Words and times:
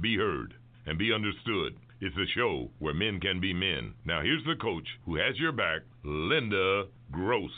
be 0.00 0.16
heard, 0.16 0.54
and 0.86 0.98
be 0.98 1.12
understood. 1.12 1.76
It's 2.00 2.16
a 2.16 2.26
show 2.34 2.70
where 2.78 2.94
men 2.94 3.20
can 3.20 3.40
be 3.40 3.54
men. 3.54 3.94
Now, 4.04 4.22
here's 4.22 4.44
the 4.44 4.56
coach 4.60 4.86
who 5.04 5.16
has 5.16 5.38
your 5.38 5.52
back, 5.52 5.80
Linda 6.04 6.84
Gross. 7.10 7.50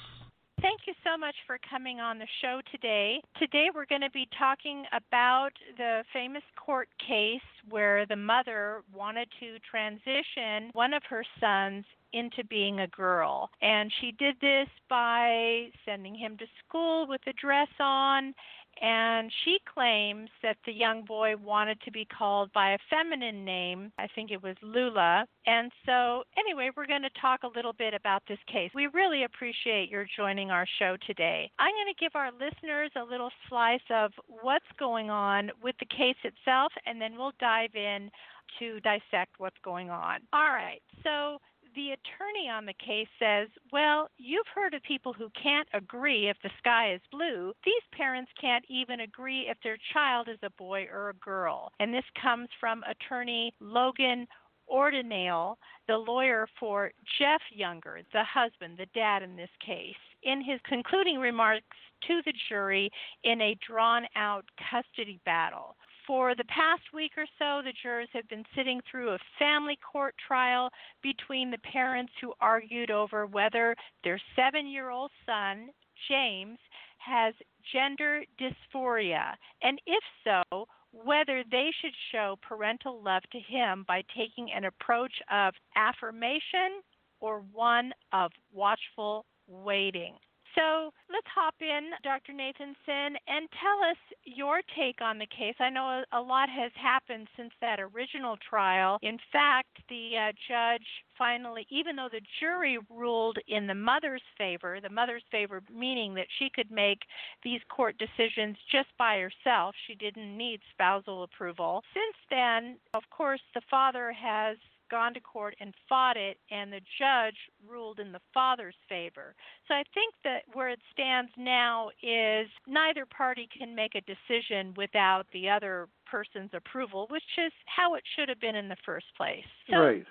Thank 0.60 0.80
you 0.88 0.94
so 1.04 1.16
much 1.16 1.36
for 1.46 1.58
coming 1.70 2.00
on 2.00 2.18
the 2.18 2.26
show 2.42 2.60
today. 2.72 3.20
Today 3.38 3.68
we're 3.72 3.86
going 3.86 4.00
to 4.00 4.10
be 4.10 4.28
talking 4.36 4.84
about 4.92 5.50
the 5.76 6.02
famous 6.12 6.42
court 6.56 6.88
case 6.98 7.40
where 7.70 8.06
the 8.06 8.16
mother 8.16 8.82
wanted 8.92 9.28
to 9.38 9.58
transition 9.70 10.70
one 10.72 10.94
of 10.94 11.02
her 11.08 11.24
sons 11.38 11.84
into 12.12 12.44
being 12.48 12.80
a 12.80 12.88
girl. 12.88 13.50
And 13.62 13.92
she 14.00 14.12
did 14.12 14.34
this 14.40 14.68
by 14.88 15.68
sending 15.84 16.14
him 16.14 16.36
to 16.38 16.46
school 16.66 17.06
with 17.06 17.20
a 17.28 17.32
dress 17.34 17.68
on 17.78 18.34
and 18.80 19.30
she 19.44 19.58
claims 19.72 20.28
that 20.42 20.56
the 20.66 20.72
young 20.72 21.04
boy 21.04 21.34
wanted 21.36 21.80
to 21.82 21.90
be 21.90 22.06
called 22.06 22.52
by 22.52 22.72
a 22.72 22.78
feminine 22.90 23.44
name. 23.44 23.92
I 23.98 24.06
think 24.14 24.30
it 24.30 24.42
was 24.42 24.56
Lula. 24.62 25.26
And 25.46 25.72
so, 25.86 26.24
anyway, 26.38 26.70
we're 26.76 26.86
going 26.86 27.02
to 27.02 27.20
talk 27.20 27.40
a 27.42 27.56
little 27.56 27.72
bit 27.72 27.94
about 27.94 28.22
this 28.28 28.38
case. 28.50 28.70
We 28.74 28.86
really 28.88 29.24
appreciate 29.24 29.90
your 29.90 30.06
joining 30.16 30.50
our 30.50 30.66
show 30.78 30.96
today. 31.06 31.50
I'm 31.58 31.74
going 31.74 31.92
to 31.94 32.00
give 32.00 32.12
our 32.14 32.30
listeners 32.32 32.90
a 32.96 33.04
little 33.04 33.30
slice 33.48 33.80
of 33.90 34.12
what's 34.42 34.64
going 34.78 35.10
on 35.10 35.50
with 35.62 35.74
the 35.80 35.86
case 35.86 36.16
itself, 36.24 36.72
and 36.86 37.00
then 37.00 37.16
we'll 37.16 37.32
dive 37.40 37.74
in 37.74 38.10
to 38.58 38.80
dissect 38.80 39.34
what's 39.38 39.56
going 39.64 39.90
on. 39.90 40.20
All 40.32 40.50
right. 40.50 40.80
So, 41.02 41.38
the 41.74 41.92
attorney 41.92 42.48
on 42.50 42.66
the 42.66 42.74
case 42.74 43.08
says, 43.18 43.48
Well, 43.72 44.08
you've 44.16 44.46
heard 44.54 44.74
of 44.74 44.82
people 44.82 45.12
who 45.12 45.30
can't 45.40 45.68
agree 45.72 46.28
if 46.28 46.36
the 46.42 46.50
sky 46.58 46.92
is 46.92 47.00
blue. 47.10 47.52
These 47.64 47.82
parents 47.92 48.30
can't 48.40 48.64
even 48.68 49.00
agree 49.00 49.48
if 49.48 49.56
their 49.62 49.78
child 49.92 50.28
is 50.28 50.38
a 50.42 50.50
boy 50.50 50.86
or 50.92 51.10
a 51.10 51.14
girl. 51.14 51.72
And 51.80 51.92
this 51.92 52.04
comes 52.20 52.48
from 52.60 52.84
attorney 52.84 53.54
Logan 53.60 54.26
Ordinale, 54.70 55.56
the 55.86 55.96
lawyer 55.96 56.46
for 56.60 56.92
Jeff 57.18 57.40
Younger, 57.50 58.00
the 58.12 58.24
husband, 58.24 58.78
the 58.78 58.86
dad 58.94 59.22
in 59.22 59.36
this 59.36 59.50
case, 59.64 59.96
in 60.22 60.42
his 60.42 60.60
concluding 60.64 61.18
remarks 61.18 61.76
to 62.06 62.20
the 62.24 62.34
jury 62.48 62.90
in 63.24 63.40
a 63.40 63.56
drawn 63.66 64.06
out 64.14 64.44
custody 64.70 65.20
battle. 65.24 65.76
For 66.08 66.34
the 66.34 66.44
past 66.44 66.84
week 66.94 67.12
or 67.18 67.26
so, 67.38 67.60
the 67.62 67.74
jurors 67.82 68.08
have 68.14 68.26
been 68.30 68.46
sitting 68.56 68.80
through 68.90 69.10
a 69.10 69.18
family 69.38 69.76
court 69.76 70.14
trial 70.26 70.70
between 71.02 71.50
the 71.50 71.58
parents 71.58 72.14
who 72.18 72.32
argued 72.40 72.90
over 72.90 73.26
whether 73.26 73.76
their 74.02 74.18
seven 74.34 74.66
year 74.66 74.88
old 74.88 75.10
son, 75.26 75.68
James, 76.08 76.58
has 76.96 77.34
gender 77.74 78.24
dysphoria, 78.40 79.34
and 79.62 79.78
if 79.86 80.02
so, 80.24 80.66
whether 80.92 81.44
they 81.50 81.70
should 81.78 81.94
show 82.10 82.38
parental 82.40 83.02
love 83.02 83.22
to 83.30 83.38
him 83.38 83.84
by 83.86 84.02
taking 84.16 84.50
an 84.50 84.64
approach 84.64 85.12
of 85.30 85.52
affirmation 85.76 86.80
or 87.20 87.40
one 87.52 87.92
of 88.14 88.32
watchful 88.50 89.26
waiting. 89.46 90.14
So 90.54 90.92
let's 91.10 91.26
hop 91.34 91.54
in, 91.60 91.90
Dr. 92.02 92.32
Nathanson, 92.32 93.16
and 93.26 93.48
tell 93.60 93.90
us 93.90 93.96
your 94.24 94.60
take 94.76 95.00
on 95.00 95.18
the 95.18 95.26
case. 95.26 95.54
I 95.60 95.70
know 95.70 96.02
a 96.12 96.20
lot 96.20 96.48
has 96.48 96.72
happened 96.74 97.28
since 97.36 97.52
that 97.60 97.80
original 97.80 98.36
trial. 98.48 98.98
In 99.02 99.18
fact, 99.32 99.78
the 99.88 100.12
uh, 100.16 100.32
judge 100.48 100.86
finally, 101.16 101.66
even 101.70 101.96
though 101.96 102.08
the 102.10 102.20
jury 102.40 102.78
ruled 102.90 103.38
in 103.48 103.66
the 103.66 103.74
mother's 103.74 104.22
favor, 104.36 104.78
the 104.80 104.88
mother's 104.88 105.24
favor 105.30 105.62
meaning 105.72 106.14
that 106.14 106.26
she 106.38 106.48
could 106.54 106.70
make 106.70 107.00
these 107.42 107.60
court 107.68 107.96
decisions 107.98 108.56
just 108.70 108.88
by 108.98 109.18
herself, 109.18 109.74
she 109.86 109.94
didn't 109.94 110.36
need 110.36 110.60
spousal 110.70 111.24
approval. 111.24 111.82
Since 111.92 112.16
then, 112.30 112.78
of 112.94 113.02
course, 113.10 113.40
the 113.54 113.62
father 113.70 114.12
has 114.12 114.56
gone 114.90 115.14
to 115.14 115.20
court 115.20 115.54
and 115.60 115.74
fought 115.88 116.16
it, 116.16 116.38
and 116.50 116.72
the 116.72 116.80
judge 116.98 117.36
ruled 117.68 117.98
in 118.00 118.12
the 118.12 118.20
father's 118.32 118.76
favor. 118.88 119.34
So 119.66 119.74
I 119.74 119.82
think 119.94 120.14
that 120.24 120.42
where 120.52 120.68
it 120.70 120.80
stands 120.92 121.30
now 121.36 121.90
is 122.02 122.48
neither 122.66 123.06
party 123.06 123.48
can 123.56 123.74
make 123.74 123.94
a 123.94 124.02
decision 124.02 124.74
without 124.76 125.26
the 125.32 125.48
other 125.48 125.88
person's 126.06 126.50
approval, 126.54 127.06
which 127.10 127.22
is 127.38 127.52
how 127.66 127.94
it 127.94 128.02
should 128.16 128.28
have 128.28 128.40
been 128.40 128.56
in 128.56 128.68
the 128.68 128.76
first 128.84 129.06
place. 129.16 129.44
So 129.70 129.76
right. 129.76 130.06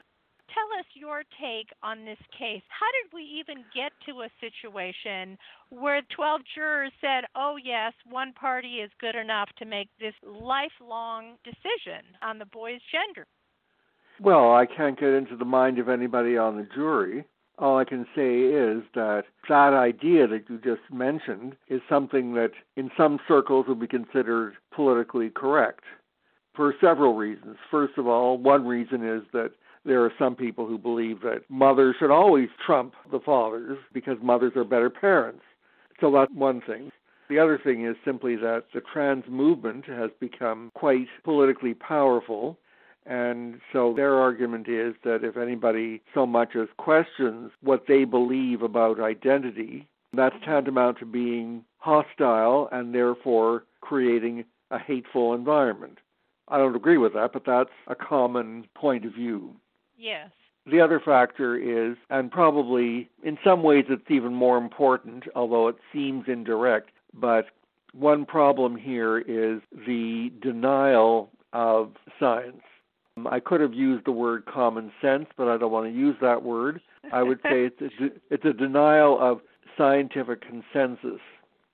Tell 0.53 0.79
us 0.79 0.85
your 0.93 1.23
take 1.41 1.67
on 1.83 2.05
this 2.05 2.17
case. 2.31 2.63
How 2.69 2.87
did 3.03 3.13
we 3.13 3.21
even 3.21 3.65
get 3.75 3.91
to 4.07 4.21
a 4.21 4.29
situation 4.39 5.37
where 5.69 6.01
12 6.15 6.41
jurors 6.55 6.93
said, 7.01 7.25
oh, 7.35 7.57
yes, 7.61 7.91
one 8.09 8.31
party 8.31 8.79
is 8.79 8.89
good 8.99 9.15
enough 9.15 9.49
to 9.59 9.65
make 9.65 9.89
this 9.99 10.13
lifelong 10.23 11.35
decision 11.43 12.15
on 12.23 12.39
the 12.39 12.45
boy's 12.45 12.81
gender? 12.91 13.27
Well, 14.19 14.53
I 14.53 14.65
can't 14.65 14.99
get 14.99 15.09
into 15.09 15.35
the 15.35 15.45
mind 15.45 15.77
of 15.77 15.89
anybody 15.89 16.37
on 16.37 16.57
the 16.57 16.67
jury. 16.73 17.23
All 17.59 17.77
I 17.77 17.85
can 17.85 18.05
say 18.15 18.39
is 18.41 18.83
that 18.95 19.25
that 19.47 19.73
idea 19.73 20.27
that 20.27 20.49
you 20.49 20.57
just 20.57 20.91
mentioned 20.91 21.55
is 21.67 21.81
something 21.89 22.33
that 22.33 22.51
in 22.75 22.89
some 22.97 23.19
circles 23.27 23.65
would 23.67 23.79
be 23.79 23.87
considered 23.87 24.55
politically 24.73 25.29
correct 25.29 25.83
for 26.55 26.73
several 26.81 27.15
reasons. 27.15 27.57
First 27.69 27.97
of 27.97 28.07
all, 28.07 28.37
one 28.37 28.65
reason 28.65 29.07
is 29.07 29.23
that 29.33 29.51
there 29.85 30.03
are 30.03 30.13
some 30.19 30.35
people 30.35 30.67
who 30.67 30.77
believe 30.77 31.21
that 31.21 31.43
mothers 31.49 31.95
should 31.99 32.11
always 32.11 32.49
trump 32.63 32.93
the 33.11 33.19
fathers 33.19 33.77
because 33.93 34.17
mothers 34.21 34.53
are 34.55 34.63
better 34.63 34.89
parents. 34.89 35.43
So 36.01 36.11
that's 36.11 36.31
one 36.33 36.61
thing. 36.61 36.91
The 37.29 37.39
other 37.39 37.59
thing 37.63 37.85
is 37.85 37.95
simply 38.03 38.35
that 38.37 38.65
the 38.73 38.81
trans 38.81 39.25
movement 39.29 39.85
has 39.85 40.09
become 40.19 40.71
quite 40.73 41.07
politically 41.23 41.73
powerful 41.73 42.57
and 43.07 43.59
so 43.71 43.93
their 43.93 44.15
argument 44.15 44.67
is 44.67 44.95
that 45.03 45.23
if 45.23 45.37
anybody 45.37 46.01
so 46.13 46.25
much 46.25 46.55
as 46.55 46.67
questions 46.77 47.51
what 47.61 47.85
they 47.87 48.03
believe 48.03 48.61
about 48.61 48.99
identity, 48.99 49.87
that's 50.13 50.35
tantamount 50.43 50.99
to 50.99 51.05
being 51.05 51.63
hostile 51.77 52.67
and 52.71 52.93
therefore 52.93 53.63
creating 53.81 54.43
a 54.71 54.79
hateful 54.79 55.33
environment. 55.33 55.99
I 56.49 56.57
don't 56.57 56.75
agree 56.75 56.97
with 56.97 57.13
that, 57.13 57.33
but 57.33 57.45
that's 57.45 57.69
a 57.87 57.95
common 57.95 58.67
point 58.75 59.05
of 59.05 59.13
view. 59.13 59.55
Yes. 59.97 60.29
The 60.65 60.81
other 60.81 60.99
factor 60.99 61.55
is, 61.55 61.95
and 62.09 62.29
probably 62.29 63.09
in 63.23 63.37
some 63.43 63.63
ways 63.63 63.85
it's 63.89 64.09
even 64.09 64.33
more 64.33 64.57
important, 64.57 65.23
although 65.35 65.69
it 65.69 65.77
seems 65.93 66.25
indirect, 66.27 66.89
but 67.13 67.45
one 67.93 68.25
problem 68.25 68.75
here 68.75 69.17
is 69.17 69.61
the 69.85 70.31
denial 70.41 71.31
of 71.53 71.93
science. 72.19 72.61
Um, 73.17 73.27
I 73.27 73.39
could 73.39 73.61
have 73.61 73.73
used 73.73 74.05
the 74.05 74.11
word 74.11 74.45
common 74.45 74.91
sense, 75.01 75.25
but 75.37 75.47
I 75.47 75.57
don't 75.57 75.71
want 75.71 75.87
to 75.87 75.97
use 75.97 76.15
that 76.21 76.43
word. 76.43 76.81
I 77.11 77.23
would 77.23 77.39
say 77.43 77.65
it's 77.65 77.81
a, 77.81 78.07
it's 78.29 78.45
a 78.45 78.53
denial 78.53 79.17
of 79.19 79.41
scientific 79.77 80.41
consensus. 80.41 81.21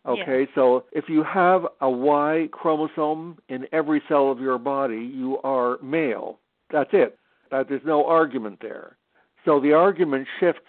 Okay, 0.06 0.42
yeah. 0.42 0.56
so 0.56 0.84
if 0.92 1.06
you 1.08 1.24
have 1.24 1.66
a 1.80 1.90
Y 1.90 2.50
chromosome 2.52 3.38
in 3.48 3.66
every 3.72 4.02
cell 4.10 4.30
of 4.30 4.40
your 4.40 4.58
body, 4.58 5.12
you 5.14 5.40
are 5.44 5.78
male. 5.82 6.40
That's 6.72 6.90
it. 6.94 7.18
That 7.52 7.70
there's 7.70 7.86
no 7.86 8.06
argument 8.06 8.60
there. 8.62 8.98
So 9.46 9.60
the 9.60 9.74
argument 9.74 10.28
shifts 10.40 10.62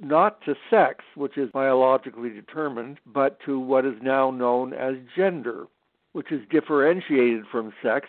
not 0.00 0.40
to 0.44 0.54
sex, 0.70 1.04
which 1.14 1.36
is 1.38 1.50
biologically 1.52 2.30
determined, 2.30 2.98
but 3.06 3.38
to 3.46 3.60
what 3.60 3.84
is 3.84 3.94
now 4.02 4.30
known 4.30 4.72
as 4.72 4.94
gender, 5.16 5.66
which 6.12 6.32
is 6.32 6.40
differentiated 6.50 7.44
from 7.50 7.72
sex 7.82 8.08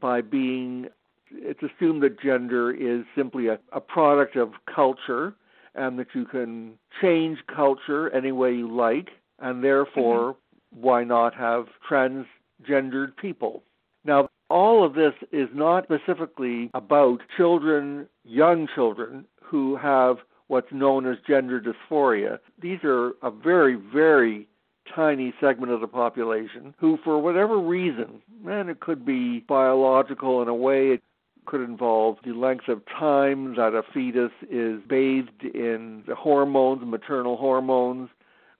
by 0.00 0.20
being 0.20 0.86
it's 1.30 1.60
assumed 1.62 2.02
that 2.02 2.20
gender 2.20 2.72
is 2.72 3.04
simply 3.16 3.48
a, 3.48 3.58
a 3.72 3.80
product 3.80 4.36
of 4.36 4.52
culture 4.72 5.34
and 5.74 5.98
that 5.98 6.08
you 6.14 6.24
can 6.24 6.74
change 7.00 7.38
culture 7.54 8.10
any 8.10 8.32
way 8.32 8.54
you 8.54 8.74
like, 8.74 9.10
and 9.38 9.62
therefore, 9.62 10.32
mm-hmm. 10.32 10.80
why 10.80 11.04
not 11.04 11.34
have 11.34 11.66
transgendered 11.88 13.16
people? 13.20 13.62
Now, 14.04 14.28
all 14.48 14.84
of 14.84 14.94
this 14.94 15.12
is 15.32 15.48
not 15.52 15.84
specifically 15.84 16.70
about 16.72 17.20
children, 17.36 18.08
young 18.24 18.68
children, 18.74 19.26
who 19.42 19.76
have 19.76 20.18
what's 20.48 20.72
known 20.72 21.06
as 21.06 21.16
gender 21.26 21.60
dysphoria. 21.60 22.38
These 22.60 22.78
are 22.84 23.12
a 23.22 23.30
very, 23.30 23.74
very 23.74 24.48
tiny 24.94 25.34
segment 25.40 25.72
of 25.72 25.80
the 25.80 25.88
population 25.88 26.74
who, 26.78 26.98
for 27.02 27.18
whatever 27.18 27.58
reason, 27.58 28.22
and 28.46 28.70
it 28.70 28.80
could 28.80 29.04
be 29.04 29.40
biological 29.40 30.42
in 30.42 30.48
a 30.48 30.54
way, 30.54 30.90
it 30.90 31.02
could 31.46 31.60
involve 31.60 32.16
the 32.24 32.32
length 32.32 32.68
of 32.68 32.82
time 32.86 33.54
that 33.56 33.74
a 33.74 33.82
fetus 33.94 34.32
is 34.50 34.80
bathed 34.88 35.44
in 35.44 36.02
the 36.06 36.14
hormones, 36.14 36.82
maternal 36.84 37.36
hormones, 37.36 38.10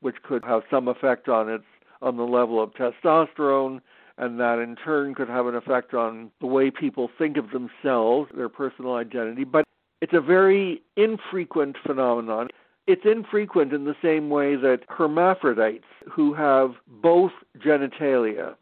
which 0.00 0.17
could 0.23 0.44
have 0.44 0.62
some 0.71 0.88
effect 0.88 1.29
on 1.29 1.49
its 1.49 1.65
on 2.03 2.17
the 2.17 2.23
level 2.25 2.62
of 2.62 2.73
testosterone, 2.75 3.81
and 4.19 4.38
that 4.38 4.59
in 4.59 4.77
turn 4.77 5.15
could 5.15 5.29
have 5.29 5.47
an 5.47 5.55
effect 5.55 5.94
on 5.94 6.31
the 6.41 6.47
way 6.47 6.71
people 6.71 7.11
think 7.19 7.37
of 7.37 7.50
themselves, 7.50 8.31
their 8.37 8.49
personal 8.49 8.94
identity. 8.94 9.44
But 9.44 9.65
it's 10.00 10.12
a 10.12 10.21
very 10.21 10.83
infrequent 10.97 11.77
phenomenon. 11.85 12.49
It's 12.87 13.05
infrequent 13.05 13.73
in 13.73 13.85
the 13.85 13.97
same 14.03 14.29
way 14.29 14.56
that 14.56 14.81
hermaphrodites 14.88 15.85
who 16.11 16.35
have 16.35 16.75
both 16.87 17.33
genitalia 17.59 18.55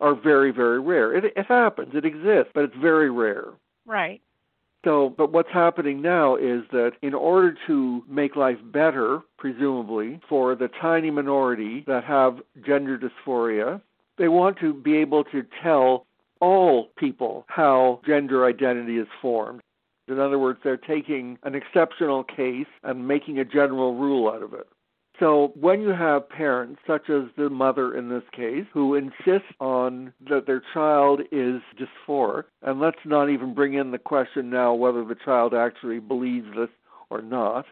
are 0.00 0.14
very, 0.14 0.50
very 0.50 0.80
rare. 0.80 1.14
It, 1.14 1.24
it 1.36 1.46
happens, 1.46 1.92
it 1.94 2.04
exists, 2.04 2.52
but 2.54 2.64
it's 2.64 2.76
very 2.80 3.10
rare. 3.10 3.48
Right. 3.86 4.20
So, 4.84 5.10
but 5.16 5.32
what's 5.32 5.50
happening 5.52 6.00
now 6.00 6.36
is 6.36 6.62
that 6.70 6.92
in 7.02 7.12
order 7.14 7.56
to 7.66 8.04
make 8.08 8.36
life 8.36 8.58
better, 8.62 9.20
presumably, 9.36 10.20
for 10.28 10.54
the 10.54 10.68
tiny 10.68 11.10
minority 11.10 11.82
that 11.86 12.04
have 12.04 12.38
gender 12.64 12.98
dysphoria, 12.98 13.80
they 14.16 14.28
want 14.28 14.58
to 14.60 14.72
be 14.72 14.96
able 14.98 15.24
to 15.24 15.44
tell 15.62 16.06
all 16.40 16.90
people 16.96 17.44
how 17.48 18.00
gender 18.06 18.46
identity 18.46 18.98
is 18.98 19.08
formed. 19.20 19.60
In 20.08 20.20
other 20.20 20.38
words, 20.38 20.60
they're 20.62 20.76
taking 20.76 21.38
an 21.42 21.54
exceptional 21.56 22.22
case 22.22 22.66
and 22.84 23.08
making 23.08 23.40
a 23.40 23.44
general 23.44 23.96
rule 23.96 24.30
out 24.30 24.42
of 24.42 24.54
it. 24.54 24.68
So 25.18 25.52
when 25.58 25.80
you 25.80 25.90
have 25.90 26.28
parents, 26.28 26.80
such 26.86 27.08
as 27.08 27.24
the 27.36 27.48
mother 27.48 27.96
in 27.96 28.10
this 28.10 28.22
case, 28.32 28.66
who 28.72 28.94
insist 28.94 29.46
on 29.60 30.12
that 30.28 30.46
their 30.46 30.62
child 30.74 31.22
is 31.32 31.62
dysphoric, 31.78 32.44
and 32.62 32.80
let's 32.80 32.98
not 33.04 33.30
even 33.30 33.54
bring 33.54 33.74
in 33.74 33.92
the 33.92 33.98
question 33.98 34.50
now 34.50 34.74
whether 34.74 35.04
the 35.04 35.14
child 35.14 35.54
actually 35.54 36.00
believes 36.00 36.48
this 36.54 36.68
or 37.08 37.22
not, 37.22 37.64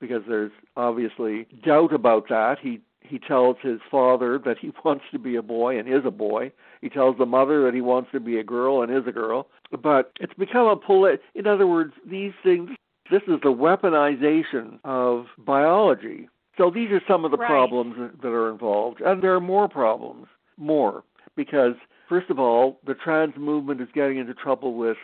because 0.00 0.22
there's 0.28 0.50
obviously 0.76 1.46
doubt 1.64 1.92
about 1.92 2.28
that. 2.28 2.58
He 2.60 2.80
he 3.00 3.18
tells 3.18 3.56
his 3.62 3.80
father 3.90 4.38
that 4.44 4.58
he 4.58 4.72
wants 4.84 5.04
to 5.12 5.18
be 5.18 5.36
a 5.36 5.42
boy 5.42 5.78
and 5.78 5.88
is 5.88 6.04
a 6.04 6.10
boy. 6.10 6.50
He 6.80 6.88
tells 6.88 7.16
the 7.16 7.26
mother 7.26 7.64
that 7.64 7.74
he 7.74 7.80
wants 7.80 8.10
to 8.12 8.20
be 8.20 8.38
a 8.38 8.44
girl 8.44 8.82
and 8.82 8.92
is 8.92 9.06
a 9.06 9.12
girl. 9.12 9.48
But 9.70 10.12
it's 10.20 10.34
become 10.34 10.66
a 10.66 10.76
polit. 10.76 11.22
In 11.34 11.46
other 11.46 11.66
words, 11.66 11.92
these 12.04 12.32
things. 12.42 12.70
This 13.10 13.22
is 13.22 13.40
the 13.42 13.48
weaponization 13.48 14.80
of 14.84 15.26
biology 15.38 16.28
so 16.58 16.70
these 16.70 16.90
are 16.90 17.00
some 17.08 17.24
of 17.24 17.30
the 17.30 17.36
right. 17.38 17.48
problems 17.48 17.94
that 18.20 18.28
are 18.28 18.50
involved, 18.50 19.00
and 19.00 19.22
there 19.22 19.34
are 19.34 19.40
more 19.40 19.68
problems, 19.68 20.26
more, 20.56 21.04
because 21.36 21.74
first 22.08 22.28
of 22.28 22.38
all, 22.38 22.80
the 22.86 22.94
trans 22.94 23.34
movement 23.36 23.80
is 23.80 23.88
getting 23.94 24.18
into 24.18 24.34
trouble 24.34 24.74
with 24.74 24.96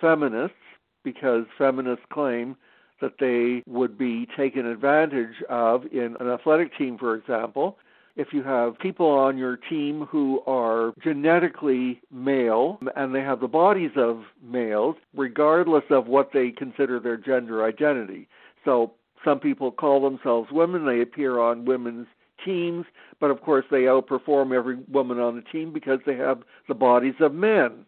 feminists 0.00 0.56
because 1.04 1.44
feminists 1.58 2.04
claim 2.12 2.56
that 3.00 3.14
they 3.20 3.62
would 3.70 3.98
be 3.98 4.26
taken 4.36 4.64
advantage 4.64 5.42
of 5.50 5.84
in 5.92 6.16
an 6.20 6.28
athletic 6.28 6.76
team, 6.78 6.96
for 6.96 7.14
example. 7.14 7.76
If 8.14 8.28
you 8.32 8.42
have 8.42 8.78
people 8.78 9.08
on 9.08 9.38
your 9.38 9.56
team 9.56 10.06
who 10.08 10.40
are 10.46 10.92
genetically 11.02 12.00
male 12.10 12.78
and 12.94 13.14
they 13.14 13.22
have 13.22 13.40
the 13.40 13.48
bodies 13.48 13.92
of 13.96 14.22
males, 14.42 14.96
regardless 15.14 15.84
of 15.90 16.06
what 16.06 16.30
they 16.32 16.50
consider 16.50 17.00
their 17.00 17.16
gender 17.16 17.64
identity. 17.64 18.28
So 18.64 18.92
some 19.24 19.40
people 19.40 19.70
call 19.70 20.00
themselves 20.00 20.50
women. 20.50 20.86
They 20.86 21.00
appear 21.00 21.38
on 21.38 21.64
women's 21.64 22.06
teams, 22.44 22.86
but 23.20 23.30
of 23.30 23.40
course 23.42 23.64
they 23.70 23.82
outperform 23.82 24.54
every 24.54 24.76
woman 24.90 25.18
on 25.18 25.36
the 25.36 25.42
team 25.42 25.72
because 25.72 26.00
they 26.06 26.16
have 26.16 26.42
the 26.68 26.74
bodies 26.74 27.14
of 27.20 27.34
men. 27.34 27.86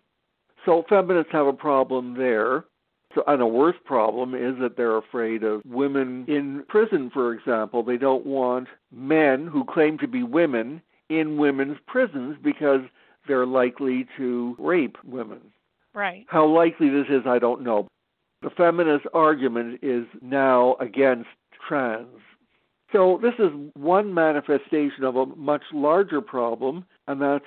So 0.65 0.85
feminists 0.89 1.33
have 1.33 1.47
a 1.47 1.53
problem 1.53 2.17
there. 2.17 2.65
So, 3.15 3.23
and 3.27 3.41
a 3.41 3.47
worse 3.47 3.77
problem 3.85 4.35
is 4.35 4.59
that 4.61 4.77
they're 4.77 4.97
afraid 4.97 5.45
of 5.45 5.63
women 5.65 6.25
in 6.27 6.65
prison, 6.69 7.11
for 7.13 7.33
example. 7.33 7.83
They 7.83 7.97
don't 7.97 8.27
want 8.27 8.69
men 8.91 9.47
who 9.47 9.65
claim 9.65 9.99
to 9.99 10.09
be 10.09 10.23
women 10.25 10.83
in 11.09 11.37
women's 11.37 11.79
prisons 11.87 12.37
because 12.43 12.81
they're 13.29 13.47
likely 13.47 14.07
to 14.17 14.57
rape 14.59 14.97
women. 15.05 15.41
Right. 15.95 16.27
How 16.29 16.45
likely 16.47 16.91
this 16.91 17.07
is, 17.09 17.23
I 17.25 17.39
don't 17.39 17.63
know. 17.63 17.87
The 18.45 18.51
feminist 18.51 19.07
argument 19.15 19.79
is 19.83 20.05
now 20.21 20.77
against 20.79 21.31
trans. 21.67 22.21
So, 22.93 23.19
this 23.23 23.33
is 23.39 23.51
one 23.73 24.13
manifestation 24.13 25.03
of 25.03 25.17
a 25.17 25.25
much 25.25 25.63
larger 25.73 26.21
problem, 26.21 26.85
and 27.09 27.23
that's 27.23 27.47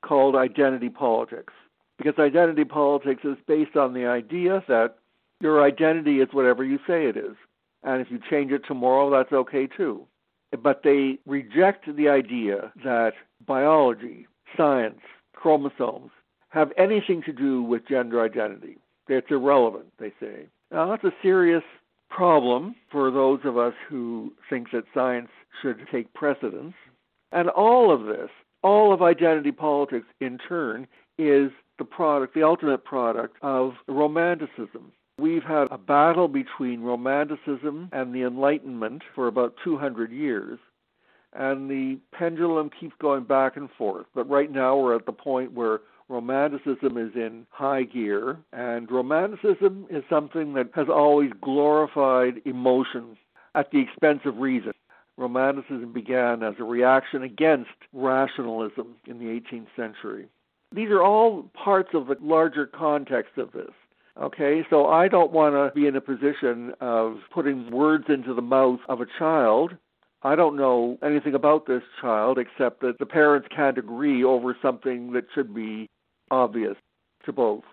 called 0.00 0.34
identity 0.34 0.88
politics. 0.88 1.52
Because 1.98 2.14
identity 2.18 2.64
politics 2.64 3.20
is 3.24 3.36
based 3.46 3.76
on 3.76 3.92
the 3.92 4.06
idea 4.06 4.64
that 4.68 4.96
your 5.42 5.62
identity 5.62 6.20
is 6.20 6.28
whatever 6.32 6.64
you 6.64 6.78
say 6.86 7.04
it 7.04 7.18
is. 7.18 7.36
And 7.82 8.00
if 8.00 8.10
you 8.10 8.18
change 8.30 8.50
it 8.50 8.62
tomorrow, 8.66 9.10
that's 9.10 9.34
okay 9.34 9.66
too. 9.66 10.06
But 10.58 10.82
they 10.82 11.18
reject 11.26 11.94
the 11.94 12.08
idea 12.08 12.72
that 12.84 13.12
biology, 13.46 14.26
science, 14.56 15.00
chromosomes 15.34 16.10
have 16.48 16.72
anything 16.78 17.22
to 17.24 17.34
do 17.34 17.62
with 17.62 17.86
gender 17.86 18.22
identity. 18.24 18.78
It's 19.08 19.30
irrelevant, 19.30 19.86
they 19.98 20.12
say. 20.20 20.46
Now, 20.70 20.90
that's 20.90 21.04
a 21.04 21.14
serious 21.22 21.62
problem 22.10 22.74
for 22.90 23.10
those 23.10 23.40
of 23.44 23.56
us 23.56 23.74
who 23.88 24.32
think 24.50 24.70
that 24.72 24.84
science 24.94 25.30
should 25.62 25.86
take 25.90 26.12
precedence. 26.14 26.74
And 27.32 27.48
all 27.50 27.92
of 27.92 28.06
this, 28.06 28.30
all 28.62 28.92
of 28.92 29.02
identity 29.02 29.52
politics 29.52 30.06
in 30.20 30.38
turn, 30.38 30.86
is 31.18 31.50
the 31.78 31.84
product, 31.84 32.34
the 32.34 32.42
ultimate 32.42 32.84
product 32.84 33.36
of 33.42 33.74
romanticism. 33.86 34.92
We've 35.18 35.42
had 35.42 35.68
a 35.70 35.78
battle 35.78 36.28
between 36.28 36.80
romanticism 36.80 37.88
and 37.92 38.14
the 38.14 38.22
Enlightenment 38.22 39.02
for 39.14 39.26
about 39.26 39.54
200 39.64 40.12
years, 40.12 40.58
and 41.32 41.68
the 41.68 41.98
pendulum 42.12 42.70
keeps 42.70 42.94
going 43.00 43.24
back 43.24 43.56
and 43.56 43.68
forth. 43.76 44.06
But 44.14 44.28
right 44.30 44.50
now 44.50 44.76
we're 44.76 44.94
at 44.94 45.06
the 45.06 45.12
point 45.12 45.52
where 45.52 45.80
Romanticism 46.08 46.96
is 46.96 47.14
in 47.14 47.46
high 47.50 47.82
gear, 47.82 48.38
and 48.52 48.90
Romanticism 48.90 49.86
is 49.90 50.02
something 50.08 50.54
that 50.54 50.70
has 50.74 50.88
always 50.88 51.30
glorified 51.42 52.40
emotion 52.46 53.18
at 53.54 53.70
the 53.70 53.80
expense 53.80 54.20
of 54.24 54.38
reason. 54.38 54.72
Romanticism 55.18 55.92
began 55.92 56.42
as 56.42 56.54
a 56.58 56.64
reaction 56.64 57.22
against 57.22 57.70
rationalism 57.92 58.94
in 59.06 59.18
the 59.18 59.26
18th 59.26 59.66
century. 59.76 60.28
These 60.74 60.90
are 60.90 61.02
all 61.02 61.50
parts 61.52 61.90
of 61.92 62.06
the 62.06 62.16
larger 62.22 62.66
context 62.66 63.36
of 63.36 63.52
this. 63.52 63.72
Okay, 64.20 64.66
so 64.70 64.86
I 64.86 65.08
don't 65.08 65.30
want 65.30 65.54
to 65.54 65.72
be 65.74 65.86
in 65.86 65.94
a 65.94 66.00
position 66.00 66.72
of 66.80 67.18
putting 67.32 67.70
words 67.70 68.06
into 68.08 68.34
the 68.34 68.42
mouth 68.42 68.80
of 68.88 69.00
a 69.00 69.06
child. 69.18 69.76
I 70.22 70.34
don't 70.34 70.56
know 70.56 70.98
anything 71.02 71.34
about 71.34 71.66
this 71.66 71.82
child 72.00 72.38
except 72.38 72.80
that 72.80 72.98
the 72.98 73.06
parents 73.06 73.48
can't 73.54 73.78
agree 73.78 74.24
over 74.24 74.56
something 74.60 75.12
that 75.12 75.26
should 75.34 75.54
be 75.54 75.88
obvious 76.30 76.76
to 77.24 77.32
both. 77.32 77.64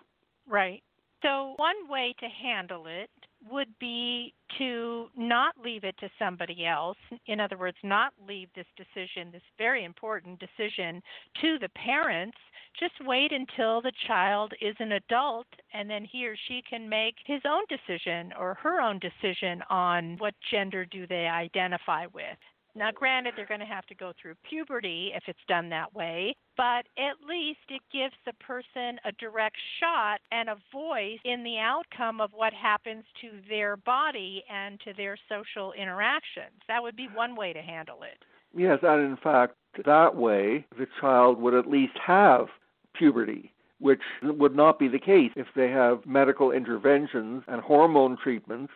Right. 0.48 0.82
So, 1.22 1.54
one 1.58 1.88
way 1.90 2.14
to 2.20 2.28
handle 2.28 2.86
it 2.88 3.10
would 3.50 3.70
be 3.80 4.34
to 4.58 5.08
not 5.16 5.56
leave 5.64 5.84
it 5.84 5.96
to 6.00 6.10
somebody 6.20 6.66
else. 6.66 6.98
In 7.28 7.40
other 7.40 7.58
words, 7.58 7.78
not 7.84 8.14
leave 8.28 8.50
this 8.56 8.66
decision, 8.76 9.32
this 9.32 9.42
very 9.58 9.86
important 9.86 10.40
decision, 10.40 11.02
to 11.42 11.58
the 11.60 11.70
parents. 11.70 12.38
Just 12.80 12.94
wait 13.08 13.32
until 13.32 13.82
the 13.82 13.94
child 14.06 14.54
is 14.62 14.76
an 14.80 14.92
adult 14.94 15.48
and 15.74 15.90
then 15.90 16.04
he 16.04 16.28
or 16.28 16.36
she 16.48 16.62
can 16.70 16.90
make 16.90 17.16
his 17.26 17.42
own 17.48 17.64
decision 17.70 18.34
or 18.38 18.56
her 18.56 18.82
own 18.82 19.00
decision 19.00 19.62
on 19.70 20.18
what 20.18 20.34
gender 20.52 20.86
do 20.86 21.08
they 21.08 21.28
identify 21.28 22.06
with. 22.14 22.38
Now, 22.76 22.92
granted, 22.92 23.34
they're 23.36 23.46
going 23.46 23.62
to 23.62 23.66
have 23.66 23.86
to 23.86 23.96
go 23.96 24.12
through 24.22 24.36
puberty 24.50 25.12
if 25.16 25.24
it's 25.28 25.40
done 25.48 25.70
that 25.70 25.94
way, 25.96 26.36
but 26.58 26.86
at 26.98 27.26
least 27.28 27.60
it 27.70 27.82
gives 27.92 28.16
the 28.26 28.34
person 28.34 29.00
a 29.06 29.12
direct 29.14 29.56
shot 29.80 30.20
and 30.32 30.50
a 30.50 30.58
voice 30.74 31.20
in 31.24 31.44
the 31.44 31.58
outcome 31.58 32.20
of 32.20 32.32
what 32.34 32.54
happens 32.54 33.06
to 33.22 33.30
their 33.50 33.78
body 33.78 34.44
and 34.52 34.80
to 34.82 34.94
their 34.94 35.18
social 35.30 35.72
interactions. 35.74 36.60
That 36.68 36.84
would 36.84 36.98
be 36.98 37.08
one 37.14 37.36
way 37.36 37.54
to 37.54 37.62
handle 37.62 38.04
it. 38.04 38.24
Yes, 38.54 38.80
and 38.84 39.02
in 39.02 39.18
fact, 39.18 39.56
that 39.86 40.16
way, 40.16 40.66
the 40.78 40.88
child 41.00 41.40
would 41.42 41.54
at 41.54 41.70
least 41.70 41.98
have 42.06 42.48
puberty 42.94 43.52
which 43.80 44.02
would 44.24 44.56
not 44.56 44.80
be 44.80 44.88
the 44.88 45.00
case 45.00 45.32
if 45.36 45.48
they 45.56 45.70
have 45.70 46.06
medical 46.06 46.52
interventions 46.52 47.44
and 47.48 47.62
hormone 47.62 48.18
treatments 48.22 48.72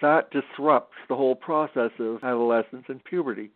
that 0.00 0.30
disrupts 0.30 0.96
the 1.08 1.16
whole 1.16 1.34
process 1.34 1.90
of 1.98 2.22
adolescence 2.22 2.84
and 2.88 3.02
puberty. 3.04 3.50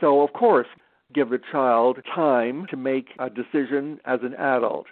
So, 0.00 0.22
of 0.22 0.32
course, 0.32 0.68
give 1.12 1.30
the 1.30 1.40
child 1.50 1.98
time 2.14 2.66
to 2.70 2.76
make 2.76 3.08
a 3.18 3.28
decision 3.28 4.00
as 4.04 4.20
an 4.22 4.34
adult. 4.34 4.86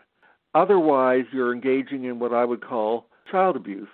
Otherwise, 0.54 1.24
you're 1.32 1.52
engaging 1.52 2.04
in 2.04 2.18
what 2.18 2.32
I 2.32 2.44
would 2.44 2.62
call 2.62 3.06
child 3.30 3.56
abuse. 3.56 3.88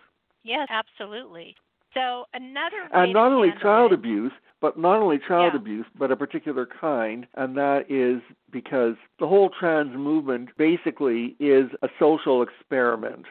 Yes, 0.44 0.68
absolutely. 0.70 1.54
So, 1.92 2.24
another 2.34 2.88
and 2.92 3.12
not 3.12 3.32
only 3.32 3.52
child 3.62 3.92
it, 3.92 3.96
abuse, 3.96 4.32
but 4.60 4.78
not 4.78 5.00
only 5.00 5.18
child 5.18 5.52
Yeah. 5.52 5.60
abuse, 5.60 5.86
but 5.96 6.10
a 6.10 6.16
particular 6.16 6.66
kind, 6.66 7.26
and 7.34 7.56
that 7.56 7.90
is 7.90 8.22
because 8.50 8.96
the 9.18 9.28
whole 9.28 9.50
trans 9.50 9.94
movement 9.94 10.56
basically 10.56 11.36
is 11.38 11.70
a 11.82 11.88
social 11.98 12.42
experiment. 12.42 13.26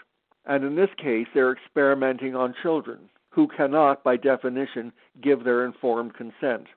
And 0.45 0.63
in 0.63 0.75
this 0.75 0.93
case, 0.97 1.27
they're 1.33 1.51
experimenting 1.51 2.35
on 2.35 2.53
children 2.61 3.09
who 3.33 3.47
cannot, 3.47 4.03
by 4.03 4.15
definition, 4.15 4.91
give 5.21 5.43
their 5.43 5.65
informed 5.65 6.13
consent. 6.13 6.67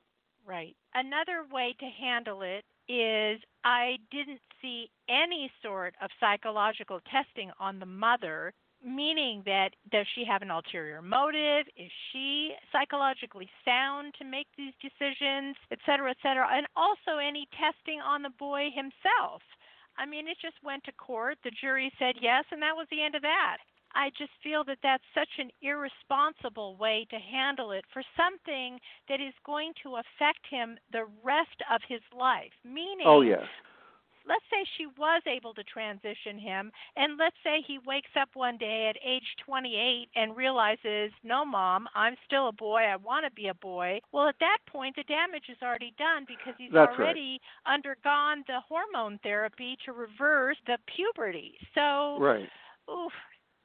Right. 0.47 0.75
Another 0.95 1.45
way 1.53 1.75
to 1.79 1.87
handle 1.87 2.43
it 2.43 2.65
is 2.89 3.41
I 3.65 3.97
didn't 4.11 4.41
see 4.63 4.89
any 5.09 5.51
sort 5.63 5.95
of 6.01 6.09
psychological 6.21 7.01
testing 7.11 7.51
on 7.59 7.79
the 7.79 7.87
mother, 7.87 8.55
meaning 8.85 9.43
that 9.45 9.71
does 9.91 10.07
she 10.15 10.25
have 10.25 10.43
an 10.43 10.51
ulterior 10.51 11.03
motive? 11.03 11.67
Is 11.77 11.91
she 12.13 12.53
psychologically 12.73 13.51
sound 13.65 14.15
to 14.19 14.25
make 14.25 14.47
these 14.57 14.73
decisions, 14.81 15.57
et 15.73 15.79
cetera, 15.85 16.11
et 16.11 16.17
cetera? 16.23 16.47
And 16.51 16.67
also 16.77 17.19
any 17.19 17.49
testing 17.59 18.01
on 18.01 18.23
the 18.23 18.31
boy 18.39 18.69
himself. 18.73 19.43
I 19.99 20.07
mean, 20.07 20.29
it 20.29 20.37
just 20.41 20.57
went 20.63 20.85
to 20.85 20.93
court. 20.93 21.39
The 21.43 21.51
jury 21.51 21.93
said 21.99 22.15
yes, 22.21 22.45
and 22.53 22.63
that 22.63 22.77
was 22.77 22.87
the 22.91 23.03
end 23.03 23.15
of 23.15 23.23
that. 23.23 23.59
I 23.97 24.11
just 24.19 24.33
feel 24.43 24.63
that 24.65 24.79
that's 24.83 25.03
such 25.15 25.29
an 25.39 25.51
irresponsible 25.63 26.77
way 26.77 27.07
to 27.11 27.17
handle 27.17 27.73
it 27.73 27.85
for 27.93 28.03
something 28.17 28.79
that 29.09 29.21
is 29.21 29.35
going 29.45 29.73
to 29.83 29.97
affect 29.97 30.45
him 30.51 30.77
the 30.93 31.07
rest 31.25 31.57
of 31.73 31.81
his 31.89 32.03
life. 32.17 32.53
Meaning, 32.65 33.07
Oh, 33.07 33.23
yes. 33.23 33.47
let's 34.29 34.45
say 34.51 34.65
she 34.77 34.87
was 34.99 35.23
able 35.27 35.55
to 35.55 35.65
transition 35.65 36.39
him, 36.39 36.71
and 36.97 37.17
let's 37.17 37.37
say 37.43 37.63
he 37.67 37.79
wakes 37.87 38.11
up 38.21 38.29
one 38.35 38.59
day 38.59 38.89
at 38.91 38.97
age 39.05 39.25
28 39.47 40.09
and 40.15 40.37
realizes, 40.37 41.13
no, 41.23 41.45
mom, 41.45 41.89
I'm 41.95 42.17
still 42.27 42.49
a 42.49 42.53
boy. 42.53 42.83
I 42.83 42.97
want 42.97 43.25
to 43.25 43.31
be 43.31 43.49
a 43.49 43.55
boy. 43.55 44.01
Well, 44.13 44.29
at 44.29 44.39
that 44.41 44.59
point, 44.69 44.97
the 44.97 45.05
damage 45.05 45.49
is 45.49 45.59
already 45.63 45.95
done 45.97 46.25
because 46.27 46.55
he's 46.59 46.73
That's 46.73 46.91
right. 46.99 47.07
already 47.07 47.41
undergone 47.67 48.45
the 48.47 48.61
hormone 48.69 49.19
therapy 49.23 49.79
to 49.87 49.93
reverse 49.93 50.59
the 50.67 50.77
puberty. 50.95 51.57
So, 51.75 52.19
Right. 52.21 52.49
oof, 52.91 53.13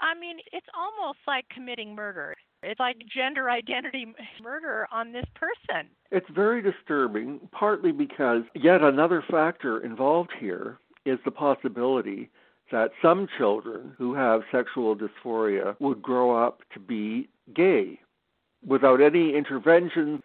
I 0.02 0.20
mean, 0.20 0.38
it's 0.52 0.68
almost 0.76 1.20
like 1.28 1.46
committing 1.50 1.96
murder. 1.96 2.36
It's 2.64 2.80
like 2.80 2.98
gender 3.14 3.50
identity 3.50 4.08
murder 4.42 4.88
on 4.92 5.12
this 5.12 5.26
person. 5.36 5.90
It's 6.12 6.30
very 6.34 6.62
disturbing, 6.62 7.40
partly 7.52 7.92
because 7.92 8.44
yet 8.56 8.82
another 8.82 9.24
factor 9.30 9.80
involved 9.80 10.32
here 10.40 10.80
is 11.06 11.20
the 11.26 11.32
possibility 11.32 12.30
that 12.72 12.92
some 13.02 13.28
children 13.38 13.94
who 13.98 14.14
have 14.14 14.42
sexual 14.52 14.96
dysphoria 14.96 15.76
would 15.80 16.02
grow 16.02 16.36
up 16.36 16.62
to 16.74 16.80
be 16.80 17.28
gay. 17.54 18.00
Without 18.66 19.02
any 19.02 19.36
intervention, 19.36 20.22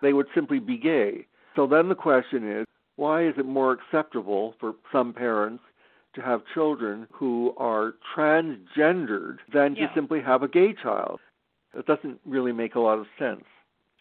they 0.00 0.12
would 0.12 0.26
simply 0.34 0.58
be 0.60 0.78
gay. 0.78 1.26
So 1.56 1.66
then 1.66 1.88
the 1.88 1.94
question 1.94 2.48
is 2.48 2.66
why 2.96 3.26
is 3.26 3.34
it 3.38 3.46
more 3.46 3.72
acceptable 3.72 4.54
for 4.60 4.74
some 4.92 5.12
parents 5.12 5.62
to 6.18 6.24
have 6.24 6.42
children 6.52 7.06
who 7.12 7.54
are 7.56 7.94
transgendered 8.14 9.38
than 9.52 9.76
Yeah. 9.76 9.86
to 9.86 9.94
simply 9.94 10.20
have 10.20 10.42
a 10.42 10.48
gay 10.48 10.72
child? 10.72 11.20
It 11.74 11.86
doesn't 11.86 12.20
really 12.24 12.52
make 12.52 12.74
a 12.74 12.80
lot 12.80 12.98
of 12.98 13.06
sense. 13.18 13.44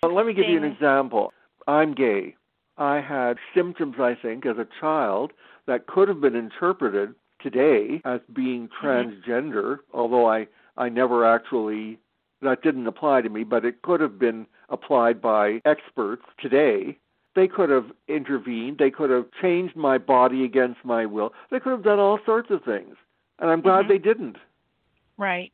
But 0.02 0.14
let 0.14 0.26
me 0.26 0.34
give 0.34 0.48
you 0.50 0.58
an 0.58 0.64
example. 0.64 1.34
I'm 1.68 1.94
gay. 1.94 2.36
I 2.78 3.00
had 3.00 3.38
symptoms, 3.54 4.00
I 4.00 4.16
think, 4.16 4.46
as 4.46 4.58
a 4.58 4.68
child 4.80 5.34
that 5.66 5.88
could 5.88 6.08
have 6.08 6.22
been 6.22 6.36
interpreted 6.36 7.16
today 7.40 8.02
as 8.06 8.22
being 8.34 8.68
mm-hmm. 8.68 8.86
transgender, 8.86 9.80
although 9.94 10.28
I, 10.28 10.48
I 10.78 10.90
never 10.90 11.26
actually, 11.26 12.00
that 12.42 12.62
didn't 12.62 12.88
apply 12.88 13.22
to 13.22 13.30
me, 13.30 13.44
but 13.44 13.66
it 13.66 13.82
could 13.82 14.02
have 14.02 14.18
been 14.18 14.48
applied 14.70 15.22
by 15.22 15.62
experts 15.66 16.24
today. 16.40 16.98
They 17.38 17.48
could 17.48 17.70
have 17.70 17.92
intervened. 18.08 18.80
They 18.80 18.90
could 18.90 19.12
have 19.12 19.28
changed 19.40 19.76
my 19.76 20.00
body 20.00 20.44
against 20.44 20.84
my 20.84 21.06
will. 21.06 21.34
They 21.52 21.60
could 21.60 21.70
have 21.70 21.84
done 21.84 22.00
all 22.00 22.18
sorts 22.26 22.50
of 22.50 22.64
things. 22.64 22.96
And 23.38 23.52
I'm 23.52 23.62
glad 23.62 23.86
Mhm. 23.86 23.90
they 23.90 24.00
didn't. 24.00 24.38
Right. 25.18 25.54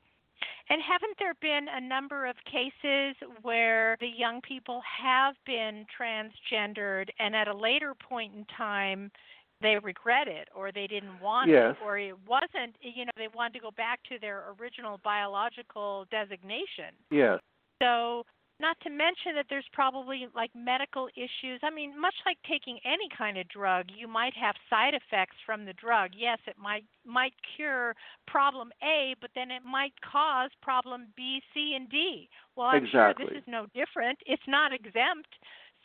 And 0.69 0.81
haven't 0.81 1.17
there 1.17 1.33
been 1.41 1.67
a 1.67 1.81
number 1.81 2.25
of 2.25 2.41
cases 2.45 3.17
where 3.41 3.97
the 3.99 4.07
young 4.07 4.39
people 4.39 4.79
have 4.79 5.35
been 5.43 5.85
transgendered 5.87 7.09
and 7.19 7.35
at 7.35 7.49
a 7.49 7.53
later 7.53 7.93
point 7.93 8.33
in 8.33 8.45
time 8.45 9.11
they 9.59 9.77
regret 9.77 10.29
it 10.29 10.47
or 10.55 10.71
they 10.71 10.87
didn't 10.87 11.19
want 11.19 11.49
Yes. 11.49 11.75
it 11.75 11.83
or 11.83 11.97
it 11.97 12.17
wasn't, 12.25 12.77
you 12.79 13.03
know, 13.03 13.11
they 13.17 13.27
wanted 13.27 13.55
to 13.55 13.59
go 13.59 13.71
back 13.71 14.01
to 14.03 14.17
their 14.19 14.55
original 14.57 14.99
biological 14.99 16.05
designation. 16.05 16.95
Yes. 17.11 17.41
So, 17.81 18.25
not 18.63 18.79
to 18.79 18.89
mention 18.89 19.35
that 19.35 19.47
there's 19.49 19.67
probably 19.73 20.25
like 20.33 20.49
medical 20.55 21.09
issues. 21.15 21.59
I 21.61 21.69
mean, 21.69 21.99
much 21.99 22.15
like 22.25 22.37
taking 22.47 22.79
any 22.85 23.11
kind 23.15 23.37
of 23.37 23.47
drug, 23.49 23.87
you 23.93 24.07
might 24.07 24.33
have 24.39 24.55
side 24.69 24.93
effects 24.95 25.35
from 25.45 25.65
the 25.65 25.73
drug. 25.73 26.11
Yes, 26.17 26.39
it 26.47 26.55
might 26.57 26.85
might 27.05 27.33
cure 27.55 27.93
problem 28.25 28.71
A, 28.81 29.15
but 29.19 29.31
then 29.35 29.51
it 29.51 29.63
might 29.69 29.91
cause 29.99 30.49
problem 30.61 31.07
B, 31.17 31.41
C, 31.53 31.73
and 31.75 31.89
D. 31.89 32.29
Well, 32.55 32.67
I'm 32.67 32.87
sure 32.89 33.13
this 33.19 33.37
is 33.37 33.43
no 33.47 33.67
different. 33.75 34.17
It's 34.25 34.47
not 34.47 34.71
exempt. 34.73 35.29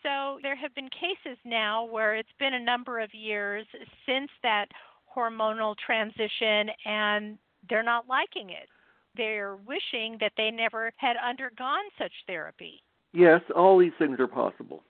So 0.04 0.38
there 0.42 0.54
have 0.54 0.72
been 0.76 0.88
cases 0.90 1.36
now 1.44 1.84
where 1.84 2.14
it's 2.14 2.36
been 2.38 2.54
a 2.54 2.64
number 2.64 3.00
of 3.00 3.10
years 3.12 3.66
since 4.06 4.30
that 4.44 4.66
hormonal 5.14 5.74
transition 5.84 6.70
and 6.86 7.38
they're 7.68 7.82
not 7.82 8.06
liking 8.06 8.50
it 8.50 8.68
they're 9.18 9.56
wishing 9.56 10.16
that 10.20 10.32
they 10.38 10.50
never 10.50 10.92
had 10.96 11.16
undergone 11.22 11.84
such 11.98 12.12
therapy. 12.26 12.82
Yes, 13.12 13.42
all 13.54 13.78
these 13.78 13.92
things 13.98 14.18
are 14.18 14.26
possible. 14.26 14.82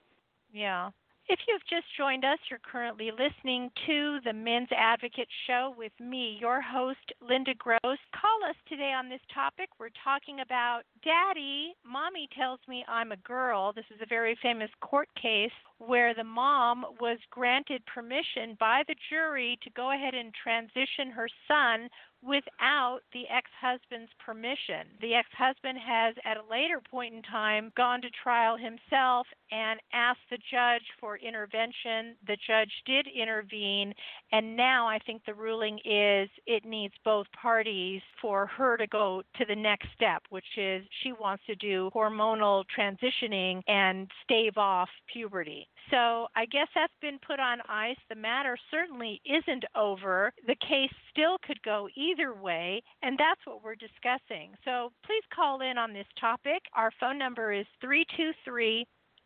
Yeah. 0.53 0.91
If 1.31 1.37
you've 1.47 1.65
just 1.69 1.85
joined 1.95 2.25
us, 2.25 2.39
you're 2.49 2.59
currently 2.59 3.11
listening 3.11 3.69
to 3.85 4.17
the 4.25 4.33
Men's 4.33 4.69
Advocate 4.75 5.27
Show 5.45 5.75
with 5.77 5.91
me, 5.99 6.39
your 6.41 6.59
host, 6.59 7.13
Linda 7.21 7.53
Gross. 7.53 7.77
Call 7.83 8.49
us 8.49 8.55
today 8.67 8.93
on 8.97 9.09
this 9.09 9.21
topic. 9.31 9.69
We're 9.79 9.93
talking 10.03 10.39
about 10.39 10.81
Daddy, 11.03 11.75
Mommy 11.85 12.27
tells 12.35 12.59
me 12.67 12.83
I'm 12.87 13.11
a 13.11 13.17
girl. 13.17 13.73
This 13.73 13.85
is 13.93 14.01
a 14.01 14.07
very 14.07 14.39
famous 14.41 14.71
court 14.81 15.07
case 15.21 15.51
where 15.77 16.15
the 16.15 16.23
mom 16.23 16.83
was 16.99 17.19
granted 17.29 17.83
permission 17.85 18.57
by 18.59 18.81
the 18.87 18.95
jury 19.11 19.59
to 19.63 19.69
go 19.69 19.91
ahead 19.91 20.15
and 20.15 20.33
transition 20.33 21.11
her 21.13 21.29
son 21.47 21.89
without 22.21 22.99
the 23.13 23.23
ex 23.29 23.49
husband's 23.59 24.11
permission. 24.23 24.87
The 25.01 25.15
ex 25.15 25.27
husband 25.37 25.77
has, 25.79 26.15
at 26.25 26.37
a 26.37 26.49
later 26.49 26.81
point 26.89 27.13
in 27.13 27.21
time, 27.23 27.71
gone 27.77 28.01
to 28.01 28.09
trial 28.23 28.57
himself 28.57 29.27
and 29.51 29.79
asked 29.93 30.27
the 30.29 30.37
judge 30.51 30.83
for 30.99 31.17
intervention. 31.17 32.15
The 32.27 32.37
judge 32.45 32.71
did 32.85 33.07
intervene, 33.07 33.93
and 34.31 34.55
now 34.55 34.87
I 34.87 34.99
think 34.99 35.23
the 35.25 35.33
ruling 35.33 35.79
is 35.85 36.29
it 36.45 36.65
needs 36.65 36.93
both 37.05 37.27
parties 37.41 38.01
for 38.21 38.45
her 38.47 38.77
to 38.77 38.87
go 38.87 39.23
to 39.37 39.45
the 39.45 39.55
next 39.55 39.87
step, 39.95 40.23
which 40.29 40.57
is 40.57 40.83
she 41.03 41.13
wants 41.13 41.43
to 41.47 41.55
do 41.55 41.89
hormonal 41.95 42.63
transitioning 42.77 43.61
and 43.67 44.09
stave 44.23 44.57
off 44.57 44.89
puberty. 45.11 45.67
So 45.91 46.27
I 46.35 46.45
guess 46.45 46.67
that's 46.75 46.93
been 47.01 47.19
put 47.25 47.39
on 47.39 47.59
ice. 47.67 47.97
The 48.09 48.15
matter 48.15 48.57
certainly 48.69 49.21
isn't 49.25 49.65
over. 49.75 50.31
The 50.45 50.55
case 50.55 50.93
still 51.11 51.37
could 51.45 51.61
go 51.63 51.87
either 51.95 52.33
way, 52.33 52.83
and 53.01 53.17
that's 53.17 53.41
what 53.45 53.63
we're 53.63 53.75
discussing. 53.75 54.51
So 54.65 54.91
please 55.05 55.23
call 55.33 55.61
in 55.61 55.77
on 55.77 55.93
this 55.93 56.07
topic. 56.19 56.61
Our 56.75 56.91
phone 56.99 57.17
number 57.17 57.51
is 57.51 57.65
323 57.81 58.85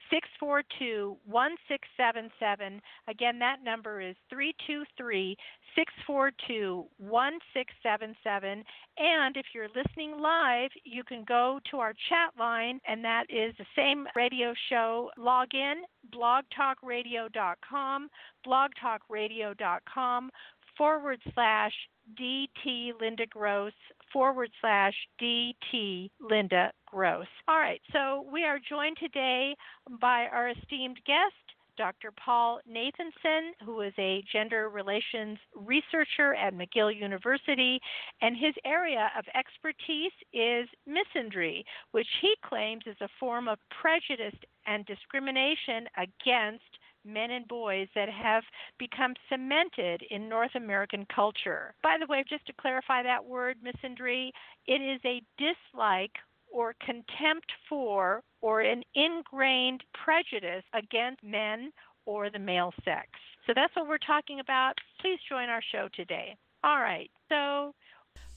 642 0.09 1.17
1677. 1.25 2.81
Again, 3.07 3.39
that 3.39 3.63
number 3.63 4.01
is 4.01 4.15
323 4.29 5.35
642 5.75 6.85
1677. 6.97 8.63
And 8.97 9.37
if 9.37 9.45
you're 9.53 9.69
listening 9.69 10.19
live, 10.19 10.69
you 10.83 11.03
can 11.03 11.23
go 11.27 11.59
to 11.71 11.77
our 11.77 11.93
chat 12.09 12.33
line, 12.37 12.79
and 12.87 13.03
that 13.03 13.25
is 13.29 13.53
the 13.57 13.65
same 13.75 14.07
radio 14.15 14.53
show 14.69 15.09
login, 15.17 15.81
blogtalkradio.com, 16.13 18.09
blogtalkradio.com 18.45 20.31
forward 20.77 21.19
slash 21.33 21.73
DT 22.19 22.91
Linda 22.99 23.25
Gross 23.27 23.73
forward 24.13 24.51
slash 24.61 24.93
DT 25.21 26.11
Linda 26.21 26.71
Gross. 26.85 27.27
All 27.47 27.57
right, 27.57 27.81
so 27.91 28.25
we 28.31 28.43
are 28.43 28.59
joined 28.69 28.97
today 28.99 29.55
by 29.99 30.27
our 30.31 30.49
esteemed 30.49 30.99
guest, 31.05 31.33
Dr. 31.75 32.11
Paul 32.23 32.59
Nathanson, 32.69 33.51
who 33.65 33.81
is 33.81 33.93
a 33.97 34.23
gender 34.31 34.69
relations 34.69 35.39
researcher 35.55 36.35
at 36.35 36.53
McGill 36.53 36.95
University, 36.95 37.79
and 38.21 38.37
his 38.37 38.53
area 38.63 39.09
of 39.17 39.25
expertise 39.33 40.11
is 40.31 40.69
misandry, 40.87 41.63
which 41.91 42.07
he 42.21 42.35
claims 42.45 42.83
is 42.85 42.97
a 43.01 43.09
form 43.19 43.47
of 43.47 43.57
prejudice 43.81 44.39
and 44.67 44.85
discrimination 44.85 45.87
against 45.97 46.61
men 47.05 47.31
and 47.31 47.47
boys 47.47 47.87
that 47.95 48.09
have 48.09 48.43
become 48.79 49.13
cemented 49.29 50.03
in 50.09 50.29
North 50.29 50.55
American 50.55 51.05
culture. 51.13 51.73
By 51.83 51.97
the 51.99 52.07
way, 52.07 52.23
just 52.27 52.45
to 52.47 52.53
clarify 52.53 53.03
that 53.03 53.25
word, 53.25 53.57
misandry, 53.63 54.29
it 54.67 54.81
is 54.81 55.01
a 55.05 55.21
dislike 55.37 56.15
or 56.51 56.75
contempt 56.79 57.51
for 57.67 58.21
or 58.41 58.61
an 58.61 58.83
ingrained 58.95 59.83
prejudice 60.03 60.63
against 60.73 61.23
men 61.23 61.71
or 62.05 62.29
the 62.29 62.39
male 62.39 62.73
sex. 62.85 63.07
So 63.47 63.53
that's 63.55 63.75
what 63.75 63.87
we're 63.87 63.97
talking 63.97 64.39
about. 64.39 64.73
Please 65.01 65.19
join 65.27 65.49
our 65.49 65.61
show 65.71 65.89
today. 65.93 66.37
All 66.63 66.79
right. 66.79 67.09
So, 67.29 67.73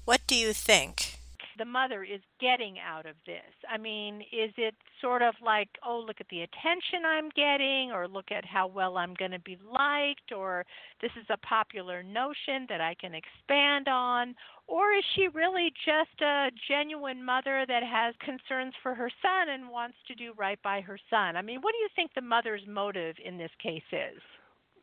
what 0.05 0.21
do 0.27 0.35
you 0.35 0.53
think? 0.53 1.16
The 1.59 1.65
mother 1.65 2.05
is 2.05 2.21
getting 2.41 2.77
out 2.79 3.07
of 3.07 3.17
this? 3.27 3.53
I 3.71 3.79
mean, 3.79 4.21
is 4.33 4.53
it 4.57 4.75
sort 5.01 5.23
of 5.23 5.35
like, 5.45 5.69
oh, 5.87 6.03
look 6.07 6.17
at 6.21 6.29
the 6.29 6.43
attention 6.43 7.05
I'm 7.07 7.29
getting, 7.35 7.93
or 7.93 8.09
look 8.09 8.31
at 8.31 8.45
how 8.45 8.67
well 8.67 8.97
I'm 8.97 9.15
going 9.15 9.31
to 9.31 9.41
be 9.41 9.59
liked, 9.71 10.33
or 10.37 10.65
this 11.01 11.11
is 11.21 11.27
a 11.31 11.37
popular 11.39 12.03
notion 12.03 12.67
that 12.69 12.81
I 12.81 12.95
can 13.01 13.13
expand 13.15 13.89
on? 13.89 14.35
Or 14.69 14.93
is 14.93 15.05
she 15.15 15.29
really 15.29 15.73
just 15.85 16.21
a 16.23 16.51
genuine 16.69 17.25
mother 17.25 17.65
that 17.69 17.83
has 17.83 18.15
concerns 18.21 18.75
for 18.83 18.95
her 18.95 19.11
son 19.23 19.49
and 19.49 19.71
wants 19.71 19.97
to 20.09 20.15
do 20.15 20.33
right 20.37 20.61
by 20.63 20.81
her 20.81 20.99
son? 21.09 21.37
I 21.37 21.43
mean, 21.43 21.61
what 21.61 21.73
do 21.73 21.79
you 21.79 21.89
think 21.95 22.13
the 22.15 22.21
mother's 22.21 22.63
motive 22.67 23.17
in 23.25 23.39
this 23.39 23.53
case 23.63 23.83
is? 23.93 24.21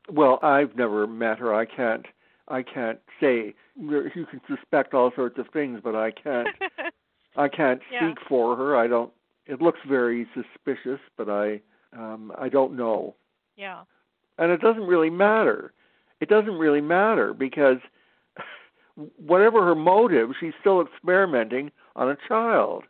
Well, 0.10 0.40
I've 0.42 0.76
never 0.76 1.08
met 1.08 1.40
her. 1.40 1.54
I 1.54 1.66
can't 1.66 2.06
I 2.48 2.64
can't 2.64 3.00
say. 3.20 3.54
You 3.76 4.26
can 4.30 4.42
suspect 4.48 4.94
all 4.94 5.12
sorts 5.16 5.40
of 5.40 5.48
things, 5.54 5.80
but 5.84 5.96
I 5.96 6.12
can't. 6.12 6.50
I 7.36 7.48
can't 7.48 7.82
yeah. 7.92 8.12
speak 8.12 8.20
for 8.28 8.56
her. 8.56 8.78
I 8.78 8.88
don't. 8.88 9.12
It 9.46 9.62
looks 9.62 9.80
very 9.88 10.28
suspicious, 10.34 11.00
but 11.18 11.30
I 11.30 11.62
um, 11.98 12.32
I 12.38 12.50
don't 12.50 12.76
know. 12.76 13.16
Yeah. 13.56 13.84
And 14.38 14.52
it 14.52 14.62
doesn't 14.62 14.84
really 14.84 15.10
matter. 15.10 15.74
It 16.20 16.30
doesn't 16.30 16.58
really 16.58 16.82
matter 16.82 17.34
because 17.34 17.78
whatever 19.18 19.64
her 19.66 19.76
motive, 19.76 20.30
she's 20.40 20.54
still 20.60 20.82
experimenting 20.82 21.72
on 21.96 22.10
a 22.10 22.18
child. 22.28 22.84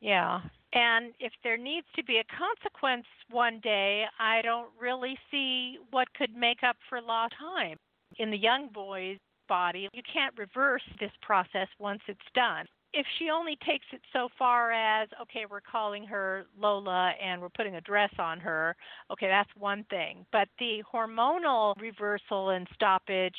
Yeah. 0.00 0.40
And 0.72 1.12
if 1.18 1.32
there 1.42 1.56
needs 1.56 1.86
to 1.96 2.04
be 2.04 2.18
a 2.18 2.24
consequence 2.24 3.06
one 3.30 3.60
day, 3.60 4.04
I 4.18 4.40
don't 4.42 4.68
really 4.80 5.18
see 5.30 5.78
what 5.90 6.14
could 6.14 6.34
make 6.34 6.62
up 6.62 6.76
for 6.88 7.00
lost 7.00 7.34
time 7.38 7.76
in 8.18 8.30
the 8.30 8.36
young 8.36 8.68
boy's 8.72 9.18
body, 9.48 9.88
you 9.92 10.02
can't 10.10 10.36
reverse 10.38 10.82
this 10.98 11.10
process 11.22 11.68
once 11.78 12.00
it's 12.08 12.20
done. 12.34 12.66
If 12.92 13.06
she 13.18 13.30
only 13.30 13.56
takes 13.64 13.86
it 13.92 14.00
so 14.12 14.28
far 14.36 14.72
as, 14.72 15.08
okay, 15.22 15.44
we're 15.48 15.60
calling 15.60 16.04
her 16.06 16.46
Lola 16.58 17.12
and 17.22 17.40
we're 17.40 17.48
putting 17.50 17.76
a 17.76 17.80
dress 17.80 18.10
on 18.18 18.40
her, 18.40 18.74
okay, 19.12 19.28
that's 19.28 19.50
one 19.56 19.84
thing. 19.90 20.26
But 20.32 20.48
the 20.58 20.82
hormonal 20.92 21.74
reversal 21.80 22.50
and 22.50 22.66
stoppage, 22.74 23.36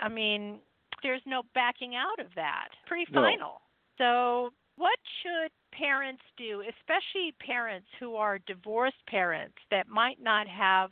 I 0.00 0.08
mean, 0.08 0.60
there's 1.02 1.22
no 1.26 1.42
backing 1.54 1.96
out 1.96 2.24
of 2.24 2.32
that. 2.36 2.68
Pretty 2.86 3.10
final. 3.12 3.60
No. 3.98 4.50
So, 4.50 4.50
what 4.76 4.98
should 5.22 5.50
parents 5.76 6.22
do, 6.36 6.62
especially 6.62 7.34
parents 7.44 7.88
who 7.98 8.14
are 8.14 8.38
divorced 8.46 9.04
parents 9.08 9.56
that 9.70 9.88
might 9.88 10.22
not 10.22 10.46
have 10.46 10.90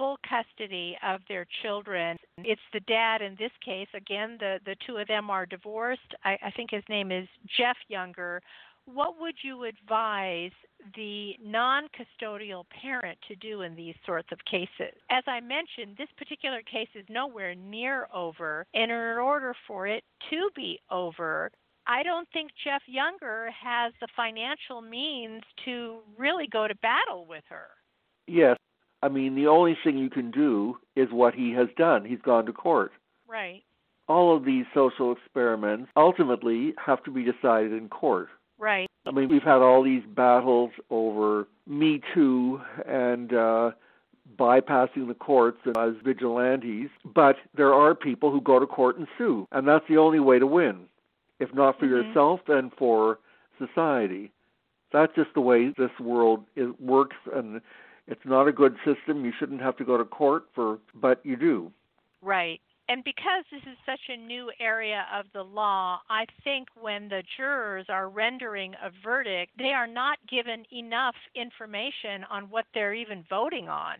full 0.00 0.16
custody 0.26 0.96
of 1.06 1.20
their 1.28 1.46
children. 1.62 2.16
It's 2.38 2.60
the 2.72 2.80
dad 2.80 3.20
in 3.20 3.36
this 3.38 3.50
case. 3.62 3.88
Again, 3.94 4.38
the, 4.40 4.58
the 4.64 4.74
two 4.86 4.96
of 4.96 5.06
them 5.08 5.28
are 5.28 5.44
divorced. 5.44 6.14
I, 6.24 6.38
I 6.42 6.50
think 6.56 6.70
his 6.70 6.82
name 6.88 7.12
is 7.12 7.28
Jeff 7.58 7.76
Younger. 7.88 8.40
What 8.86 9.20
would 9.20 9.34
you 9.42 9.64
advise 9.64 10.52
the 10.96 11.34
non 11.44 11.84
custodial 11.88 12.64
parent 12.70 13.18
to 13.28 13.36
do 13.36 13.60
in 13.60 13.76
these 13.76 13.94
sorts 14.06 14.28
of 14.32 14.38
cases? 14.50 14.96
As 15.10 15.22
I 15.26 15.40
mentioned, 15.40 15.96
this 15.98 16.08
particular 16.16 16.62
case 16.62 16.88
is 16.94 17.04
nowhere 17.10 17.54
near 17.54 18.08
over, 18.14 18.64
and 18.72 18.90
in 18.90 18.96
order 18.96 19.54
for 19.68 19.86
it 19.86 20.02
to 20.30 20.48
be 20.56 20.80
over, 20.90 21.50
I 21.86 22.02
don't 22.02 22.28
think 22.32 22.52
Jeff 22.64 22.82
Younger 22.86 23.50
has 23.50 23.92
the 24.00 24.08
financial 24.16 24.80
means 24.80 25.42
to 25.66 25.98
really 26.16 26.46
go 26.50 26.66
to 26.66 26.74
battle 26.76 27.26
with 27.28 27.44
her. 27.50 27.66
Yes, 28.26 28.56
I 29.02 29.08
mean, 29.08 29.34
the 29.34 29.46
only 29.46 29.76
thing 29.82 29.96
you 29.96 30.10
can 30.10 30.30
do 30.30 30.76
is 30.96 31.08
what 31.10 31.34
he 31.34 31.52
has 31.52 31.68
done. 31.76 32.04
He's 32.04 32.20
gone 32.20 32.46
to 32.46 32.52
court. 32.52 32.92
Right. 33.26 33.62
All 34.08 34.36
of 34.36 34.44
these 34.44 34.64
social 34.74 35.12
experiments 35.12 35.90
ultimately 35.96 36.74
have 36.84 37.02
to 37.04 37.10
be 37.10 37.24
decided 37.24 37.72
in 37.72 37.88
court. 37.88 38.28
Right. 38.58 38.88
I 39.06 39.12
mean, 39.12 39.28
we've 39.28 39.42
had 39.42 39.62
all 39.62 39.82
these 39.82 40.02
battles 40.14 40.70
over 40.90 41.48
Me 41.66 42.00
Too 42.12 42.60
and 42.86 43.32
uh, 43.32 43.70
bypassing 44.38 45.08
the 45.08 45.14
courts 45.14 45.58
as 45.78 45.94
vigilantes, 46.04 46.90
but 47.14 47.36
there 47.56 47.72
are 47.72 47.94
people 47.94 48.30
who 48.30 48.40
go 48.40 48.58
to 48.58 48.66
court 48.66 48.98
and 48.98 49.06
sue, 49.16 49.46
and 49.52 49.66
that's 49.66 49.86
the 49.88 49.96
only 49.96 50.20
way 50.20 50.38
to 50.38 50.46
win. 50.46 50.80
If 51.38 51.54
not 51.54 51.78
for 51.78 51.86
mm-hmm. 51.86 52.08
yourself, 52.08 52.40
then 52.46 52.70
for 52.76 53.18
society. 53.58 54.30
That's 54.92 55.14
just 55.14 55.30
the 55.34 55.40
way 55.40 55.72
this 55.78 55.90
world 55.98 56.44
is, 56.56 56.68
works, 56.78 57.16
and 57.32 57.62
it's 58.10 58.24
not 58.24 58.48
a 58.48 58.52
good 58.52 58.76
system. 58.84 59.24
You 59.24 59.32
shouldn't 59.38 59.60
have 59.60 59.76
to 59.78 59.84
go 59.84 59.96
to 59.96 60.04
court 60.04 60.44
for, 60.54 60.78
but 60.94 61.24
you 61.24 61.36
do. 61.36 61.72
Right. 62.22 62.60
And 62.88 63.04
because 63.04 63.44
this 63.52 63.62
is 63.62 63.78
such 63.86 64.00
a 64.08 64.16
new 64.16 64.50
area 64.58 65.06
of 65.14 65.26
the 65.32 65.44
law, 65.44 66.00
I 66.10 66.26
think 66.42 66.66
when 66.74 67.08
the 67.08 67.22
jurors 67.36 67.86
are 67.88 68.08
rendering 68.08 68.74
a 68.74 68.90
verdict, 69.04 69.52
they 69.58 69.72
are 69.72 69.86
not 69.86 70.18
given 70.28 70.64
enough 70.72 71.14
information 71.36 72.24
on 72.28 72.50
what 72.50 72.64
they're 72.74 72.94
even 72.94 73.24
voting 73.30 73.68
on. 73.68 73.96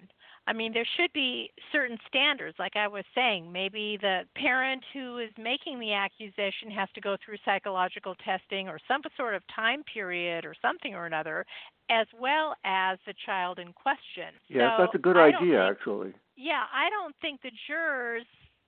I 0.49 0.53
mean, 0.53 0.73
there 0.73 0.87
should 0.97 1.13
be 1.13 1.53
certain 1.71 1.99
standards, 2.09 2.59
like 2.59 2.75
I 2.75 2.89
was 2.89 3.05
saying. 3.15 3.53
Maybe 3.53 3.97
the 4.01 4.23
parent 4.35 4.83
who 4.93 5.19
is 5.19 5.31
making 5.39 5.79
the 5.79 5.93
accusation 5.93 6.73
has 6.75 6.89
to 6.97 7.01
go 7.01 7.17
through 7.25 7.37
psychological 7.45 8.17
testing 8.17 8.69
or 8.69 8.81
some 8.89 9.03
sort 9.17 9.37
of 9.37 9.43
time 9.55 9.85
period 9.85 10.45
or 10.45 10.55
something 10.61 10.97
or 10.97 11.07
another, 11.07 11.47
as 11.91 12.07
well 12.19 12.55
as 12.65 12.99
the 13.07 13.15
child 13.27 13.59
in 13.59 13.73
question. 13.73 14.33
Yes, 14.49 14.73
so 14.77 14.85
that's 14.85 14.95
a 14.95 14.99
good 14.99 15.17
idea, 15.17 15.67
think, 15.67 15.77
actually. 15.77 16.13
Yeah, 16.37 16.63
I 16.73 16.89
don't 16.91 17.15
think 17.21 17.43
the 17.43 17.51
jurors 17.67 18.27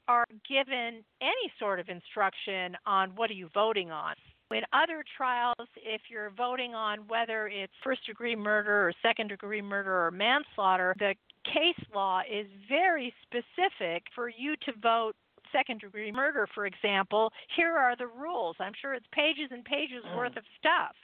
are 0.08 0.26
given 0.48 1.04
any 1.20 1.48
sort 1.58 1.78
of 1.78 1.88
instruction 1.88 2.76
on 2.86 3.10
what 3.14 3.30
are 3.30 3.34
you 3.34 3.48
voting 3.54 3.90
on. 3.90 4.14
In 4.50 4.62
other 4.74 5.02
trials, 5.16 5.68
if 5.76 6.02
you're 6.10 6.30
voting 6.36 6.74
on 6.74 6.98
whether 7.08 7.48
it's 7.48 7.72
first 7.82 8.04
degree 8.06 8.36
murder 8.36 8.88
or 8.88 8.92
second 9.00 9.28
degree 9.28 9.62
murder 9.62 10.06
or 10.06 10.10
manslaughter, 10.10 10.94
the 10.98 11.14
case 11.44 11.86
law 11.94 12.20
is 12.30 12.46
very 12.68 13.14
specific 13.22 14.02
for 14.14 14.28
you 14.28 14.54
to 14.66 14.72
vote 14.82 15.14
second 15.52 15.80
degree 15.80 16.12
murder, 16.12 16.46
for 16.54 16.66
example. 16.66 17.30
Here 17.56 17.76
are 17.76 17.96
the 17.96 18.06
rules. 18.06 18.56
I'm 18.58 18.72
sure 18.80 18.94
it's 18.94 19.06
pages 19.12 19.48
and 19.50 19.64
pages 19.64 20.04
mm. 20.06 20.16
worth 20.16 20.36
of 20.36 20.44
stuff. 20.58 20.94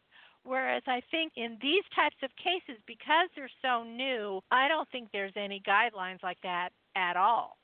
Whereas 0.44 0.83
I 0.87 1.03
think 1.11 1.33
in 1.37 1.59
these 1.61 1.85
types 1.94 2.16
of 2.22 2.31
cases, 2.37 2.81
because 2.87 3.29
they're 3.37 3.51
so 3.62 3.85
new, 3.85 4.40
I 4.51 4.68
don't 4.68 4.88
think 4.90 5.09
there's 5.12 5.33
any 5.37 5.62
guidelines 5.66 6.22
like 6.22 6.38
that 6.42 6.70
at 6.96 7.16
all. 7.16 7.59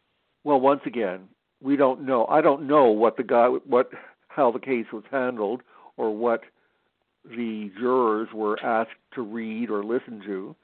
Well, 0.44 0.60
once 0.60 0.82
again, 0.84 1.28
we 1.62 1.76
don't 1.76 2.02
know. 2.02 2.26
I 2.26 2.40
don't 2.42 2.66
know 2.66 2.90
what 2.90 3.16
the 3.16 3.22
guy, 3.22 3.46
what, 3.46 3.90
how 4.28 4.50
the 4.50 4.58
case 4.58 4.86
was 4.92 5.04
handled, 5.10 5.62
or 5.96 6.14
what 6.14 6.42
the 7.24 7.70
jurors 7.78 8.28
were 8.34 8.62
asked 8.62 8.90
to 9.14 9.22
read 9.22 9.70
or 9.70 9.82
listen 9.82 10.20
to. 10.26 10.54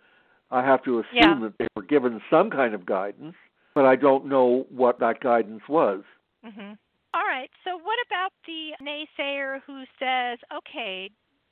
I 0.51 0.63
have 0.65 0.83
to 0.85 0.99
assume 0.99 1.13
yeah. 1.13 1.39
that 1.43 1.55
they 1.59 1.69
were 1.77 1.85
given 1.85 2.21
some 2.29 2.51
kind 2.51 2.75
of 2.75 2.85
guidance, 2.85 3.37
but 3.75 3.85
I 3.85 3.97
don't 3.97 4.27
know 4.27 4.67
what 4.69 4.99
that 4.99 5.21
guidance 5.21 5.63
was. 5.69 6.03
Mm-hmm. 6.45 6.73
All 7.15 7.27
right. 7.27 7.51
So, 7.65 7.77
what 7.77 7.99
about 8.07 8.33
the 8.47 8.73
naysayer 8.83 9.61
who 9.67 9.85
says, 9.99 10.39
okay, 10.59 11.11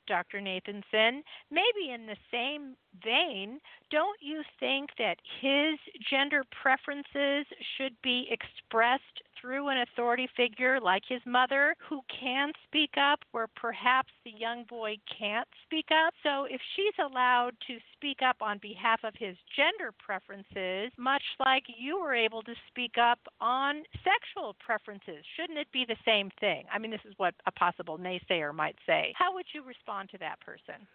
Dr. 0.09 0.41
Nathanson, 0.41 1.21
maybe 1.49 1.93
in 1.93 2.05
the 2.05 2.17
same 2.31 2.75
vein, 3.05 3.59
don't 3.89 4.19
you 4.21 4.41
think 4.59 4.89
that 4.97 5.17
his 5.39 5.79
gender 6.09 6.43
preferences 6.61 7.45
should 7.77 7.95
be 8.03 8.27
expressed 8.29 9.21
through 9.39 9.69
an 9.69 9.77
authority 9.79 10.27
figure 10.35 10.79
like 10.79 11.03
his 11.07 11.21
mother 11.25 11.75
who 11.87 12.01
can 12.09 12.51
speak 12.65 12.91
up 12.97 13.19
where 13.31 13.47
perhaps 13.55 14.09
the 14.25 14.31
young 14.31 14.65
boy 14.69 14.97
can't 15.17 15.47
speak 15.63 15.87
up? 15.91 16.13
So 16.23 16.45
if 16.45 16.61
she's 16.75 16.93
allowed 16.99 17.51
to 17.67 17.77
speak 17.93 18.19
up 18.27 18.37
on 18.41 18.59
behalf 18.61 18.99
of 19.03 19.13
his 19.17 19.35
gender 19.55 19.93
preferences, 19.97 20.91
much 20.97 21.23
like 21.39 21.63
you 21.77 21.99
were 21.99 22.15
able 22.15 22.41
to 22.43 22.53
speak 22.67 22.95
up 23.01 23.19
on 23.39 23.83
sexual 24.03 24.55
preferences, 24.63 25.23
shouldn't 25.35 25.59
it 25.59 25.71
be 25.71 25.85
the 25.87 25.97
same 26.05 26.29
thing? 26.39 26.65
I 26.73 26.79
mean, 26.79 26.91
this 26.91 27.05
is 27.05 27.13
what 27.17 27.33
a 27.45 27.51
possible 27.51 27.97
naysayer 27.97 28.53
might 28.53 28.75
say. 28.85 29.13
How 29.15 29.33
would 29.33 29.45
you 29.53 29.63
respond 29.63 30.09
to 30.11 30.17
that 30.19 30.39
person? 30.41 30.87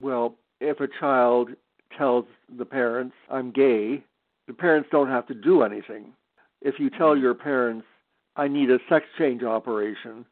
Well, 0.00 0.36
if 0.60 0.80
a 0.80 0.88
child 0.98 1.50
tells 1.96 2.24
the 2.56 2.64
parents, 2.64 3.14
I'm 3.30 3.50
gay, 3.50 4.04
the 4.46 4.54
parents 4.54 4.88
don't 4.90 5.08
have 5.08 5.26
to 5.28 5.34
do 5.34 5.62
anything. 5.62 6.12
If 6.62 6.78
you 6.78 6.90
tell 6.90 7.16
your 7.16 7.34
parents, 7.34 7.86
I 8.36 8.48
need 8.48 8.70
a 8.70 8.78
sex 8.88 9.06
change 9.18 9.42
operation, 9.42 10.24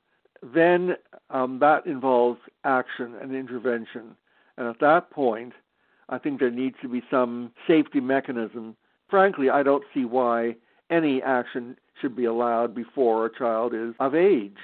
then 0.42 0.96
um, 1.30 1.58
that 1.60 1.86
involves 1.86 2.40
action 2.64 3.14
and 3.20 3.34
intervention. 3.34 4.16
And 4.56 4.68
at 4.68 4.80
that 4.80 5.10
point, 5.10 5.52
I 6.08 6.18
think 6.18 6.40
there 6.40 6.50
needs 6.50 6.76
to 6.82 6.88
be 6.88 7.02
some 7.10 7.52
safety 7.66 8.00
mechanism. 8.00 8.76
Frankly, 9.08 9.50
I 9.50 9.62
don't 9.62 9.84
see 9.92 10.04
why 10.04 10.56
any 10.90 11.22
action 11.22 11.76
should 12.00 12.16
be 12.16 12.24
allowed 12.24 12.74
before 12.74 13.26
a 13.26 13.36
child 13.36 13.74
is 13.74 13.94
of 14.00 14.14
age. 14.14 14.56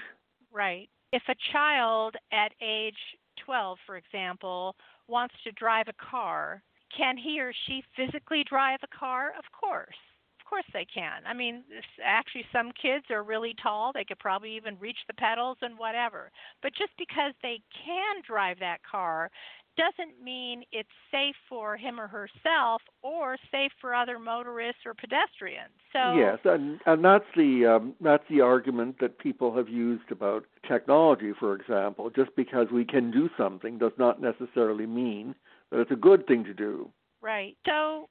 Right. 0.53 0.89
If 1.13 1.23
a 1.29 1.35
child 1.53 2.17
at 2.33 2.53
age 2.61 2.97
12, 3.45 3.79
for 3.87 3.97
example, 3.97 4.77
wants 5.09 5.35
to 5.45 5.53
drive 5.53 5.87
a 5.89 6.11
car, 6.11 6.63
can 6.97 7.17
he 7.17 7.41
or 7.41 7.53
she 7.67 7.83
physically 7.97 8.45
drive 8.49 8.81
a 8.83 8.99
car? 8.99 9.33
Of 9.39 9.45
course. 9.53 9.97
Of 10.45 10.51
course 10.51 10.65
they 10.75 10.87
can. 10.93 11.23
I 11.27 11.33
mean, 11.33 11.65
actually, 12.05 12.45
some 12.53 12.71
kids 12.81 13.07
are 13.11 13.23
really 13.23 13.55
tall. 13.63 13.93
They 13.95 14.05
could 14.05 14.19
probably 14.19 14.55
even 14.57 14.77
reach 14.79 14.99
the 15.07 15.15
pedals 15.15 15.57
and 15.63 15.79
whatever. 15.79 16.31
But 16.63 16.75
just 16.75 16.93
because 16.99 17.33
they 17.43 17.63
can 17.85 18.17
drive 18.27 18.59
that 18.61 18.81
car 18.89 19.31
doesn't 19.77 20.23
mean 20.23 20.63
it's 20.71 20.89
safe 21.11 21.35
for 21.49 21.77
him 21.77 21.99
or 21.99 22.07
herself 22.07 22.83
or 23.03 23.37
safe 23.51 23.73
for 23.81 23.95
other 23.95 24.19
motorists 24.19 24.83
or 24.85 24.95
pedestrians. 24.95 25.73
So 25.93 26.17
yes, 26.17 26.39
and 26.45 26.79
and 26.87 27.05
that's 27.05 27.25
the 27.35 27.77
um, 27.77 27.95
that's 28.01 28.25
the 28.29 28.43
argument 28.43 28.97
that 29.01 29.19
people 29.19 29.57
have 29.57 29.69
used 29.69 30.11
about 30.11 30.45
technology, 30.69 31.33
for 31.39 31.55
example. 31.55 32.11
Just 32.11 32.37
because 32.37 32.69
we 32.71 32.85
can 32.85 33.11
do 33.11 33.31
something 33.37 33.79
does 33.79 33.93
not 33.99 34.21
necessarily 34.21 34.87
mean 34.87 35.35
that 35.71 35.81
it's 35.81 35.91
a 35.91 35.97
good 35.97 36.27
thing 36.27 36.45
to 36.45 36.55
do. 36.55 36.91
Right. 37.23 37.57
So 37.67 38.09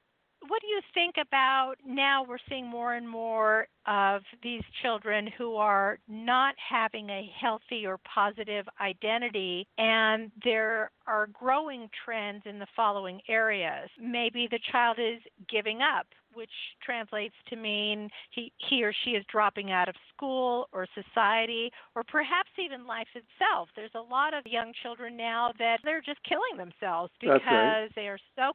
what 0.48 0.60
do 0.60 0.66
you 0.68 0.80
think 0.92 1.14
about 1.20 1.74
now 1.86 2.24
we're 2.28 2.38
seeing 2.48 2.66
more 2.66 2.94
and 2.94 3.08
more 3.08 3.66
of 3.86 4.22
these 4.42 4.62
children 4.82 5.28
who 5.36 5.56
are 5.56 5.98
not 6.08 6.54
having 6.56 7.10
a 7.10 7.30
healthy 7.38 7.86
or 7.86 7.98
positive 8.12 8.66
identity 8.80 9.66
and 9.78 10.30
there 10.42 10.90
are 11.06 11.28
growing 11.28 11.88
trends 12.04 12.42
in 12.46 12.58
the 12.58 12.66
following 12.74 13.20
areas 13.28 13.88
maybe 14.00 14.48
the 14.50 14.60
child 14.70 14.98
is 14.98 15.20
giving 15.48 15.80
up 15.80 16.06
which 16.34 16.50
translates 16.84 17.34
to 17.48 17.56
mean 17.56 18.08
he, 18.30 18.52
he 18.68 18.84
or 18.84 18.92
she 19.04 19.10
is 19.10 19.24
dropping 19.30 19.70
out 19.70 19.88
of 19.88 19.94
school 20.14 20.68
or 20.72 20.86
society 20.94 21.70
or 21.94 22.02
perhaps 22.04 22.50
even 22.58 22.86
life 22.86 23.08
itself. 23.14 23.68
There's 23.74 23.94
a 23.94 24.00
lot 24.00 24.34
of 24.34 24.44
young 24.46 24.72
children 24.82 25.16
now 25.16 25.52
that 25.58 25.78
they're 25.84 26.02
just 26.02 26.20
killing 26.28 26.58
themselves 26.58 27.12
because 27.20 27.40
right. 27.46 27.90
they 27.94 28.08
are 28.08 28.18
so 28.36 28.52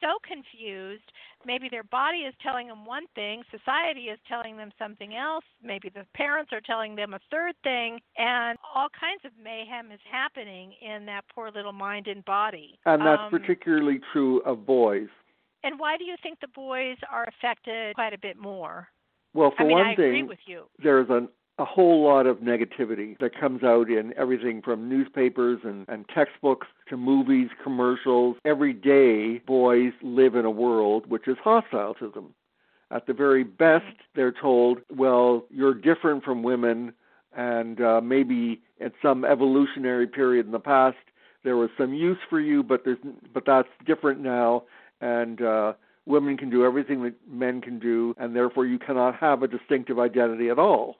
so 0.00 0.16
confused. 0.26 1.04
Maybe 1.46 1.68
their 1.70 1.84
body 1.84 2.18
is 2.18 2.34
telling 2.42 2.68
them 2.68 2.84
one 2.84 3.04
thing, 3.14 3.42
society 3.50 4.02
is 4.02 4.18
telling 4.28 4.56
them 4.56 4.70
something 4.78 5.14
else, 5.16 5.44
maybe 5.62 5.88
the 5.88 6.04
parents 6.14 6.52
are 6.52 6.60
telling 6.60 6.94
them 6.94 7.14
a 7.14 7.20
third 7.30 7.54
thing, 7.62 7.98
and 8.18 8.58
all 8.74 8.88
kinds 8.98 9.24
of 9.24 9.32
mayhem 9.42 9.90
is 9.90 10.00
happening 10.10 10.72
in 10.82 11.06
that 11.06 11.22
poor 11.34 11.50
little 11.50 11.72
mind 11.72 12.06
and 12.08 12.24
body. 12.24 12.78
And 12.84 13.00
that's 13.00 13.22
um, 13.22 13.30
particularly 13.30 14.00
true 14.12 14.40
of 14.40 14.66
boys. 14.66 15.08
And 15.64 15.78
why 15.78 15.96
do 15.96 16.04
you 16.04 16.16
think 16.22 16.40
the 16.40 16.48
boys 16.48 16.96
are 17.10 17.26
affected 17.28 17.94
quite 17.94 18.12
a 18.12 18.18
bit 18.18 18.36
more? 18.36 18.88
Well, 19.32 19.52
for 19.56 19.62
I 19.64 19.66
mean, 19.66 19.76
one 19.76 19.86
I 19.86 19.94
thing, 19.94 20.04
agree 20.06 20.22
with 20.24 20.38
you. 20.46 20.64
there's 20.82 21.06
an, 21.08 21.28
a 21.60 21.64
whole 21.64 22.02
lot 22.02 22.26
of 22.26 22.38
negativity 22.38 23.18
that 23.18 23.38
comes 23.38 23.62
out 23.62 23.90
in 23.90 24.14
everything 24.16 24.62
from 24.62 24.88
newspapers 24.88 25.60
and, 25.62 25.86
and 25.88 26.08
textbooks 26.08 26.66
to 26.88 26.96
movies, 26.96 27.50
commercials. 27.62 28.36
Every 28.46 28.72
day, 28.72 29.40
boys 29.46 29.92
live 30.02 30.34
in 30.34 30.46
a 30.46 30.50
world 30.50 31.06
which 31.06 31.28
is 31.28 31.36
hostile 31.44 31.94
to 31.94 32.10
them. 32.10 32.34
At 32.90 33.06
the 33.06 33.12
very 33.12 33.44
best, 33.44 33.94
they're 34.16 34.32
told, 34.32 34.78
well, 34.90 35.44
you're 35.50 35.74
different 35.74 36.24
from 36.24 36.42
women, 36.42 36.92
and 37.36 37.80
uh, 37.80 38.00
maybe 38.00 38.62
at 38.80 38.92
some 39.02 39.24
evolutionary 39.24 40.06
period 40.06 40.46
in 40.46 40.52
the 40.52 40.58
past, 40.58 40.96
there 41.44 41.56
was 41.56 41.70
some 41.78 41.92
use 41.92 42.18
for 42.28 42.40
you, 42.40 42.62
but 42.62 42.84
there's 42.84 42.98
but 43.32 43.44
that's 43.46 43.68
different 43.86 44.20
now, 44.20 44.64
and 45.00 45.40
uh, 45.40 45.74
women 46.04 46.36
can 46.36 46.50
do 46.50 46.64
everything 46.64 47.02
that 47.04 47.14
men 47.30 47.60
can 47.60 47.78
do, 47.78 48.14
and 48.18 48.34
therefore 48.34 48.66
you 48.66 48.78
cannot 48.78 49.14
have 49.16 49.42
a 49.42 49.48
distinctive 49.48 49.98
identity 49.98 50.48
at 50.48 50.58
all. 50.58 50.96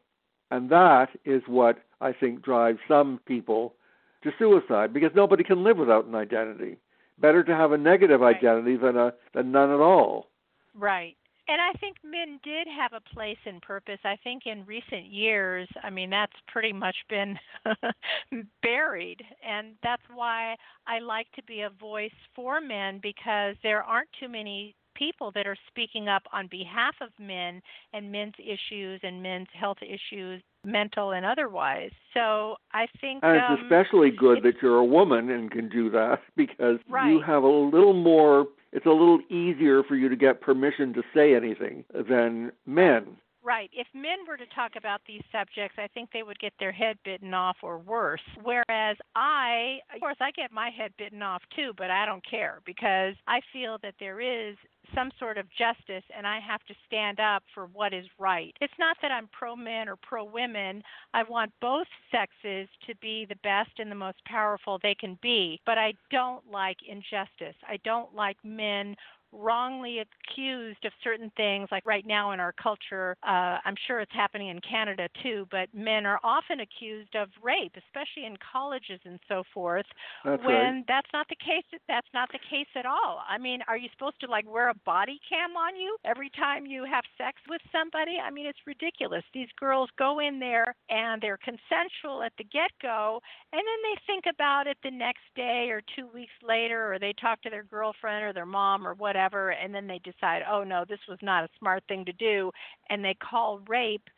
And 0.51 0.71
that 0.71 1.11
is 1.25 1.43
what 1.47 1.79
I 2.01 2.13
think 2.13 2.43
drives 2.43 2.81
some 2.89 3.21
people 3.27 3.75
to 4.23 4.33
suicide 4.39 4.93
because 4.93 5.13
nobody 5.15 5.45
can 5.45 5.65
live 5.65 5.79
without 5.79 6.07
an 6.07 6.15
identity. 6.15 6.77
Better 7.19 7.43
to 7.45 7.55
have 7.55 7.73
a 7.73 7.79
negative 7.79 8.23
Right. 8.23 8.37
identity 8.37 8.77
than 8.77 8.97
a 8.97 9.15
than 9.35 9.53
none 9.53 9.71
at 9.71 9.81
all. 9.81 10.31
Right. 10.75 11.17
And 11.49 11.61
I 11.61 11.73
think 11.81 11.97
men 12.05 12.39
did 12.45 12.69
have 12.69 12.93
a 12.93 13.01
place 13.01 13.39
and 13.45 13.61
purpose. 13.61 13.99
I 14.05 14.17
think 14.23 14.47
in 14.47 14.65
recent 14.67 15.07
years, 15.07 15.69
I 15.83 15.91
mean, 15.91 16.09
that's 16.09 16.37
pretty 16.47 16.73
much 16.73 16.95
been 17.09 17.37
buried. 18.63 19.21
And 19.43 19.75
that's 19.83 20.03
why 20.15 20.57
I 20.87 21.01
like 21.01 21.31
to 21.33 21.43
be 21.43 21.63
a 21.63 21.71
voice 21.71 22.15
for 22.37 22.61
men 22.61 23.01
because 23.03 23.57
there 23.65 23.83
aren't 23.83 24.11
too 24.21 24.29
many 24.29 24.77
people 25.01 25.33
that 25.35 25.47
are 25.47 25.57
speaking 25.69 26.09
up 26.09 26.23
on 26.33 26.47
behalf 26.51 26.95
of 27.01 27.09
men 27.19 27.63
and 27.93 28.13
men's 28.13 28.35
issues 28.39 29.01
and 29.03 29.23
men's 29.23 29.49
health 29.59 29.79
issues, 29.83 30.43
mental 30.65 31.13
and 31.13 31.25
otherwise. 31.25 31.91
So 32.15 32.57
I 32.73 32.87
think. 33.01 33.25
And 33.25 33.37
it's 33.37 33.45
um, 33.49 33.65
especially 33.65 34.11
good 34.11 34.39
it's- 34.39 34.55
that 34.55 34.63
you're 34.63 34.79
a 34.79 34.85
woman 34.85 35.31
and 35.31 35.51
can 35.51 35.69
do 35.69 35.91
that 35.91 36.21
because 36.37 36.79
you 37.07 37.21
have 37.27 37.43
a 37.43 37.49
little 37.49 37.95
more 37.95 38.47
it's 38.73 38.87
a 38.87 38.91
little 38.91 39.19
easier 39.31 39.83
for 39.83 39.97
you 39.97 40.09
to 40.09 40.17
get 40.17 40.41
permission 40.41 40.93
to 40.95 41.03
say 41.15 41.35
anything 41.35 41.85
than 42.09 42.53
men. 42.67 43.17
Right. 43.43 43.71
If 43.73 43.87
men 43.95 44.19
were 44.29 44.37
to 44.37 44.47
talk 44.55 44.73
about 44.77 45.01
these 45.07 45.23
subjects, 45.33 45.79
I 45.79 45.89
think 45.95 46.11
they 46.13 46.23
would 46.23 46.39
get 46.39 46.53
their 46.61 46.73
head 46.73 46.99
bitten 47.05 47.33
off 47.33 47.57
or 47.63 47.79
worse. 47.79 48.21
Whereas 48.43 48.99
I, 49.17 49.79
of 49.95 50.01
course, 50.01 50.19
I 50.21 50.31
get 50.33 50.53
my 50.53 50.69
head 50.69 50.93
bitten 50.99 51.23
off 51.23 51.43
too, 51.57 51.73
but 51.79 51.91
I 51.91 52.05
don't 52.05 52.25
care 52.29 52.61
because 52.67 53.15
I 53.27 53.41
feel 53.51 53.79
that 53.83 53.95
there 53.99 54.21
is 54.21 54.57
some 54.95 55.11
sort 55.19 55.39
of 55.39 55.47
justice 55.57 56.05
and 56.17 56.27
I 56.27 56.39
have 56.41 56.65
to 56.67 56.75
stand 56.87 57.19
up 57.21 57.43
for 57.55 57.67
what 57.73 57.95
is 57.95 58.07
right. 58.19 58.55
It's 58.61 58.73
not 58.79 58.97
that 59.01 59.11
I'm 59.11 59.29
pro 59.33 59.57
men 59.57 59.89
or 59.89 59.97
pro 59.97 60.25
women. 60.25 60.83
I 61.15 61.23
want 61.23 61.53
both 61.61 61.87
sexes 62.11 62.69
to 62.87 62.95
be 63.01 63.27
the 63.27 63.37
best 63.37 63.71
and 63.79 63.91
the 63.91 63.95
most 63.97 64.19
powerful 64.27 64.79
they 64.83 64.95
can 64.95 65.19
be, 65.23 65.61
but 65.65 65.79
I 65.79 65.95
don't 66.11 66.45
like 66.51 66.79
injustice. 66.87 67.57
I 67.67 67.79
don't 67.85 68.15
like 68.15 68.37
men 68.45 68.97
wrongly 69.33 69.99
accused 70.01 70.85
of 70.85 70.93
certain 71.03 71.31
things 71.37 71.69
like 71.71 71.85
right 71.87 72.07
now 72.07 72.33
in 72.33 72.41
our 72.41 72.53
culture 72.53 73.17
uh, 73.27 73.59
i'm 73.65 73.77
sure 73.87 74.01
it's 74.01 74.13
happening 74.13 74.49
in 74.49 74.61
canada 74.61 75.09
too 75.23 75.47
but 75.51 75.69
men 75.75 76.07
are 76.07 76.19
often 76.25 76.61
accused 76.61 77.15
of 77.15 77.29
rape 77.43 77.73
especially 77.77 78.27
in 78.27 78.37
colleges 78.53 79.01
and 79.05 79.19
so 79.29 79.43
forth 79.53 79.87
That's 80.25 80.43
when 80.45 80.57
right. 80.57 80.85
that's 80.89 81.09
not 81.13 81.29
the 81.29 81.37
case 81.37 81.65
that's 81.89 82.09
not 82.15 82.29
the 82.33 82.39
case 82.51 82.67
at 82.77 82.87
all. 82.87 83.23
I 83.29 83.39
mean 83.39 83.61
are 83.69 83.77
you 83.77 83.89
supposed 83.93 84.21
to 84.21 84.27
like 84.27 84.51
wear 84.51 84.69
a 84.69 84.75
body 84.87 85.21
cam 85.29 85.57
on 85.57 85.77
you 85.77 85.97
every 86.05 86.31
time 86.31 86.67
you 86.67 86.85
have 86.85 87.05
sex 87.17 87.41
with 87.49 87.61
somebody? 87.73 88.19
I 88.23 88.31
mean 88.31 88.47
it's 88.47 88.59
ridiculous. 88.67 89.25
These 89.33 89.49
girls 89.59 89.89
go 89.99 90.21
in 90.21 90.39
there 90.39 90.75
and 90.89 91.21
they're 91.21 91.39
consensual 91.39 92.23
at 92.23 92.33
the 92.39 92.45
get 92.45 92.71
go 92.83 93.21
and 93.53 93.61
then 93.61 93.81
they 93.85 93.97
think 94.07 94.25
about 94.33 94.67
it 94.67 94.77
the 94.83 94.91
next 94.91 95.25
day 95.37 95.69
or 95.71 95.83
two 95.97 96.09
weeks 96.13 96.35
later 96.43 96.93
or 96.93 96.99
they 96.99 97.15
talk 97.21 97.41
to 97.43 97.51
their 97.51 97.65
girlfriend 97.65 98.25
or 98.25 98.33
their 98.33 98.47
mom 98.47 98.87
or 98.87 98.95
whatever 98.95 99.20
and 99.29 99.75
then 99.75 99.87
they 99.87 99.99
decide 99.99 100.43
oh 100.51 100.65
no 100.65 100.85
this 100.89 100.99
was 101.09 101.19
not 101.23 101.45
a 101.45 101.49
smart 101.59 101.83
thing 101.89 102.05
to 102.05 102.13
do 102.13 102.51
and 102.89 103.05
they 103.05 103.15
call 103.15 103.61
rape 103.69 104.09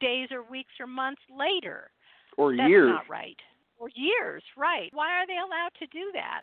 days 0.00 0.28
or 0.30 0.42
weeks 0.50 0.72
or 0.80 0.86
months 0.86 1.22
later 1.30 1.90
Or 2.36 2.52
that's 2.54 2.68
years. 2.68 2.88
not 2.90 3.08
right 3.08 3.36
or 3.78 3.88
years 3.94 4.42
right 4.56 4.90
why 4.92 5.12
are 5.12 5.26
they 5.26 5.36
allowed 5.38 5.72
to 5.78 5.86
do 5.86 6.10
that 6.14 6.42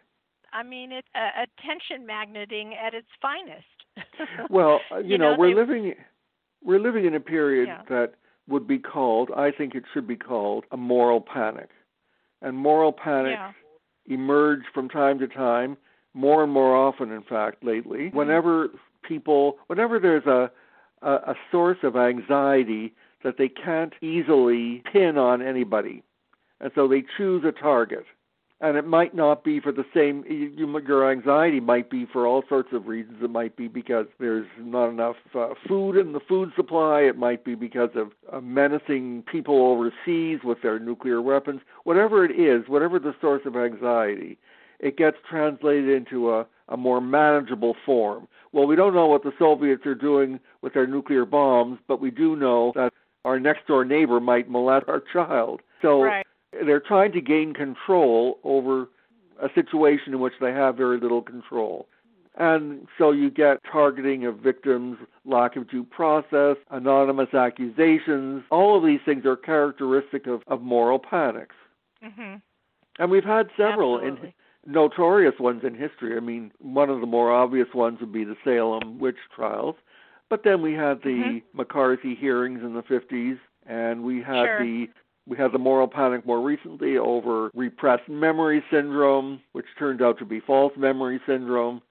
i 0.53 0.63
mean 0.63 0.91
it's 0.91 1.07
uh, 1.15 1.43
attention 1.43 2.05
magneting 2.05 2.73
at 2.75 2.93
its 2.93 3.07
finest 3.21 3.65
Well, 4.49 4.79
uh, 4.91 4.97
you, 4.97 5.11
You 5.11 5.17
know, 5.17 5.31
know, 5.31 5.37
we're 5.39 5.49
they- 5.49 5.55
living 5.55 5.95
we're 6.63 6.79
living 6.79 7.05
in 7.05 7.15
a 7.15 7.19
period 7.19 7.67
Yeah. 7.67 7.81
that 7.89 8.15
would 8.47 8.67
be 8.67 8.79
called, 8.79 9.29
I 9.35 9.51
think 9.51 9.75
it 9.75 9.83
should 9.93 10.07
be 10.07 10.15
called 10.17 10.65
a 10.71 10.77
moral 10.77 11.21
panic. 11.21 11.69
And 12.41 12.57
moral 12.57 12.91
panics 12.91 13.39
yeah 13.39 13.51
emerge 14.07 14.61
from 14.73 14.89
time 14.89 15.19
to 15.19 15.27
time, 15.27 15.77
more 16.13 16.43
and 16.43 16.51
more 16.51 16.75
often 16.75 17.11
in 17.11 17.23
fact 17.23 17.63
lately. 17.63 18.07
Mm-hmm. 18.07 18.17
Whenever 18.17 18.69
people 19.03 19.57
whenever 19.67 19.99
there's 19.99 20.25
a, 20.25 20.51
a 21.01 21.11
a 21.11 21.35
source 21.51 21.77
of 21.83 21.95
anxiety 21.95 22.93
that 23.23 23.37
they 23.37 23.49
can't 23.49 23.93
easily 24.01 24.83
pin 24.91 25.17
on 25.17 25.41
anybody. 25.41 26.03
And 26.61 26.71
so 26.75 26.87
they 26.87 27.03
choose 27.17 27.43
a 27.45 27.51
target. 27.51 28.05
And 28.61 28.75
it 28.75 28.85
might 28.85 29.15
not 29.15 29.45
be 29.45 29.61
for 29.61 29.71
the 29.71 29.85
same. 29.93 30.25
You, 30.29 30.51
you, 30.53 30.79
your 30.85 31.09
anxiety 31.09 31.61
might 31.61 31.89
be 31.89 32.05
for 32.11 32.27
all 32.27 32.43
sorts 32.49 32.69
of 32.73 32.87
reasons. 32.87 33.19
It 33.21 33.29
might 33.29 33.55
be 33.55 33.69
because 33.69 34.07
there's 34.19 34.47
not 34.59 34.89
enough 34.89 35.15
uh, 35.33 35.53
food 35.65 35.95
in 35.95 36.11
the 36.11 36.19
food 36.19 36.51
supply. 36.57 37.01
It 37.01 37.17
might 37.17 37.45
be 37.45 37.55
because 37.55 37.91
of 37.95 38.11
uh, 38.31 38.41
menacing 38.41 39.23
people 39.31 39.65
overseas 39.65 40.39
with 40.43 40.61
their 40.61 40.77
nuclear 40.77 41.21
weapons. 41.21 41.61
Whatever 41.85 42.25
it 42.25 42.37
is, 42.37 42.67
whatever 42.67 42.99
the 42.99 43.15
source 43.21 43.43
of 43.45 43.55
anxiety, 43.55 44.37
it 44.79 44.97
gets 44.97 45.17
translated 45.29 45.89
into 45.89 46.31
a, 46.31 46.45
a 46.69 46.77
more 46.77 47.01
manageable 47.01 47.75
form. 47.85 48.27
Well, 48.51 48.67
we 48.67 48.75
don't 48.75 48.93
know 48.93 49.07
what 49.07 49.23
the 49.23 49.33
Soviets 49.37 49.85
are 49.85 49.95
doing 49.95 50.39
with 50.61 50.73
their 50.73 50.87
nuclear 50.87 51.25
bombs, 51.25 51.79
but 51.87 52.01
we 52.01 52.11
do 52.11 52.35
know 52.35 52.71
that 52.75 52.93
our 53.25 53.39
next 53.39 53.67
door 53.67 53.85
neighbor 53.85 54.19
might 54.19 54.49
molest 54.49 54.87
our 54.87 55.03
child. 55.13 55.61
So 55.81 56.03
right 56.03 56.25
they're 56.65 56.79
trying 56.79 57.11
to 57.13 57.21
gain 57.21 57.53
control 57.53 58.39
over 58.43 58.87
a 59.41 59.49
situation 59.53 60.13
in 60.13 60.19
which 60.19 60.33
they 60.41 60.51
have 60.51 60.75
very 60.75 60.99
little 60.99 61.21
control. 61.21 61.87
And 62.35 62.87
so 62.97 63.11
you 63.11 63.29
get 63.29 63.59
targeting 63.69 64.25
of 64.25 64.37
victims, 64.37 64.97
lack 65.25 65.55
of 65.55 65.69
due 65.69 65.83
process, 65.83 66.55
anonymous 66.71 67.33
accusations. 67.33 68.43
All 68.49 68.77
of 68.77 68.85
these 68.85 69.01
things 69.03 69.25
are 69.25 69.35
characteristic 69.35 70.25
of, 70.27 70.41
of 70.47 70.61
moral 70.61 70.99
panics. 70.99 71.55
mhm 72.03 72.41
And 72.97 73.11
we've 73.11 73.25
had 73.25 73.49
several 73.57 73.97
Absolutely. 73.97 74.27
in 74.29 74.33
notorious 74.69 75.39
ones 75.39 75.63
in 75.63 75.73
history. 75.73 76.15
I 76.15 76.19
mean, 76.19 76.51
one 76.59 76.89
of 76.89 77.01
the 77.01 77.07
more 77.07 77.31
obvious 77.31 77.67
ones 77.73 77.99
would 77.99 78.11
be 78.11 78.23
the 78.23 78.37
Salem 78.43 78.99
witch 78.99 79.17
trials. 79.35 79.75
But 80.29 80.43
then 80.43 80.61
we 80.61 80.73
had 80.73 81.01
the 81.01 81.09
Mhm. 81.09 81.43
McCarthy 81.53 82.13
hearings 82.13 82.61
in 82.61 82.73
the 82.75 82.83
50s, 82.83 83.39
and 83.65 84.03
we 84.03 84.21
had 84.21 84.45
Sure. 84.45 84.63
the 84.63 84.89
we 85.27 85.37
had 85.37 85.51
the 85.51 85.59
moral 85.59 85.87
panic 85.87 86.25
more 86.25 86.41
recently 86.41 86.97
over 86.97 87.51
repressed 87.53 88.09
memory 88.09 88.63
syndrome, 88.71 89.39
which 89.51 89.67
turned 89.77 90.01
out 90.01 90.17
to 90.17 90.25
be 90.25 90.39
false 90.39 90.75
memory 90.75 91.19
syndrome. 91.27 91.83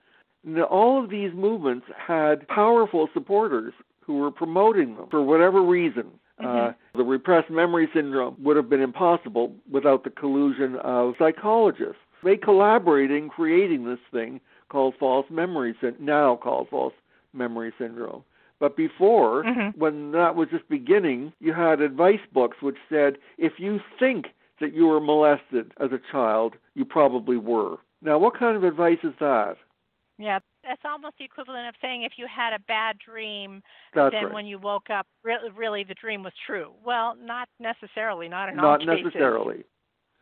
Now, 0.43 0.65
all 0.65 0.99
of 1.03 1.09
these 1.09 1.33
movements 1.35 1.87
had 1.97 2.49
powerful 2.49 3.09
supporters 3.15 3.75
who 4.01 4.19
were 4.19 4.33
promoting 4.33 4.97
them 4.97 5.07
for 5.09 5.23
whatever 5.23 5.63
reason. 5.63 6.19
Uh, 6.41 6.71
Mhm. 6.71 6.75
the 6.95 7.05
repressed 7.05 7.51
memory 7.51 7.89
syndrome 7.93 8.37
would 8.43 8.57
have 8.57 8.69
been 8.69 8.81
impossible 8.81 9.55
without 9.71 10.03
the 10.03 10.11
collusion 10.11 10.75
of 10.77 11.17
psychologists. 11.17 12.03
They 12.23 12.37
collaborated 12.37 13.17
in 13.17 13.29
creating 13.29 13.85
this 13.85 14.01
thing 14.13 14.41
called 14.69 14.95
false 14.99 15.27
memory 15.31 15.75
syndrome, 15.81 16.05
now 16.05 16.37
called 16.37 16.69
false 16.69 16.95
memory 17.33 17.73
syndrome. 17.79 18.25
But 18.59 18.77
before, 18.77 19.45
Mhm. 19.45 19.77
when 19.77 20.11
that 20.13 20.35
was 20.35 20.49
just 20.51 20.69
beginning, 20.69 21.33
you 21.41 21.53
had 21.53 21.81
advice 21.81 22.25
books 22.33 22.61
which 22.61 22.77
said 22.89 23.19
if 23.37 23.61
you 23.61 23.81
think 23.99 24.35
that 24.59 24.73
you 24.73 24.89
were 24.89 25.01
molested 25.01 25.73
as 25.79 25.93
a 25.93 25.99
child, 25.99 26.57
you 26.75 26.85
probably 26.85 27.37
were. 27.37 27.79
Now, 28.03 28.19
what 28.19 28.35
kind 28.35 28.57
of 28.57 28.65
advice 28.65 28.99
is 29.05 29.15
that? 29.21 29.57
Yeah, 30.19 30.41
that's 30.65 30.85
almost 30.85 31.17
the 31.19 31.25
equivalent 31.25 31.69
of 31.69 31.77
saying 31.81 32.03
if 32.03 32.19
you 32.19 32.27
had 32.27 32.53
a 32.53 32.59
bad 32.59 32.99
dream, 32.99 33.63
That's 33.95 34.13
then 34.13 34.25
right. 34.25 34.35
when 34.35 34.47
you 34.47 34.59
woke 34.59 34.91
up, 34.91 35.07
really, 35.23 35.51
really 35.51 35.85
the 35.85 35.95
dream 35.95 36.25
was 36.25 36.35
true. 36.45 36.75
Well, 36.83 37.15
not 37.15 37.49
necessarily, 37.61 38.29
not 38.29 38.49
in 38.49 38.59
all 38.59 38.77
cases. 38.77 38.87
Not 38.89 39.05
necessarily. 39.05 39.65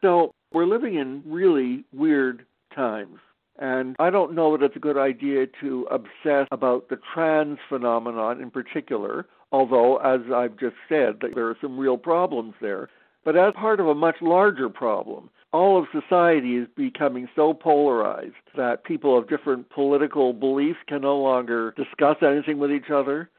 So 0.00 0.32
we're 0.52 0.66
living 0.66 0.94
in 0.94 1.22
really 1.26 1.84
weird 1.92 2.44
times. 2.74 3.18
And 3.58 3.96
I 3.98 4.10
don't 4.10 4.34
know 4.34 4.56
that 4.56 4.64
it's 4.64 4.76
a 4.76 4.80
good 4.80 4.98
idea 4.98 5.46
to 5.62 5.86
obsess 5.90 6.46
about 6.50 6.88
the 6.88 6.98
trans 7.14 7.58
phenomenon 7.68 8.40
in 8.40 8.50
particular, 8.50 9.26
although, 9.50 9.96
as 9.98 10.20
I've 10.32 10.58
just 10.58 10.76
said, 10.88 11.20
there 11.34 11.48
are 11.48 11.56
some 11.60 11.78
real 11.78 11.96
problems 11.96 12.54
there. 12.60 12.90
But 13.24 13.36
as 13.36 13.54
part 13.54 13.80
of 13.80 13.88
a 13.88 13.94
much 13.94 14.16
larger 14.20 14.68
problem, 14.68 15.30
all 15.52 15.78
of 15.78 15.86
society 15.90 16.56
is 16.56 16.68
becoming 16.76 17.28
so 17.34 17.54
polarized 17.54 18.34
that 18.56 18.84
people 18.84 19.16
of 19.16 19.28
different 19.28 19.70
political 19.70 20.34
beliefs 20.34 20.78
can 20.86 21.00
no 21.00 21.16
longer 21.16 21.72
discuss 21.76 22.16
anything 22.22 22.58
with 22.58 22.70
each 22.70 22.90
other. 22.92 23.30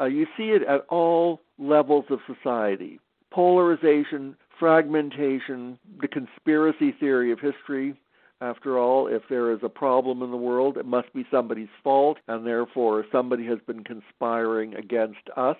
Uh, 0.00 0.06
you 0.06 0.26
see 0.36 0.50
it 0.50 0.62
at 0.62 0.86
all 0.88 1.42
levels 1.58 2.06
of 2.08 2.20
society 2.26 3.00
polarization, 3.30 4.36
fragmentation, 4.58 5.78
the 6.00 6.08
conspiracy 6.08 6.92
theory 6.98 7.32
of 7.32 7.40
history. 7.40 7.94
After 8.40 8.78
all, 8.78 9.08
if 9.08 9.22
there 9.28 9.52
is 9.52 9.60
a 9.62 9.68
problem 9.68 10.22
in 10.22 10.30
the 10.30 10.36
world, 10.36 10.76
it 10.76 10.86
must 10.86 11.12
be 11.12 11.26
somebody's 11.30 11.68
fault, 11.82 12.18
and 12.28 12.46
therefore 12.46 13.04
somebody 13.10 13.44
has 13.46 13.58
been 13.66 13.82
conspiring 13.82 14.74
against 14.74 15.28
us. 15.36 15.56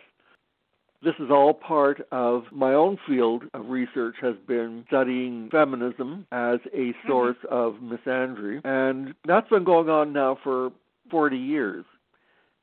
This 1.03 1.15
is 1.21 1.31
all 1.31 1.55
part 1.55 2.07
of 2.11 2.45
my 2.51 2.75
own 2.75 2.99
field 3.07 3.45
of 3.55 3.69
research 3.69 4.17
has 4.21 4.35
been 4.47 4.85
studying 4.89 5.49
feminism 5.51 6.27
as 6.33 6.59
a 6.73 6.77
mm-hmm. 6.77 7.09
source 7.09 7.37
of 7.51 7.75
misandry, 7.75 8.61
and 8.65 9.15
that's 9.25 9.49
been 9.49 9.65
going 9.65 9.89
on 9.89 10.13
now 10.13 10.39
for 10.43 10.71
40 11.11 11.37
years. 11.37 11.85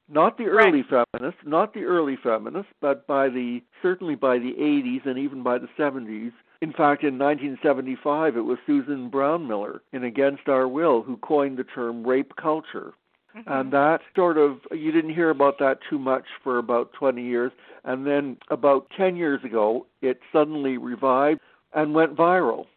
Not 0.08 0.38
the 0.38 0.46
early 0.46 0.84
feminists, 0.84 1.42
not 1.46 1.74
the 1.74 1.84
early 1.84 2.16
feminists, 2.16 2.72
but 2.80 3.08
by 3.08 3.28
the 3.30 3.64
certainly 3.82 4.16
by 4.16 4.38
the 4.38 4.54
80s 4.54 5.06
and 5.06 5.18
even 5.18 5.42
by 5.42 5.58
the 5.58 5.70
70s. 5.78 6.32
In 6.62 6.72
fact, 6.72 7.04
in 7.04 7.18
1975, 7.18 8.38
it 8.38 8.42
was 8.42 8.58
Susan 8.66 9.10
Brownmiller 9.10 9.80
in 9.94 10.04
Against 10.04 10.48
Our 10.48 10.68
Will 10.68 11.02
who 11.02 11.18
coined 11.18 11.58
the 11.58 11.64
term 11.64 12.06
rape 12.06 12.36
culture. 12.36 12.94
Mhm. 13.36 13.44
And 13.48 13.72
that 13.72 14.02
sort 14.16 14.38
of, 14.38 14.66
you 14.72 14.92
didn't 14.92 15.14
hear 15.14 15.30
about 15.30 15.58
that 15.60 15.80
too 15.90 16.00
much 16.00 16.26
for 16.44 16.58
about 16.60 16.94
20 16.94 17.24
years. 17.24 17.52
And 17.84 18.06
then 18.06 18.38
about 18.50 18.90
10 18.92 19.16
years 19.16 19.44
ago, 19.44 19.88
it 20.02 20.22
suddenly 20.32 20.78
revived 20.78 21.42
and 21.74 21.94
went 21.94 22.16
viral. 22.16 22.68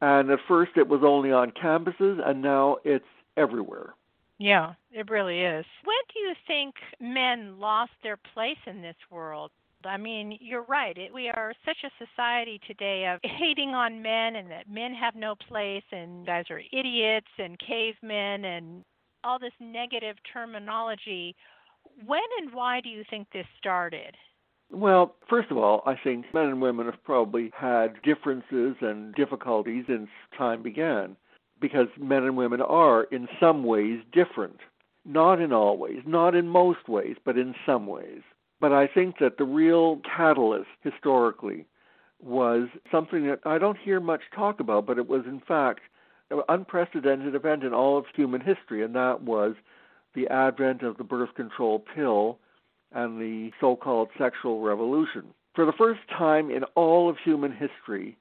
And 0.00 0.30
at 0.30 0.40
first 0.40 0.76
it 0.76 0.88
was 0.88 1.04
only 1.04 1.32
on 1.32 1.52
campuses, 1.52 2.20
and 2.26 2.42
now 2.42 2.78
it's 2.84 3.04
everywhere. 3.36 3.94
Yeah, 4.38 4.74
it 4.92 5.10
really 5.10 5.40
is. 5.40 5.66
When 5.84 5.96
do 6.14 6.20
you 6.20 6.34
think 6.46 6.74
men 7.00 7.58
lost 7.58 7.90
their 8.02 8.16
place 8.16 8.58
in 8.66 8.82
this 8.82 8.96
world? 9.10 9.50
I 9.84 9.96
mean, 9.96 10.38
you're 10.40 10.62
right. 10.62 10.96
It, 10.96 11.12
we 11.12 11.28
are 11.28 11.52
such 11.64 11.78
a 11.84 12.04
society 12.04 12.60
today 12.66 13.06
of 13.06 13.20
hating 13.22 13.70
on 13.70 14.02
men 14.02 14.36
and 14.36 14.50
that 14.50 14.70
men 14.70 14.94
have 14.94 15.14
no 15.14 15.34
place 15.34 15.84
and 15.92 16.26
guys 16.26 16.44
are 16.50 16.60
idiots 16.72 17.28
and 17.38 17.58
cavemen 17.58 18.44
and 18.44 18.84
all 19.24 19.38
this 19.38 19.52
negative 19.60 20.16
terminology. 20.32 21.34
When 22.06 22.20
and 22.40 22.52
why 22.54 22.80
do 22.80 22.88
you 22.88 23.04
think 23.10 23.28
this 23.32 23.46
started? 23.58 24.16
Well, 24.70 25.16
first 25.28 25.50
of 25.50 25.56
all, 25.56 25.82
I 25.86 25.94
think 25.96 26.26
men 26.34 26.46
and 26.46 26.60
women 26.60 26.86
have 26.86 27.02
probably 27.02 27.50
had 27.56 28.02
differences 28.02 28.76
and 28.80 29.14
difficulties 29.14 29.84
since 29.88 30.08
time 30.36 30.62
began 30.62 31.16
because 31.60 31.88
men 31.98 32.24
and 32.24 32.36
women 32.36 32.60
are, 32.60 33.04
in 33.04 33.28
some 33.40 33.64
ways, 33.64 34.00
different. 34.12 34.58
Not 35.04 35.40
in 35.40 35.52
all 35.52 35.78
ways, 35.78 36.02
not 36.06 36.34
in 36.34 36.48
most 36.48 36.88
ways, 36.88 37.16
but 37.24 37.38
in 37.38 37.54
some 37.64 37.86
ways. 37.86 38.22
But 38.60 38.72
I 38.72 38.86
think 38.86 39.18
that 39.20 39.38
the 39.38 39.44
real 39.44 40.00
catalyst 40.16 40.68
historically 40.82 41.64
was 42.20 42.68
something 42.90 43.26
that 43.26 43.40
I 43.46 43.58
don't 43.58 43.78
hear 43.78 44.00
much 44.00 44.22
talk 44.34 44.60
about, 44.60 44.86
but 44.86 44.98
it 44.98 45.08
was, 45.08 45.22
in 45.26 45.40
fact, 45.40 45.80
an 46.30 46.42
unprecedented 46.48 47.34
event 47.34 47.62
in 47.62 47.72
all 47.72 47.96
of 47.96 48.04
human 48.14 48.40
history, 48.40 48.82
and 48.82 48.94
that 48.94 49.22
was 49.22 49.54
the 50.14 50.26
advent 50.28 50.82
of 50.82 50.96
the 50.98 51.04
birth 51.04 51.34
control 51.34 51.84
pill 51.94 52.38
and 52.92 53.20
the 53.20 53.52
so 53.60 53.76
called 53.76 54.08
sexual 54.18 54.60
revolution. 54.60 55.24
For 55.54 55.64
the 55.64 55.72
first 55.72 56.00
time 56.16 56.50
in 56.50 56.64
all 56.74 57.08
of 57.08 57.16
human 57.18 57.52
history, 57.52 58.16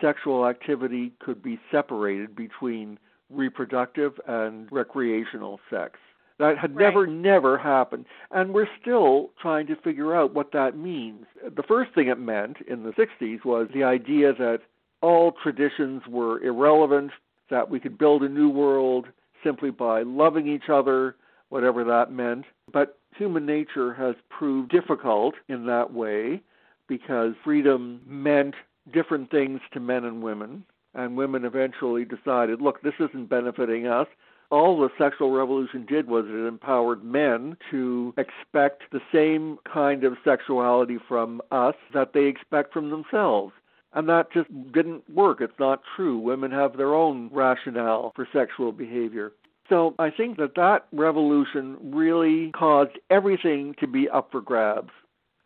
sexual 0.00 0.46
activity 0.46 1.12
could 1.20 1.42
be 1.42 1.58
separated 1.70 2.34
between 2.34 2.98
reproductive 3.30 4.20
and 4.26 4.70
recreational 4.70 5.60
sex. 5.70 5.98
That 6.38 6.58
had 6.58 6.74
Right. 6.74 6.84
never, 6.86 7.06
never 7.06 7.56
happened. 7.58 8.06
And 8.32 8.52
we're 8.52 8.68
still 8.80 9.30
trying 9.40 9.66
to 9.68 9.76
figure 9.76 10.14
out 10.14 10.34
what 10.34 10.50
that 10.52 10.76
means. 10.76 11.26
The 11.42 11.62
first 11.62 11.92
thing 11.92 12.08
it 12.08 12.18
meant 12.18 12.60
in 12.62 12.82
the 12.82 12.92
60s 12.92 13.44
was 13.44 13.68
the 13.68 13.84
idea 13.84 14.32
that 14.32 14.62
all 15.00 15.32
traditions 15.32 16.06
were 16.08 16.40
irrelevant, 16.40 17.12
that 17.50 17.70
we 17.70 17.78
could 17.78 17.98
build 17.98 18.22
a 18.22 18.28
new 18.28 18.48
world 18.48 19.06
simply 19.42 19.70
by 19.70 20.02
loving 20.02 20.48
each 20.48 20.68
other, 20.68 21.14
whatever 21.50 21.84
that 21.84 22.10
meant. 22.10 22.46
But 22.72 22.98
human 23.14 23.46
nature 23.46 23.92
has 23.94 24.16
proved 24.28 24.70
difficult 24.70 25.36
in 25.48 25.66
that 25.66 25.92
way 25.92 26.42
because 26.88 27.34
freedom 27.44 28.00
meant 28.06 28.56
different 28.92 29.30
things 29.30 29.60
to 29.72 29.80
men 29.80 30.04
and 30.04 30.22
women. 30.22 30.64
And 30.94 31.16
women 31.16 31.44
eventually 31.44 32.04
decided, 32.04 32.60
look, 32.62 32.82
this 32.82 32.94
isn't 33.00 33.28
benefiting 33.28 33.86
us. 33.86 34.06
All 34.50 34.78
the 34.78 34.90
sexual 34.96 35.32
revolution 35.32 35.84
did 35.86 36.06
was 36.06 36.26
it 36.28 36.46
empowered 36.46 37.02
men 37.02 37.56
to 37.70 38.14
expect 38.16 38.84
the 38.92 39.00
same 39.12 39.58
kind 39.64 40.04
of 40.04 40.16
sexuality 40.22 40.98
from 41.08 41.40
us 41.50 41.74
that 41.92 42.12
they 42.12 42.26
expect 42.26 42.72
from 42.72 42.90
themselves. 42.90 43.52
And 43.92 44.08
that 44.08 44.32
just 44.32 44.48
didn't 44.72 45.08
work. 45.12 45.40
It's 45.40 45.58
not 45.58 45.82
true. 45.96 46.18
Women 46.18 46.50
have 46.50 46.76
their 46.76 46.94
own 46.94 47.30
rationale 47.32 48.12
for 48.14 48.28
sexual 48.32 48.70
behavior. 48.70 49.32
So 49.68 49.94
I 49.98 50.10
think 50.10 50.36
that 50.36 50.56
that 50.56 50.86
revolution 50.92 51.78
really 51.82 52.50
caused 52.52 52.98
everything 53.10 53.74
to 53.80 53.86
be 53.86 54.08
up 54.08 54.30
for 54.30 54.40
grabs. 54.40 54.90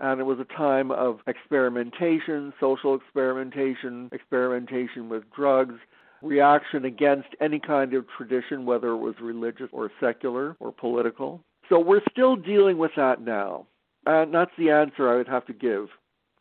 And 0.01 0.21
it 0.21 0.25
was 0.25 0.39
a 0.39 0.45
time 0.57 0.91
of 0.91 1.21
experimentation, 1.27 2.53
social 2.61 2.95
experimentation, 2.95 4.09
experimentation 4.13 5.09
with 5.09 5.25
drugs, 5.35 5.75
reaction 6.23 6.85
against 6.85 7.29
any 7.41 7.59
kind 7.59 7.95
of 7.95 8.07
tradition, 8.17 8.65
whether 8.65 8.89
it 8.89 8.99
was 8.99 9.15
religious 9.21 9.69
or 9.73 9.91
secular 10.01 10.57
or 10.61 10.73
political. 10.73 11.43
So 11.69 11.79
we're 11.79 12.03
still 12.11 12.37
dealing 12.37 12.79
with 12.79 12.93
that 12.97 13.21
now. 13.21 13.67
And 14.07 14.33
that's 14.33 14.51
the 14.57 14.71
answer 14.71 15.13
I 15.13 15.17
would 15.17 15.29
have 15.29 15.47
to 15.47 15.53
give. 15.53 15.89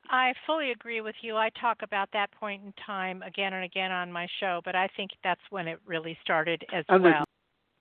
I 0.09 0.33
fully 0.45 0.71
agree 0.71 1.01
with 1.01 1.15
you. 1.21 1.35
I 1.35 1.49
talk 1.59 1.79
about 1.83 2.09
that 2.13 2.31
point 2.31 2.63
in 2.63 2.73
time 2.85 3.21
again 3.23 3.53
and 3.53 3.65
again 3.65 3.91
on 3.91 4.11
my 4.11 4.27
show, 4.39 4.61
but 4.63 4.75
I 4.75 4.87
think 4.95 5.11
that's 5.23 5.41
when 5.49 5.67
it 5.67 5.79
really 5.85 6.17
started 6.21 6.63
as 6.73 6.85
And 6.87 7.03
well. 7.03 7.26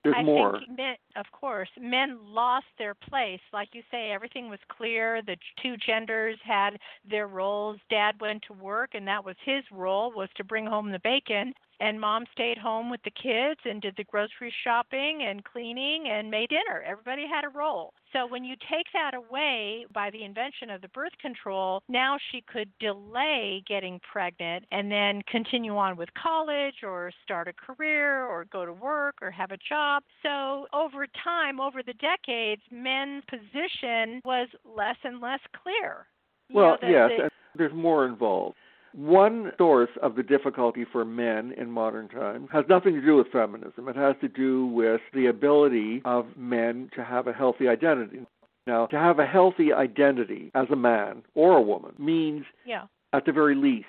There's, 0.06 0.16
I 0.18 0.22
more. 0.22 0.58
think 0.58 0.78
men, 0.78 0.96
of 1.16 1.26
course, 1.32 1.68
men 1.80 2.18
lost 2.22 2.66
their 2.78 2.94
place. 2.94 3.40
Like 3.52 3.68
you 3.72 3.82
say, 3.90 4.10
everything 4.10 4.48
was 4.48 4.58
clear. 4.68 5.22
The 5.22 5.36
two 5.62 5.76
genders 5.76 6.38
had 6.44 6.78
their 7.08 7.26
roles. 7.26 7.78
Dad 7.90 8.14
went 8.20 8.42
to 8.48 8.52
work, 8.52 8.90
and 8.94 9.06
that 9.06 9.24
was 9.24 9.36
his 9.44 9.64
role 9.72 10.12
was 10.14 10.28
to 10.36 10.44
bring 10.44 10.66
home 10.66 10.90
the 10.90 11.00
bacon. 11.00 11.54
And 11.80 12.00
mom 12.00 12.24
stayed 12.32 12.58
home 12.58 12.90
with 12.90 13.00
the 13.04 13.10
kids 13.10 13.60
and 13.64 13.82
did 13.82 13.94
the 13.96 14.04
grocery 14.04 14.52
shopping 14.64 15.22
and 15.28 15.44
cleaning 15.44 16.08
and 16.10 16.30
made 16.30 16.48
dinner. 16.48 16.82
Everybody 16.86 17.26
had 17.26 17.44
a 17.44 17.48
role. 17.48 17.92
So 18.12 18.26
when 18.26 18.44
you 18.44 18.54
take 18.70 18.86
that 18.92 19.14
away 19.14 19.84
by 19.92 20.10
the 20.10 20.24
invention 20.24 20.70
of 20.70 20.80
the 20.80 20.88
birth 20.88 21.12
control, 21.20 21.82
now 21.88 22.16
she 22.30 22.42
could 22.50 22.70
delay 22.80 23.62
getting 23.68 24.00
pregnant 24.10 24.64
and 24.72 24.90
then 24.90 25.22
continue 25.30 25.76
on 25.76 25.96
with 25.96 26.08
college 26.14 26.76
or 26.82 27.12
start 27.24 27.48
a 27.48 27.52
career 27.52 28.24
or 28.24 28.46
go 28.46 28.64
to 28.64 28.72
work 28.72 29.16
or 29.20 29.30
have 29.30 29.50
a 29.50 29.58
job. 29.68 30.02
So 30.22 30.66
over 30.72 31.06
time, 31.22 31.60
over 31.60 31.82
the 31.82 31.94
decades, 31.94 32.62
men's 32.70 33.24
position 33.28 34.20
was 34.24 34.48
less 34.64 34.96
and 35.04 35.20
less 35.20 35.40
clear. 35.62 36.06
You 36.48 36.56
well, 36.56 36.70
know, 36.70 36.88
the, 36.88 36.88
yes, 36.88 37.10
the, 37.18 37.30
there's 37.56 37.74
more 37.74 38.06
involved. 38.06 38.56
One 38.96 39.52
source 39.58 39.90
of 40.02 40.16
the 40.16 40.22
difficulty 40.22 40.86
for 40.90 41.04
men 41.04 41.52
in 41.58 41.70
modern 41.70 42.08
times 42.08 42.48
has 42.50 42.64
nothing 42.66 42.94
to 42.94 43.02
do 43.02 43.16
with 43.16 43.26
feminism. 43.30 43.88
It 43.88 43.96
has 43.96 44.16
to 44.22 44.28
do 44.28 44.64
with 44.68 45.02
the 45.12 45.26
ability 45.26 46.00
of 46.06 46.34
men 46.34 46.90
to 46.94 47.04
have 47.04 47.26
a 47.26 47.32
healthy 47.34 47.68
identity. 47.68 48.20
Now, 48.66 48.86
to 48.86 48.98
have 48.98 49.18
a 49.18 49.26
healthy 49.26 49.70
identity 49.70 50.50
as 50.54 50.68
a 50.70 50.76
man 50.76 51.24
or 51.34 51.58
a 51.58 51.62
woman 51.62 51.92
means, 51.98 52.46
yeah. 52.64 52.84
at 53.12 53.26
the 53.26 53.32
very 53.32 53.54
least, 53.54 53.86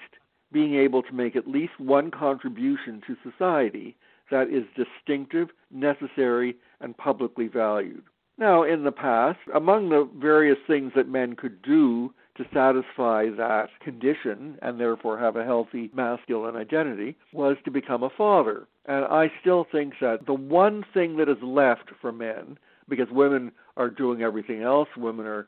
being 0.51 0.75
able 0.75 1.01
to 1.03 1.13
make 1.13 1.37
at 1.37 1.47
least 1.47 1.79
one 1.79 2.11
contribution 2.11 3.01
to 3.07 3.15
society 3.23 3.95
that 4.29 4.49
is 4.49 4.65
distinctive, 4.75 5.47
necessary, 5.71 6.57
and 6.81 6.97
publicly 6.97 7.47
valued. 7.47 8.03
Now, 8.37 8.63
in 8.63 8.83
the 8.83 8.91
past, 8.91 9.39
among 9.55 9.87
the 9.87 10.07
various 10.17 10.59
things 10.67 10.91
that 10.95 11.07
men 11.07 11.37
could 11.37 11.61
do 11.61 12.13
to 12.37 12.45
satisfy 12.53 13.29
that 13.29 13.69
condition 13.83 14.57
and 14.61 14.79
therefore 14.79 15.17
have 15.19 15.35
a 15.35 15.43
healthy 15.43 15.89
masculine 15.93 16.55
identity 16.55 17.15
was 17.33 17.57
to 17.65 17.71
become 17.71 18.03
a 18.03 18.09
father. 18.09 18.67
And 18.85 19.05
I 19.05 19.31
still 19.41 19.65
think 19.71 19.93
that 20.01 20.25
the 20.25 20.33
one 20.33 20.85
thing 20.93 21.17
that 21.17 21.29
is 21.29 21.41
left 21.41 21.89
for 22.01 22.11
men, 22.11 22.57
because 22.87 23.07
women 23.11 23.51
are 23.75 23.89
doing 23.89 24.21
everything 24.21 24.61
else, 24.61 24.87
women 24.95 25.25
are 25.25 25.47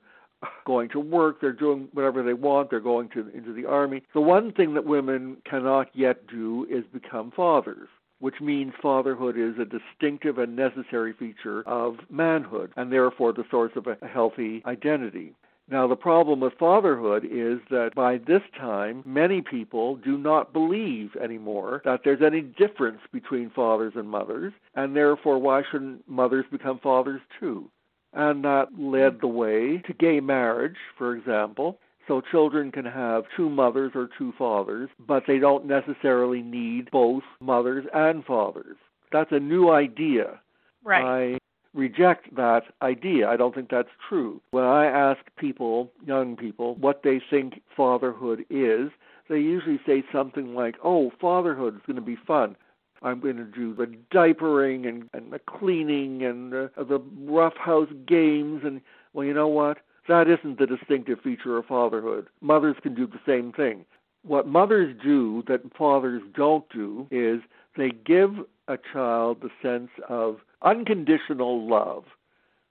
going 0.65 0.89
to 0.89 0.99
work, 0.99 1.41
they're 1.41 1.52
doing 1.52 1.89
whatever 1.93 2.23
they 2.23 2.34
want, 2.34 2.69
they're 2.69 2.80
going 2.80 3.10
to 3.10 3.30
into 3.34 3.54
the 3.54 3.65
army. 3.65 4.04
The 4.13 4.21
one 4.21 4.52
thing 4.54 4.73
that 4.73 4.86
women 4.86 5.38
cannot 5.49 5.89
yet 5.93 6.28
do 6.28 6.65
is 6.69 6.84
become 6.93 7.32
fathers 7.36 7.89
which 8.19 8.41
means 8.41 8.73
fatherhood 8.82 9.38
is 9.38 9.56
a 9.60 9.65
distinctive 9.65 10.38
and 10.38 10.56
necessary 10.56 11.13
feature 11.13 11.63
of 11.65 11.95
manhood 12.10 12.71
and 12.75 12.91
therefore 12.91 13.34
the 13.34 13.45
source 13.49 13.71
of 13.75 13.88
a 13.88 13.97
healthy 14.06 14.62
identity. 14.65 15.34
Now, 15.71 15.88
the 15.88 15.95
problem 15.95 16.39
with 16.39 16.53
fatherhood 16.60 17.25
is 17.25 17.60
that 17.69 17.91
by 17.95 18.17
this 18.17 18.41
time, 18.58 19.03
many 19.05 19.41
people 19.41 19.97
do 19.97 20.17
not 20.17 20.51
believe 20.51 21.15
anymore 21.15 21.82
that 21.86 22.01
there's 22.03 22.23
any 22.23 22.41
difference 22.41 23.01
between 23.13 23.51
fathers 23.51 23.93
and 23.95 24.10
mothers, 24.10 24.51
and 24.75 24.95
therefore, 24.95 25.38
why 25.38 25.62
shouldn't 25.69 26.08
mothers 26.10 26.45
become 26.51 26.79
fathers 26.79 27.21
too? 27.39 27.69
And 28.13 28.43
that 28.43 28.69
led 28.79 29.21
the 29.21 29.27
way 29.27 29.77
to 29.86 29.93
gay 29.93 30.19
marriage, 30.19 30.77
for 30.97 31.15
example. 31.15 31.77
So 32.08 32.21
children 32.32 32.71
can 32.71 32.86
have 32.86 33.25
two 33.38 33.49
mothers 33.49 33.91
or 33.93 34.10
two 34.17 34.34
fathers, 34.39 34.89
but 34.99 35.23
they 35.27 35.38
don't 35.38 35.67
necessarily 35.67 36.41
need 36.41 36.89
both 36.89 37.21
mothers 37.39 37.86
and 37.93 38.25
fathers. 38.25 38.77
That's 39.12 39.32
a 39.32 39.39
new 39.39 39.69
idea. 39.69 40.41
Right. 40.84 41.36
I 41.36 41.38
reject 41.73 42.36
that 42.36 42.63
idea. 42.82 43.29
I 43.29 43.38
don't 43.38 43.53
think 43.53 43.69
that's 43.69 43.89
true. 44.08 44.41
When 44.51 44.63
I 44.63 44.86
ask 44.86 45.19
people, 45.38 45.91
young 46.05 46.36
people, 46.36 46.75
what 46.75 47.03
they 47.03 47.21
think 47.29 47.62
fatherhood 47.75 48.45
is, 48.49 48.89
they 49.29 49.39
usually 49.39 49.79
say 49.86 50.03
something 50.12 50.55
like, 50.55 50.75
oh, 50.84 51.12
fatherhood 51.21 51.75
is 51.75 51.82
going 51.86 51.95
to 51.95 52.01
be 52.01 52.15
fun. 52.15 52.55
I'm 53.01 53.19
going 53.19 53.38
to 53.38 53.45
do 53.45 53.73
the 53.73 53.86
diapering 54.13 54.88
and, 54.88 55.10
and 55.13 55.32
the 55.32 55.39
cleaning 55.39 56.23
and 56.23 56.51
the, 56.51 56.71
the 56.77 56.99
roughhouse 57.21 57.89
games. 58.05 58.63
And, 58.65 58.82
well, 59.13 59.25
you 59.25 59.34
know 59.34 59.47
what? 59.47 59.77
That 60.08 60.27
isn't 60.27 60.58
the 60.58 60.65
distinctive 60.65 61.21
feature 61.21 61.58
of 61.58 61.67
fatherhood. 61.67 62.27
Mothers 62.41 62.75
can 62.82 62.95
do 62.95 63.05
the 63.05 63.19
same 63.25 63.53
thing. 63.53 63.86
What 64.23 64.47
mothers 64.47 64.95
do 65.01 65.43
that 65.47 65.62
fathers 65.77 66.21
don't 66.36 66.67
do 66.69 67.08
is 67.12 67.41
they 67.79 67.91
give 67.91 68.31
a 68.67 68.77
child 68.93 69.41
the 69.41 69.49
sense 69.61 69.89
of 70.07 70.37
unconditional 70.61 71.67
love, 71.67 72.03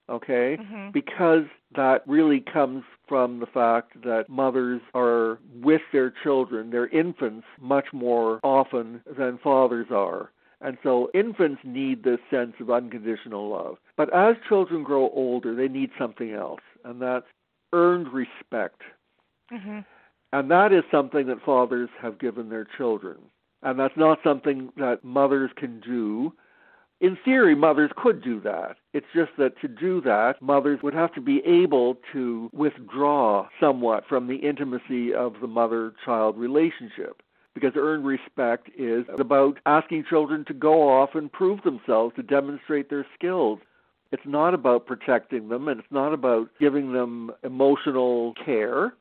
okay? 0.09 0.57
Mm-hmm. 0.59 0.91
Because 0.91 1.43
that 1.75 2.07
really 2.07 2.39
comes 2.39 2.83
from 3.07 3.39
the 3.39 3.45
fact 3.45 4.01
that 4.03 4.29
mothers 4.29 4.81
are 4.93 5.39
with 5.61 5.81
their 5.91 6.13
children, 6.23 6.69
their 6.69 6.87
infants, 6.87 7.45
much 7.59 7.87
more 7.91 8.39
often 8.43 9.01
than 9.17 9.39
fathers 9.43 9.87
are. 9.91 10.31
And 10.61 10.77
so 10.83 11.09
infants 11.13 11.61
need 11.63 12.03
this 12.03 12.19
sense 12.29 12.53
of 12.59 12.69
unconditional 12.69 13.49
love. 13.49 13.77
But 13.95 14.13
as 14.13 14.35
children 14.47 14.83
grow 14.83 15.09
older, 15.09 15.55
they 15.55 15.67
need 15.67 15.91
something 15.97 16.31
else, 16.33 16.61
and 16.83 17.01
that's 17.01 17.25
earned 17.71 18.09
respect. 18.11 18.81
Mm-hmm. 19.51 19.79
And 20.31 20.51
that 20.51 20.71
is 20.71 20.83
something 20.91 21.27
that 21.27 21.41
fathers 21.45 21.89
have 22.01 22.19
given 22.19 22.49
their 22.49 22.67
children. 22.77 23.17
And 23.61 23.79
that's 23.79 23.97
not 23.97 24.19
something 24.23 24.71
that 24.77 25.03
mothers 25.03 25.51
can 25.55 25.79
do 25.81 26.33
in 27.01 27.17
theory, 27.23 27.55
mothers 27.55 27.91
could 27.95 28.21
do 28.21 28.41
that. 28.41 28.75
It's 28.93 29.07
just 29.15 29.31
that 29.37 29.59
to 29.61 29.67
do 29.67 30.01
that, 30.01 30.41
mothers 30.41 30.81
would 30.83 30.93
have 30.93 31.13
to 31.13 31.21
be 31.21 31.41
able 31.45 31.97
to 32.11 32.49
withdraw 32.51 33.47
somewhat 33.59 34.03
from 34.07 34.27
the 34.27 34.35
intimacy 34.35 35.13
of 35.13 35.35
the 35.39 35.47
mother 35.47 35.93
child 36.03 36.37
relationship. 36.37 37.21
Because 37.53 37.73
earned 37.75 38.05
respect 38.05 38.69
is 38.77 39.05
about 39.17 39.59
asking 39.65 40.05
children 40.09 40.45
to 40.45 40.53
go 40.53 40.89
off 40.89 41.15
and 41.15 41.31
prove 41.31 41.61
themselves, 41.63 42.15
to 42.15 42.23
demonstrate 42.23 42.89
their 42.89 43.05
skills. 43.15 43.59
It's 44.11 44.25
not 44.25 44.53
about 44.53 44.85
protecting 44.85 45.49
them 45.49 45.67
and 45.67 45.79
it's 45.79 45.91
not 45.91 46.13
about 46.13 46.49
giving 46.59 46.93
them 46.93 47.31
emotional 47.43 48.33
care. 48.45 48.93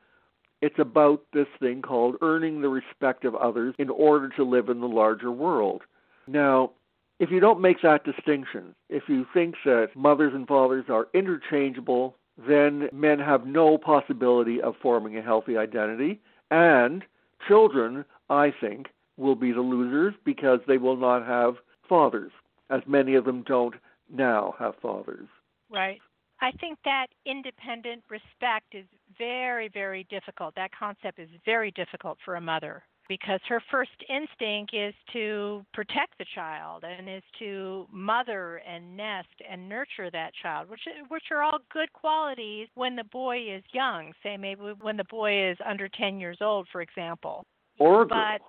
It's 0.61 0.79
about 0.79 1.23
this 1.33 1.47
thing 1.61 1.83
called 1.83 2.17
earning 2.21 2.61
the 2.61 2.69
respect 2.69 3.25
of 3.25 3.35
others 3.35 3.75
in 3.79 3.91
order 3.91 4.29
to 4.31 4.45
live 4.45 4.69
in 4.69 4.81
the 4.81 4.89
larger 4.89 5.31
world. 5.31 5.83
Now, 6.27 6.73
if 7.19 7.31
you 7.31 7.41
don't 7.41 7.61
make 7.61 7.83
that 7.83 8.05
distinction, 8.05 8.75
if 8.89 9.09
you 9.09 9.27
think 9.33 9.57
that 9.65 9.91
mothers 9.97 10.35
and 10.35 10.47
fathers 10.47 10.87
are 10.89 11.09
interchangeable, 11.15 12.17
then 12.47 12.89
men 12.93 13.19
have 13.19 13.47
no 13.47 13.79
possibility 13.79 14.61
of 14.61 14.77
forming 14.81 15.17
a 15.17 15.23
healthy 15.23 15.57
identity. 15.57 16.21
And 16.51 17.05
children, 17.47 18.05
I 18.31 18.53
think, 18.61 18.89
will 19.17 19.35
be 19.35 19.53
the 19.53 19.61
losers 19.61 20.15
because 20.25 20.61
they 20.67 20.79
will 20.79 20.97
not 20.97 21.27
have 21.27 21.57
fathers, 21.89 22.31
as 22.71 22.83
many 22.87 23.15
of 23.15 23.25
them 23.25 23.43
don't 23.43 23.75
now 24.11 24.55
have 24.59 24.77
fathers. 24.81 25.29
Right. 25.71 26.01
I 26.41 26.53
think 26.53 26.79
that 26.85 27.09
independent 27.27 28.05
respect 28.09 28.75
is 28.75 28.85
very, 29.17 29.69
very 29.69 30.07
difficult. 30.09 30.55
That 30.55 30.71
concept 30.79 31.19
is 31.19 31.29
very 31.45 31.71
difficult 31.73 32.19
for 32.25 32.37
a 32.37 32.41
mother 32.41 32.83
because 33.09 33.41
her 33.49 33.63
first 33.71 33.91
instinct 34.09 34.75
is 34.75 34.95
to 35.13 35.65
protect 35.73 36.17
the 36.19 36.27
child 36.35 36.85
and 36.85 37.09
is 37.09 37.23
to 37.39 37.87
mother 37.91 38.61
and 38.69 38.97
nest 38.97 39.29
and 39.51 39.69
nurture 39.69 40.11
that 40.11 40.33
child, 40.41 40.69
which 40.69 40.83
which 41.09 41.25
are 41.31 41.43
all 41.43 41.59
good 41.73 41.93
qualities 41.93 42.69
when 42.75 42.95
the 42.95 43.05
boy 43.05 43.39
is 43.39 43.63
young. 43.73 44.13
Say 44.23 44.37
maybe 44.37 44.61
when 44.81 44.97
the 44.97 45.05
boy 45.05 45.51
is 45.51 45.57
under 45.67 45.89
10 45.89 46.21
years 46.21 46.39
old, 46.41 46.69
for 46.71 46.83
example. 46.83 47.45
Or 47.79 48.03
a 48.03 48.07
girl. 48.07 48.09
But 48.09 48.41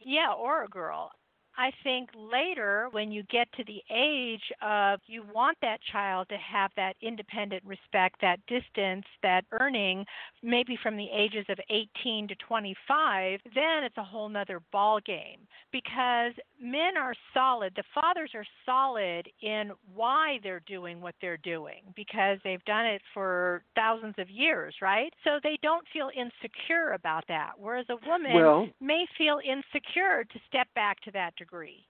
yeah, 0.00 0.32
or 0.32 0.64
a 0.64 0.68
girl. 0.68 1.10
I 1.58 1.70
think 1.82 2.10
later, 2.14 2.88
when 2.90 3.10
you 3.10 3.22
get 3.24 3.50
to 3.52 3.64
the 3.64 3.82
age 3.90 4.52
of 4.60 5.00
you 5.06 5.24
want 5.34 5.56
that 5.62 5.80
child 5.90 6.28
to 6.28 6.36
have 6.36 6.70
that 6.76 6.96
independent 7.00 7.62
respect, 7.64 8.20
that 8.20 8.40
distance, 8.46 9.06
that 9.22 9.44
earning, 9.52 10.04
maybe 10.42 10.78
from 10.82 10.96
the 10.96 11.08
ages 11.10 11.46
of 11.48 11.58
18 11.70 12.28
to 12.28 12.34
25, 12.34 13.40
then 13.54 13.84
it's 13.84 13.96
a 13.96 14.02
whole 14.02 14.28
nother 14.28 14.60
ball 14.70 15.00
game 15.00 15.40
because 15.72 16.32
men 16.60 16.98
are 16.98 17.14
solid. 17.32 17.72
The 17.74 17.84
fathers 17.94 18.32
are 18.34 18.46
solid 18.66 19.26
in 19.40 19.72
why 19.94 20.38
they're 20.42 20.62
doing 20.66 21.00
what 21.00 21.14
they're 21.22 21.38
doing 21.38 21.82
because 21.94 22.38
they've 22.44 22.64
done 22.66 22.84
it 22.84 23.00
for 23.14 23.62
thousands 23.74 24.14
of 24.18 24.28
years, 24.28 24.74
right? 24.82 25.12
So 25.24 25.40
they 25.42 25.58
don't 25.62 25.86
feel 25.90 26.10
insecure 26.14 26.92
about 26.92 27.24
that. 27.28 27.52
Whereas 27.58 27.86
a 27.88 27.96
woman 28.06 28.34
well, 28.34 28.68
may 28.80 29.06
feel 29.16 29.40
insecure 29.42 30.24
to 30.24 30.38
step 30.48 30.68
back 30.74 31.00
to 31.02 31.10
that 31.12 31.34
degree 31.36 31.45
degree? 31.46 31.84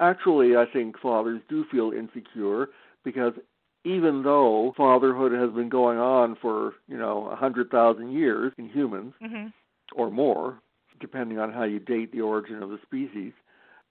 Actually, 0.00 0.56
I 0.56 0.64
think 0.72 0.98
fathers 0.98 1.40
do 1.48 1.64
feel 1.70 1.92
insecure 1.92 2.68
because 3.04 3.32
even 3.84 4.22
though 4.22 4.72
fatherhood 4.76 5.32
has 5.32 5.50
been 5.50 5.68
going 5.68 5.98
on 5.98 6.36
for, 6.40 6.72
you 6.88 6.96
know, 6.96 7.26
a 7.26 7.36
100,000 7.36 8.12
years 8.12 8.52
in 8.58 8.68
humans 8.68 9.12
mm-hmm. 9.22 9.48
or 9.94 10.10
more, 10.10 10.58
depending 11.00 11.38
on 11.38 11.52
how 11.52 11.64
you 11.64 11.78
date 11.78 12.12
the 12.12 12.22
origin 12.22 12.62
of 12.62 12.70
the 12.70 12.78
species, 12.82 13.32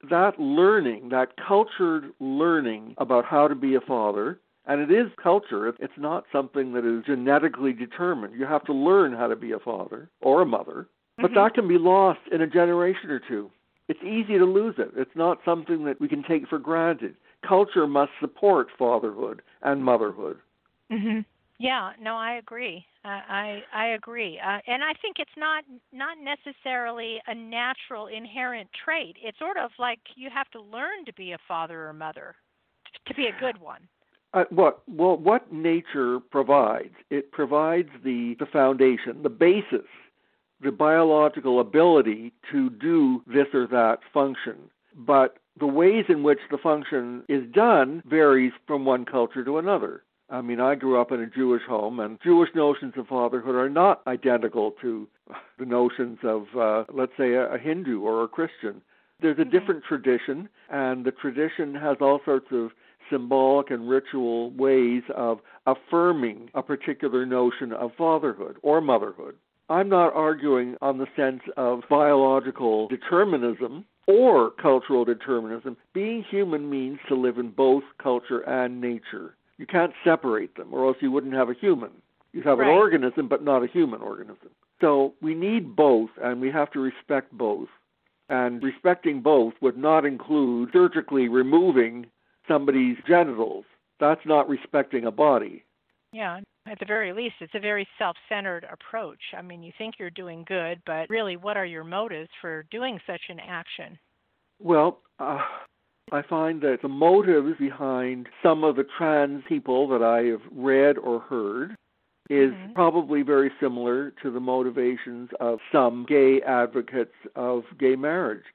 that 0.09 0.37
learning, 0.39 1.09
that 1.09 1.29
cultured 1.47 2.11
learning 2.19 2.95
about 2.97 3.23
how 3.23 3.47
to 3.47 3.55
be 3.55 3.75
a 3.75 3.81
father, 3.81 4.39
and 4.65 4.81
it 4.81 4.91
is 4.91 5.11
culture, 5.21 5.67
it's 5.67 5.93
not 5.97 6.25
something 6.31 6.73
that 6.73 6.85
is 6.85 7.05
genetically 7.05 7.71
determined. 7.71 8.37
You 8.37 8.45
have 8.45 8.65
to 8.65 8.73
learn 8.73 9.13
how 9.13 9.27
to 9.27 9.35
be 9.35 9.51
a 9.51 9.59
father 9.59 10.09
or 10.21 10.41
a 10.41 10.45
mother, 10.45 10.87
but 11.17 11.27
mm-hmm. 11.27 11.35
that 11.35 11.53
can 11.53 11.67
be 11.67 11.77
lost 11.77 12.19
in 12.31 12.41
a 12.41 12.47
generation 12.47 13.09
or 13.09 13.21
two 13.25 13.51
it's 13.87 14.03
easy 14.03 14.37
to 14.37 14.45
lose 14.45 14.75
it. 14.77 14.91
It's 14.95 15.15
not 15.15 15.39
something 15.43 15.85
that 15.85 15.99
we 15.99 16.07
can 16.07 16.23
take 16.23 16.47
for 16.47 16.59
granted. 16.59 17.15
Culture 17.47 17.87
must 17.87 18.11
support 18.19 18.67
fatherhood 18.77 19.41
and 19.61 19.83
motherhood. 19.83 20.39
hmm 20.89 21.19
Yeah, 21.59 21.91
no, 22.01 22.15
I 22.15 22.33
agree. 22.35 22.85
Uh, 23.05 23.21
I 23.27 23.63
I 23.73 23.87
agree, 23.87 24.39
uh, 24.39 24.59
and 24.65 24.83
I 24.83 24.93
think 25.01 25.17
it's 25.19 25.37
not 25.37 25.63
not 25.91 26.17
necessarily 26.17 27.21
a 27.27 27.35
natural 27.35 28.07
inherent 28.07 28.69
trait. 28.85 29.17
It's 29.21 29.37
sort 29.39 29.57
of 29.57 29.71
like 29.77 29.99
you 30.15 30.29
have 30.29 30.49
to 30.51 30.61
learn 30.61 31.05
to 31.05 31.13
be 31.13 31.33
a 31.33 31.37
father 31.47 31.87
or 31.87 31.93
mother 31.93 32.35
to 33.07 33.13
be 33.13 33.27
a 33.27 33.39
good 33.39 33.59
one. 33.59 33.87
Uh, 34.33 34.45
what 34.49 34.81
well 34.87 35.17
what 35.17 35.51
nature 35.51 36.19
provides 36.19 36.95
it 37.09 37.31
provides 37.31 37.89
the 38.03 38.35
the 38.39 38.47
foundation 38.47 39.21
the 39.21 39.29
basis 39.29 39.85
the 40.63 40.71
biological 40.71 41.59
ability 41.59 42.33
to 42.51 42.69
do 42.69 43.21
this 43.27 43.47
or 43.53 43.67
that 43.67 43.99
function 44.13 44.55
but 44.95 45.37
the 45.59 45.67
ways 45.67 46.05
in 46.09 46.23
which 46.23 46.39
the 46.51 46.57
function 46.57 47.23
is 47.29 47.43
done 47.53 48.01
varies 48.05 48.53
from 48.67 48.85
one 48.85 49.05
culture 49.05 49.43
to 49.43 49.57
another 49.57 50.03
i 50.29 50.41
mean 50.41 50.59
i 50.59 50.75
grew 50.75 50.99
up 50.99 51.11
in 51.11 51.19
a 51.21 51.27
jewish 51.27 51.63
home 51.67 51.99
and 51.99 52.19
jewish 52.23 52.49
notions 52.55 52.93
of 52.97 53.07
fatherhood 53.07 53.55
are 53.55 53.69
not 53.69 54.01
identical 54.07 54.71
to 54.81 55.07
the 55.59 55.65
notions 55.65 56.17
of 56.23 56.43
uh, 56.57 56.83
let's 56.93 57.13
say 57.17 57.33
a, 57.33 57.53
a 57.53 57.57
hindu 57.57 58.01
or 58.01 58.23
a 58.23 58.27
christian 58.27 58.81
there's 59.21 59.37
a 59.39 59.41
Mm-hmm. 59.41 59.51
different 59.51 59.83
tradition 59.83 60.49
and 60.69 61.05
the 61.05 61.11
tradition 61.11 61.75
has 61.75 61.97
all 62.01 62.19
sorts 62.25 62.47
of 62.51 62.71
symbolic 63.09 63.69
and 63.71 63.89
ritual 63.89 64.51
ways 64.51 65.03
of 65.15 65.39
affirming 65.65 66.49
a 66.53 66.63
particular 66.63 67.25
notion 67.25 67.71
of 67.71 67.91
fatherhood 67.97 68.57
or 68.61 68.81
motherhood. 68.81 69.35
I'm 69.69 69.89
not 69.89 70.13
arguing 70.13 70.75
on 70.81 70.97
the 70.97 71.07
sense 71.15 71.41
of 71.57 71.83
biological 71.89 72.87
determinism 72.87 73.85
or 74.07 74.51
cultural 74.51 75.05
determinism. 75.05 75.77
Being 75.93 76.23
human 76.23 76.69
means 76.69 76.99
to 77.07 77.15
live 77.15 77.37
in 77.37 77.49
both 77.49 77.83
culture 78.01 78.41
and 78.41 78.81
nature. 78.81 79.35
You 79.57 79.65
can't 79.65 79.93
separate 80.03 80.55
them, 80.55 80.73
or 80.73 80.85
else 80.87 80.97
you 80.99 81.11
wouldn't 81.11 81.33
have 81.33 81.49
a 81.49 81.53
human. 81.53 81.91
You'd 82.33 82.45
have 82.45 82.59
Right. 82.59 82.69
an 82.69 82.75
organism, 82.75 83.27
but 83.27 83.43
not 83.43 83.63
a 83.63 83.67
human 83.67 84.01
organism. 84.01 84.49
So 84.81 85.13
we 85.21 85.35
need 85.35 85.75
both, 85.75 86.09
and 86.21 86.41
we 86.41 86.49
have 86.51 86.71
to 86.71 86.79
respect 86.79 87.31
both. 87.31 87.69
And 88.29 88.63
respecting 88.63 89.21
both 89.21 89.53
would 89.61 89.77
not 89.77 90.05
include 90.05 90.71
surgically 90.73 91.27
removing 91.29 92.07
somebody's 92.47 92.97
genitals. 93.05 93.65
That's 93.99 94.25
not 94.25 94.49
respecting 94.49 95.05
a 95.05 95.11
body. 95.11 95.63
Yeah, 96.11 96.41
at 96.65 96.79
the 96.79 96.85
very 96.85 97.13
least, 97.13 97.35
it's 97.41 97.55
a 97.55 97.59
very 97.59 97.87
self-centered 97.97 98.65
approach. 98.71 99.19
I 99.37 99.41
mean, 99.41 99.63
you 99.63 99.71
think 99.77 99.95
you're 99.99 100.09
doing 100.09 100.43
good, 100.47 100.81
but 100.85 101.09
really, 101.09 101.35
what 101.35 101.57
are 101.57 101.65
your 101.65 101.83
motives 101.83 102.29
for 102.41 102.63
doing 102.71 102.99
such 103.05 103.21
an 103.29 103.39
action? 103.39 103.97
Well, 104.59 104.99
uh, 105.19 105.41
I 106.11 106.21
find 106.21 106.61
that 106.61 106.81
the 106.81 106.87
motives 106.87 107.57
behind 107.57 108.29
some 108.41 108.63
of 108.63 108.75
the 108.75 108.85
trans 108.97 109.43
people 109.47 109.87
that 109.89 110.01
I 110.03 110.23
have 110.25 110.41
read 110.51 110.97
or 110.97 111.19
heard 111.19 111.75
is 112.29 112.53
Mhm. 112.53 112.73
probably 112.73 113.21
very 113.21 113.51
similar 113.59 114.11
to 114.11 114.31
the 114.31 114.39
motivations 114.39 115.31
of 115.39 115.59
some 115.71 116.05
gay 116.05 116.41
advocates 116.41 117.15
of 117.35 117.65
gay 117.77 117.95
marriage. 117.97 118.45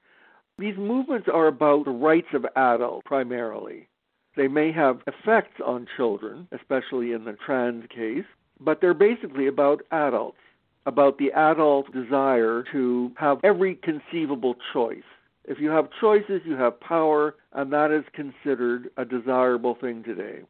These 0.57 0.79
movements 0.79 1.29
are 1.29 1.49
about 1.49 1.85
the 1.85 1.91
rights 1.91 2.33
of 2.33 2.47
adults 2.57 3.07
primarily. 3.07 3.89
They 4.39 4.47
may 4.47 4.71
have 4.71 5.01
effects 5.09 5.61
on 5.67 5.89
children, 5.97 6.47
especially 6.53 7.11
in 7.11 7.25
the 7.25 7.33
trans 7.33 7.87
case, 7.89 8.25
but 8.61 8.81
they're 8.81 8.95
basically 8.95 9.49
about 9.49 9.83
adults, 9.91 10.39
about 10.87 11.19
the 11.19 11.33
adult 11.33 11.93
desire 11.93 12.63
to 12.71 13.11
have 13.17 13.41
every 13.43 13.75
conceivable 13.75 14.55
choice. 14.73 15.03
If 15.45 15.59
you 15.59 15.71
have 15.71 15.89
choices, 16.01 16.43
you 16.45 16.55
have 16.55 16.79
power, 16.79 17.35
and 17.53 17.73
that 17.73 17.91
is 17.91 18.05
considered 18.13 18.91
a 18.97 19.05
desirable 19.05 19.75
thing 19.75 20.05
today. 20.05 20.43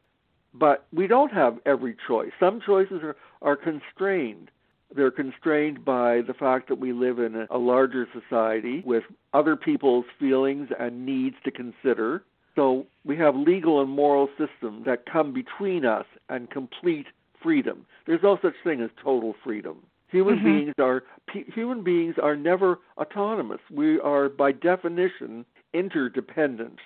But 0.52 0.84
we 0.92 1.06
don't 1.06 1.32
have 1.32 1.58
every 1.64 1.96
choice. 2.06 2.32
Some 2.38 2.60
choices 2.60 3.00
are, 3.02 3.16
are 3.40 3.56
constrained. 3.56 4.50
They're 4.94 5.10
constrained 5.10 5.82
by 5.82 6.20
the 6.26 6.34
fact 6.34 6.68
that 6.68 6.78
we 6.78 6.92
live 6.92 7.20
in 7.20 7.34
a, 7.34 7.46
a 7.50 7.56
larger 7.56 8.06
society 8.12 8.82
with 8.84 9.04
other 9.32 9.56
people's 9.56 10.04
feelings 10.20 10.68
and 10.78 11.06
needs 11.06 11.36
to 11.44 11.50
consider. 11.50 12.22
So 12.58 12.86
we 13.04 13.16
have 13.18 13.36
legal 13.36 13.80
and 13.80 13.88
moral 13.88 14.28
systems 14.36 14.84
that 14.84 15.06
come 15.06 15.32
between 15.32 15.84
us 15.84 16.06
and 16.28 16.50
complete 16.50 17.06
freedom. 17.40 17.86
There's 18.04 18.22
no 18.24 18.36
such 18.42 18.54
thing 18.64 18.80
as 18.80 18.90
total 19.00 19.36
freedom. 19.44 19.76
Human 20.08 20.40
Mhm. 20.40 20.42
beings 20.42 20.74
are 20.80 21.04
human 21.54 21.82
beings 21.82 22.18
are 22.18 22.34
never 22.34 22.80
autonomous. 22.96 23.60
We 23.70 24.00
are 24.00 24.28
by 24.28 24.50
definition 24.50 25.44
interdependent. 25.72 26.80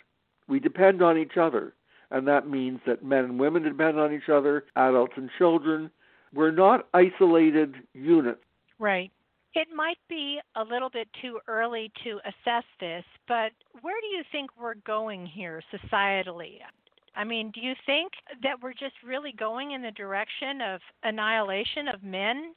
We 0.46 0.60
depend 0.60 1.00
on 1.00 1.16
each 1.16 1.38
other, 1.38 1.72
and 2.10 2.28
that 2.28 2.46
means 2.46 2.80
that 2.84 3.02
men 3.02 3.24
and 3.24 3.40
women 3.40 3.62
depend 3.62 3.98
on 3.98 4.12
each 4.12 4.28
other, 4.28 4.66
adults 4.76 5.16
and 5.16 5.30
children. 5.38 5.90
We're 6.34 6.50
not 6.50 6.86
isolated 6.92 7.76
units. 7.94 8.44
Right. 8.78 9.10
It 9.54 9.68
might 9.74 9.98
be 10.08 10.40
a 10.56 10.64
little 10.64 10.88
bit 10.88 11.08
too 11.20 11.38
early 11.46 11.92
to 12.04 12.20
assess 12.24 12.64
this, 12.80 13.04
but 13.28 13.52
where 13.82 14.00
do 14.00 14.06
you 14.06 14.22
think 14.32 14.50
we're 14.58 14.74
going 14.86 15.26
here 15.26 15.62
societally? 15.72 16.58
I 17.14 17.24
mean, 17.24 17.50
do 17.54 17.60
you 17.60 17.74
think 17.84 18.12
that 18.42 18.62
we're 18.62 18.72
just 18.72 18.94
really 19.06 19.32
going 19.38 19.72
in 19.72 19.82
the 19.82 19.90
direction 19.90 20.62
of 20.62 20.80
annihilation 21.02 21.88
of 21.88 22.02
men? 22.02 22.54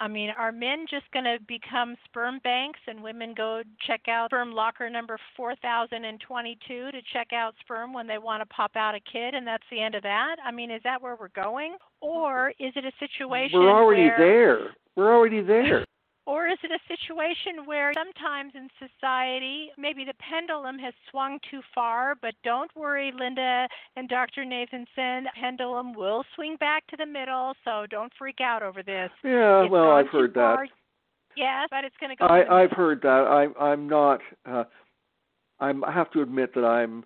I 0.00 0.06
mean, 0.06 0.30
are 0.30 0.52
men 0.52 0.86
just 0.88 1.10
going 1.12 1.24
to 1.24 1.38
become 1.46 1.96
sperm 2.04 2.38
banks 2.44 2.78
and 2.86 3.02
women 3.02 3.34
go 3.36 3.62
check 3.86 4.02
out 4.08 4.28
sperm 4.28 4.52
locker 4.52 4.88
number 4.88 5.18
4022 5.36 6.90
to 6.92 7.02
check 7.12 7.32
out 7.32 7.54
sperm 7.60 7.92
when 7.92 8.06
they 8.06 8.18
want 8.18 8.40
to 8.40 8.46
pop 8.46 8.76
out 8.76 8.94
a 8.94 9.00
kid 9.00 9.34
and 9.34 9.46
that's 9.46 9.64
the 9.70 9.82
end 9.82 9.96
of 9.96 10.02
that? 10.04 10.36
I 10.44 10.52
mean, 10.52 10.70
is 10.70 10.80
that 10.84 11.02
where 11.02 11.16
we're 11.16 11.28
going? 11.28 11.76
Or 12.00 12.50
is 12.60 12.72
it 12.76 12.84
a 12.84 12.92
situation 13.00 13.58
We're 13.58 13.70
already 13.70 14.04
where 14.04 14.18
there. 14.18 14.58
We're 14.94 15.14
already 15.14 15.42
there. 15.42 15.84
Or 16.28 16.46
is 16.46 16.58
it 16.62 16.70
a 16.70 16.78
situation 16.94 17.64
where 17.64 17.94
sometimes 17.94 18.52
in 18.54 18.68
society, 18.78 19.70
maybe 19.78 20.04
the 20.04 20.12
pendulum 20.20 20.78
has 20.78 20.92
swung 21.10 21.38
too 21.50 21.60
far, 21.74 22.16
but 22.20 22.34
don't 22.44 22.70
worry, 22.76 23.10
Linda 23.18 23.66
and 23.96 24.10
Dr. 24.10 24.44
Nathanson, 24.44 25.24
pendulum 25.40 25.94
will 25.94 26.22
swing 26.34 26.56
back 26.60 26.86
to 26.88 26.96
the 26.98 27.06
middle, 27.06 27.54
so 27.64 27.86
don't 27.90 28.12
freak 28.18 28.42
out 28.42 28.62
over 28.62 28.82
this. 28.82 29.08
Yeah, 29.24 29.62
It's 29.62 29.72
well, 29.72 29.92
I've 29.92 30.08
heard 30.08 30.34
that. 30.34 30.54
far. 30.56 30.66
Yes, 31.34 31.68
but 31.70 31.84
it's 31.84 31.96
going 31.98 32.14
to 32.14 32.16
go. 32.16 32.26
I, 32.26 32.62
I've 32.62 32.72
heard 32.72 33.00
that. 33.02 33.08
I, 33.58 33.64
I'm 33.64 33.88
not. 33.88 34.20
Uh, 34.44 34.64
I'm, 35.60 35.82
I 35.82 35.92
have 35.92 36.10
to 36.10 36.20
admit 36.20 36.54
that 36.54 36.64
I'm 36.64 37.04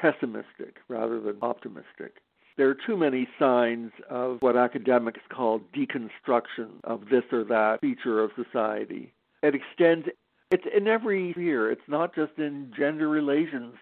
pessimistic 0.00 0.76
rather 0.88 1.20
than 1.20 1.36
optimistic. 1.42 2.22
There 2.56 2.68
are 2.68 2.76
too 2.86 2.96
many 2.96 3.28
signs 3.38 3.92
of 4.10 4.38
what 4.40 4.56
academics 4.56 5.20
call 5.30 5.60
deconstruction 5.74 6.68
of 6.84 7.08
this 7.10 7.24
or 7.32 7.44
that 7.44 7.80
feature 7.80 8.22
of 8.22 8.30
society. 8.36 9.12
It 9.42 9.54
extends. 9.54 10.08
It's 10.50 10.64
in 10.76 10.86
every 10.86 11.32
sphere. 11.32 11.70
It's 11.70 11.88
not 11.88 12.14
just 12.14 12.32
in 12.36 12.72
gender 12.76 13.08
relations. 13.08 13.74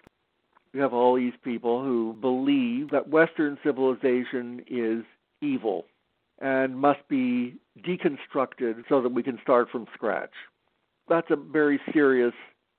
You 0.73 0.81
have 0.81 0.93
all 0.93 1.15
these 1.15 1.33
people 1.43 1.83
who 1.83 2.15
believe 2.21 2.91
that 2.91 3.09
Western 3.09 3.57
civilization 3.61 4.63
is 4.69 5.03
evil 5.41 5.85
and 6.39 6.77
must 6.77 7.05
be 7.09 7.55
deconstructed 7.79 8.83
so 8.87 9.01
that 9.01 9.11
we 9.13 9.21
can 9.21 9.37
start 9.41 9.69
from 9.69 9.85
scratch. 9.93 10.31
That's 11.09 11.29
a 11.29 11.35
very 11.35 11.79
serious 11.93 12.33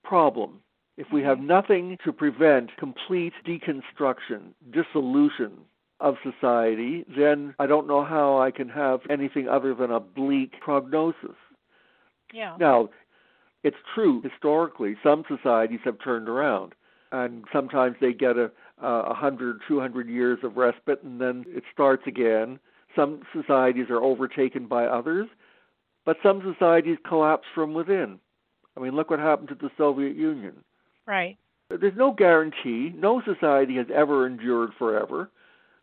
problem. 0.05 0.61
If 0.97 1.07
we 1.13 1.23
have 1.23 1.39
mm-hmm. 1.39 1.47
nothing 1.49 1.99
to 2.05 2.13
prevent 2.13 2.77
complete 2.79 3.35
deconstruction, 3.47 4.55
dissolution 4.71 5.53
of 6.03 6.17
society, 6.23 7.05
then 7.17 7.55
I 7.59 7.67
don't 7.67 7.87
know 7.87 8.05
how 8.05 8.39
I 8.39 8.51
can 8.51 8.69
have 8.69 9.01
anything 9.09 9.49
other 9.49 9.73
than 9.73 9.93
a 9.93 10.01
bleak 10.01 10.53
prognosis. 10.61 11.37
Yeah. 12.35 12.57
Now, 12.59 12.91
it's 13.63 13.77
true 13.95 14.21
historically, 14.21 14.97
some 15.03 15.23
societies 15.29 15.81
have 15.85 15.97
turned 16.03 16.29
around, 16.29 16.75
and 17.13 17.45
sometimes 17.53 17.97
they 18.01 18.13
get 18.13 18.37
a, 18.37 18.51
a 18.83 19.15
hundred, 19.15 19.61
two 19.69 19.79
hundred 19.79 20.09
years 20.09 20.41
of 20.43 20.57
respite, 20.57 21.03
and 21.05 21.21
then 21.21 21.45
it 21.49 21.63
starts 21.73 22.03
again. 22.07 22.59
Some 22.97 23.23
societies 23.33 23.87
are 23.89 24.03
overtaken 24.03 24.67
by 24.67 24.85
others, 24.87 25.29
but 26.05 26.17
some 26.23 26.43
societies 26.43 26.99
collapse 27.09 27.47
from 27.55 27.75
within. 27.75 28.19
I 28.77 28.81
mean, 28.81 28.97
look 28.97 29.11
what 29.11 29.21
happened 29.21 29.49
to 29.51 29.55
the 29.55 29.71
Soviet 29.79 30.17
Union. 30.17 30.65
Right. 31.07 31.39
There's 31.71 31.97
no 31.97 32.11
guarantee. 32.13 32.93
No 32.97 33.23
society 33.25 33.77
has 33.77 33.87
ever 33.95 34.27
endured 34.27 34.71
forever. 34.79 35.31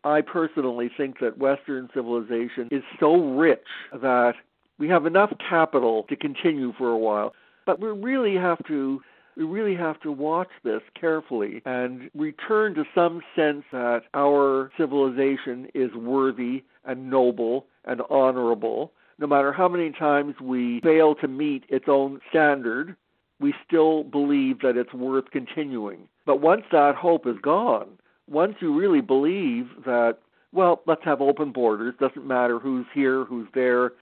I 0.04 0.22
personally 0.22 0.90
think 0.96 1.18
that 1.20 1.38
Western 1.38 1.88
civilization 1.94 2.68
is 2.70 2.82
so 2.98 3.14
rich 3.34 3.66
that 3.92 4.34
we 4.78 4.88
have 4.88 5.06
enough 5.06 5.32
capital 5.46 6.04
to 6.08 6.16
continue 6.16 6.72
for 6.78 6.90
a 6.90 6.98
while. 6.98 7.34
But 7.66 7.80
we 7.80 7.88
really 7.88 8.34
have 8.36 8.64
to 8.66 9.02
we 9.36 9.44
really 9.44 9.76
have 9.76 10.00
to 10.00 10.10
watch 10.10 10.50
this 10.64 10.82
carefully 10.98 11.62
and 11.64 12.10
return 12.14 12.74
to 12.74 12.84
some 12.94 13.22
sense 13.36 13.64
that 13.72 14.02
our 14.12 14.70
civilization 14.76 15.68
is 15.72 15.92
worthy 15.94 16.64
and 16.84 17.08
noble 17.08 17.66
and 17.84 18.02
honorable. 18.10 18.92
No 19.18 19.26
matter 19.26 19.52
how 19.52 19.68
many 19.68 19.92
times 19.92 20.34
we 20.40 20.80
fail 20.80 21.14
to 21.16 21.28
meet 21.28 21.64
its 21.68 21.86
own 21.88 22.20
standard, 22.28 22.96
we 23.38 23.54
still 23.66 24.02
believe 24.04 24.60
that 24.60 24.76
it's 24.76 24.92
worth 24.92 25.30
continuing. 25.30 26.08
But 26.26 26.40
once 26.40 26.64
that 26.72 26.96
hope 26.96 27.26
is 27.26 27.36
gone, 27.40 27.98
once 28.30 28.54
you 28.60 28.78
really 28.78 29.00
believe 29.00 29.66
that, 29.84 30.18
well, 30.52 30.82
let's 30.86 31.04
have 31.04 31.20
open 31.20 31.52
borders, 31.52 31.94
doesn't 32.00 32.26
matter 32.26 32.58
who's 32.58 32.86
here, 32.94 33.24
who's 33.24 33.48
there, 33.54 33.92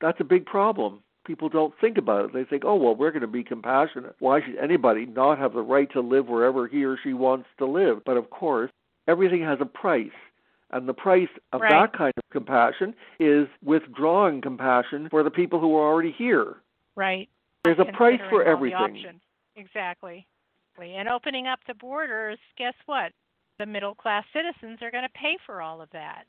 that's 0.00 0.20
a 0.20 0.24
big 0.24 0.44
problem. 0.44 1.00
People 1.26 1.48
don't 1.48 1.74
think 1.80 1.98
about 1.98 2.24
it. 2.24 2.32
They 2.32 2.44
think, 2.44 2.64
oh, 2.64 2.76
well, 2.76 2.94
we're 2.94 3.10
going 3.10 3.22
to 3.22 3.26
be 3.26 3.44
compassionate. 3.44 4.16
Why 4.18 4.40
should 4.40 4.56
anybody 4.56 5.06
not 5.06 5.38
have 5.38 5.52
the 5.52 5.62
right 5.62 5.90
to 5.92 6.00
live 6.00 6.26
wherever 6.26 6.66
he 6.66 6.84
or 6.84 6.98
she 7.02 7.12
wants 7.12 7.48
to 7.58 7.66
live? 7.66 8.02
But 8.04 8.16
of 8.16 8.30
course, 8.30 8.70
everything 9.06 9.42
has 9.42 9.58
a 9.60 9.66
price. 9.66 10.10
And 10.70 10.88
the 10.88 10.94
price 10.94 11.28
of 11.52 11.60
Right. 11.60 11.70
that 11.70 11.92
kind 11.92 12.12
of 12.16 12.22
compassion 12.30 12.94
is 13.18 13.48
withdrawing 13.62 14.40
compassion 14.40 15.08
for 15.08 15.22
the 15.22 15.30
people 15.30 15.60
who 15.60 15.74
are 15.76 15.86
already 15.86 16.12
here. 16.12 16.56
Right. 16.94 17.28
There's 17.64 17.78
a 17.78 17.86
price 17.86 18.20
for 18.28 18.42
everything. 18.42 19.20
Exactly. 19.56 20.26
And 20.80 21.08
opening 21.08 21.46
up 21.46 21.60
the 21.66 21.74
borders, 21.74 22.38
guess 22.56 22.74
what? 22.86 23.12
The 23.58 23.66
middle 23.66 23.94
class 23.94 24.24
citizens 24.32 24.78
are 24.82 24.90
going 24.90 25.02
to 25.04 25.08
pay 25.20 25.36
for 25.44 25.60
all 25.60 25.80
of 25.82 25.88
that. 25.92 26.24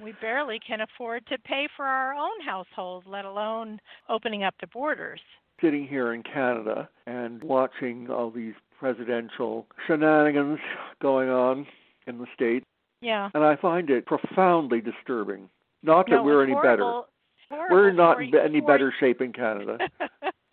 We 0.00 0.12
barely 0.22 0.58
can 0.66 0.80
afford 0.80 1.26
to 1.26 1.36
pay 1.38 1.68
for 1.76 1.84
our 1.84 2.14
own 2.14 2.40
household, 2.44 3.04
let 3.06 3.24
alone 3.26 3.78
opening 4.08 4.42
up 4.42 4.54
the 4.60 4.66
borders. 4.68 5.20
Sitting 5.60 5.86
here 5.86 6.14
in 6.14 6.22
Canada 6.22 6.88
and 7.06 7.42
watching 7.44 8.08
all 8.10 8.30
these 8.30 8.54
presidential 8.78 9.66
shenanigans 9.86 10.58
going 11.00 11.28
on 11.28 11.66
in 12.06 12.18
the 12.18 12.26
States, 12.34 12.64
Yeah. 13.00 13.28
and 13.34 13.44
I 13.44 13.54
find 13.56 13.90
it 13.90 14.06
profoundly 14.06 14.80
disturbing. 14.80 15.48
Not 15.82 16.06
that 16.06 16.16
No, 16.16 16.22
we're 16.24 16.42
any 16.42 16.54
better. 16.54 16.82
horrible- 16.82 17.08
horrible 17.50 17.76
We're 17.76 17.92
not 17.92 18.20
in 18.22 18.34
any 18.34 18.60
better 18.60 18.92
shape 18.98 19.20
in 19.20 19.32
Canada. 19.32 19.78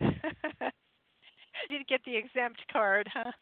Did 0.00 1.86
get 1.88 2.04
the 2.04 2.16
exempt 2.16 2.62
card, 2.72 3.08
huh? 3.12 3.32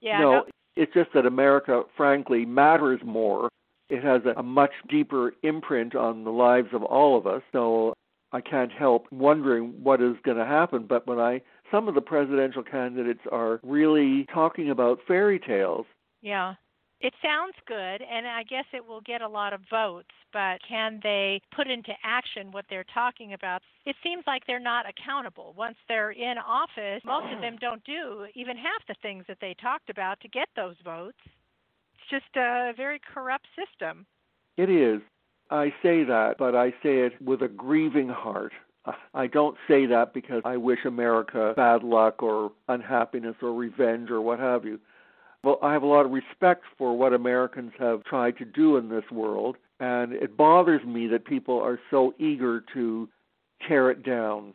Yeah. 0.00 0.20
no, 0.20 0.46
it's 0.78 0.94
just 0.94 1.12
that 1.12 1.26
America, 1.26 1.82
frankly, 1.96 2.46
matters 2.46 3.00
more. 3.04 3.48
It 3.90 4.02
has 4.04 4.22
a, 4.24 4.38
a 4.38 4.42
much 4.42 4.70
deeper 4.88 5.32
imprint 5.42 5.96
on 5.96 6.22
the 6.24 6.30
lives 6.30 6.68
of 6.72 6.84
all 6.84 7.18
of 7.18 7.26
us. 7.26 7.42
So 7.52 7.94
I 8.32 8.40
can't 8.40 8.70
help 8.70 9.06
wondering 9.10 9.74
what 9.82 10.00
is 10.00 10.14
going 10.22 10.36
to 10.36 10.44
happen. 10.46 10.86
But 10.88 11.06
when 11.06 11.18
I, 11.18 11.42
some 11.70 11.88
of 11.88 11.94
the 11.94 12.00
presidential 12.00 12.62
candidates 12.62 13.22
are 13.32 13.58
really 13.62 14.26
talking 14.32 14.70
about 14.70 15.00
fairy 15.06 15.40
tales. 15.40 15.86
Yeah. 16.22 16.54
It 17.00 17.14
sounds 17.22 17.54
good, 17.66 18.02
and 18.02 18.26
I 18.26 18.42
guess 18.42 18.64
it 18.72 18.84
will 18.84 19.00
get 19.02 19.22
a 19.22 19.28
lot 19.28 19.52
of 19.52 19.60
votes, 19.70 20.10
but 20.32 20.58
can 20.68 20.98
they 21.00 21.40
put 21.54 21.68
into 21.68 21.92
action 22.02 22.50
what 22.50 22.64
they're 22.68 22.84
talking 22.92 23.34
about? 23.34 23.62
It 23.86 23.94
seems 24.02 24.24
like 24.26 24.42
they're 24.46 24.58
not 24.58 24.84
accountable. 24.88 25.54
Once 25.56 25.76
they're 25.86 26.10
in 26.10 26.38
office, 26.38 27.00
most 27.04 27.32
of 27.32 27.40
them 27.40 27.56
don't 27.60 27.84
do 27.84 28.26
even 28.34 28.56
half 28.56 28.84
the 28.88 28.96
things 29.00 29.24
that 29.28 29.38
they 29.40 29.54
talked 29.62 29.90
about 29.90 30.18
to 30.20 30.28
get 30.28 30.48
those 30.56 30.74
votes. 30.84 31.18
It's 31.94 32.10
just 32.10 32.36
a 32.36 32.72
very 32.76 33.00
corrupt 33.14 33.46
system. 33.54 34.04
It 34.56 34.68
is. 34.68 35.00
I 35.50 35.72
say 35.82 36.02
that, 36.02 36.34
but 36.36 36.56
I 36.56 36.70
say 36.82 37.06
it 37.06 37.22
with 37.22 37.42
a 37.42 37.48
grieving 37.48 38.08
heart. 38.08 38.52
I 39.14 39.28
don't 39.28 39.56
say 39.68 39.86
that 39.86 40.14
because 40.14 40.42
I 40.44 40.56
wish 40.56 40.84
America 40.84 41.52
bad 41.54 41.84
luck 41.84 42.22
or 42.22 42.52
unhappiness 42.68 43.36
or 43.40 43.52
revenge 43.52 44.10
or 44.10 44.20
what 44.20 44.40
have 44.40 44.64
you. 44.64 44.80
Well, 45.44 45.58
I 45.62 45.72
have 45.72 45.82
a 45.82 45.86
lot 45.86 46.04
of 46.04 46.10
respect 46.10 46.64
for 46.76 46.96
what 46.96 47.12
Americans 47.12 47.72
have 47.78 48.04
tried 48.04 48.36
to 48.38 48.44
do 48.44 48.76
in 48.76 48.88
this 48.88 49.04
world, 49.12 49.56
and 49.78 50.12
it 50.12 50.36
bothers 50.36 50.84
me 50.84 51.06
that 51.08 51.24
people 51.24 51.60
are 51.60 51.78
so 51.90 52.14
eager 52.18 52.64
to 52.74 53.08
tear 53.66 53.90
it 53.90 54.04
down. 54.04 54.54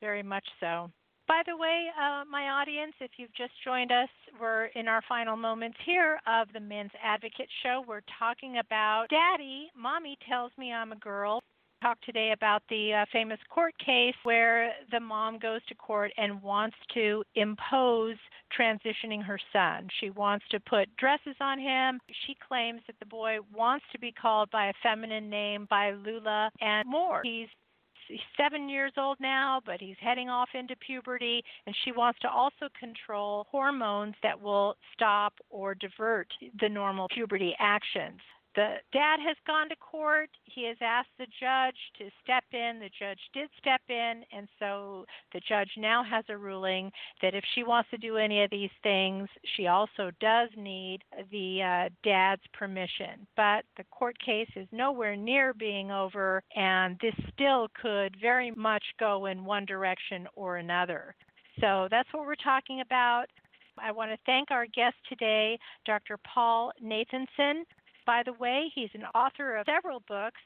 Very 0.00 0.22
much 0.22 0.46
so. 0.60 0.90
By 1.28 1.42
the 1.46 1.56
way, 1.56 1.86
uh, 1.98 2.24
my 2.30 2.50
audience, 2.50 2.92
if 3.00 3.12
you've 3.16 3.34
just 3.34 3.52
joined 3.64 3.90
us, 3.90 4.08
we're 4.40 4.66
in 4.74 4.88
our 4.88 5.02
final 5.08 5.36
moments 5.36 5.78
here 5.84 6.20
of 6.26 6.48
the 6.52 6.60
Men's 6.60 6.90
Advocate 7.02 7.48
Show. 7.62 7.84
We're 7.86 8.02
talking 8.18 8.58
about 8.58 9.06
Daddy, 9.08 9.70
Mommy 9.76 10.18
tells 10.28 10.52
me 10.58 10.72
I'm 10.72 10.92
a 10.92 10.96
girl. 10.96 11.40
Talk 11.80 12.00
today 12.02 12.32
about 12.32 12.62
the 12.68 12.92
uh, 12.92 13.04
famous 13.12 13.38
court 13.48 13.74
case 13.84 14.14
where 14.24 14.72
the 14.90 15.00
mom 15.00 15.38
goes 15.38 15.60
to 15.68 15.74
court 15.74 16.12
and 16.16 16.42
wants 16.42 16.76
to 16.94 17.24
impose 17.34 18.16
transitioning 18.58 19.22
her 19.22 19.38
son. 19.52 19.88
She 20.00 20.10
wants 20.10 20.44
to 20.50 20.60
put 20.60 20.94
dresses 20.96 21.36
on 21.40 21.58
him. 21.58 22.00
She 22.26 22.36
claims 22.46 22.80
that 22.86 22.96
the 23.00 23.06
boy 23.06 23.38
wants 23.54 23.84
to 23.92 23.98
be 23.98 24.12
called 24.12 24.50
by 24.50 24.66
a 24.66 24.72
feminine 24.82 25.28
name, 25.28 25.66
by 25.70 25.92
Luna, 25.92 26.50
and 26.60 26.88
more. 26.88 27.22
He's 27.24 27.48
he's 28.08 28.20
seven 28.36 28.68
years 28.68 28.92
old 28.96 29.18
now, 29.20 29.60
but 29.64 29.80
he's 29.80 29.96
heading 30.00 30.28
off 30.28 30.48
into 30.54 30.76
puberty, 30.76 31.42
and 31.66 31.74
she 31.84 31.92
wants 31.92 32.18
to 32.20 32.30
also 32.30 32.68
control 32.78 33.46
hormones 33.50 34.14
that 34.22 34.40
will 34.40 34.76
stop 34.92 35.34
or 35.50 35.74
divert 35.74 36.28
the 36.60 36.68
normal 36.68 37.08
puberty 37.08 37.54
actions. 37.58 38.20
The 38.54 38.76
dad 38.92 39.18
has 39.26 39.36
gone 39.46 39.68
to 39.70 39.76
court. 39.76 40.28
He 40.44 40.66
has 40.66 40.76
asked 40.82 41.16
the 41.18 41.26
judge 41.40 41.76
to 41.98 42.10
step 42.22 42.44
in. 42.52 42.80
The 42.80 42.90
judge 42.98 43.18
did 43.32 43.48
step 43.58 43.80
in, 43.88 44.22
and 44.30 44.46
so 44.58 45.06
the 45.32 45.40
judge 45.48 45.70
now 45.78 46.04
has 46.04 46.24
a 46.28 46.36
ruling 46.36 46.92
that 47.22 47.34
if 47.34 47.44
she 47.54 47.62
wants 47.62 47.88
to 47.90 47.96
do 47.96 48.18
any 48.18 48.42
of 48.42 48.50
these 48.50 48.70
things, 48.82 49.28
she 49.56 49.68
also 49.68 50.10
does 50.20 50.50
need 50.56 51.02
the 51.30 51.62
uh, 51.62 51.88
dad's 52.04 52.42
permission. 52.52 53.26
But 53.36 53.64
the 53.78 53.84
court 53.90 54.16
case 54.24 54.50
is 54.54 54.68
nowhere 54.70 55.16
near 55.16 55.54
being 55.54 55.90
over, 55.90 56.42
and 56.54 56.98
this 57.00 57.14
still 57.32 57.68
could 57.80 58.16
very 58.20 58.50
much 58.50 58.84
go 59.00 59.26
in 59.26 59.44
one 59.44 59.64
direction 59.64 60.28
or 60.36 60.58
another. 60.58 61.14
So 61.60 61.88
that's 61.90 62.08
what 62.12 62.26
we're 62.26 62.34
talking 62.36 62.80
about. 62.80 63.26
I 63.78 63.92
want 63.92 64.10
to 64.10 64.18
thank 64.26 64.50
our 64.50 64.66
guest 64.66 64.96
today, 65.08 65.58
Dr. 65.86 66.18
Paul 66.18 66.72
Nathanson. 66.82 67.62
By 68.06 68.22
the 68.24 68.32
way, 68.34 68.70
he's 68.74 68.90
an 68.94 69.04
author 69.14 69.56
of 69.56 69.66
several 69.66 70.02
books. 70.08 70.40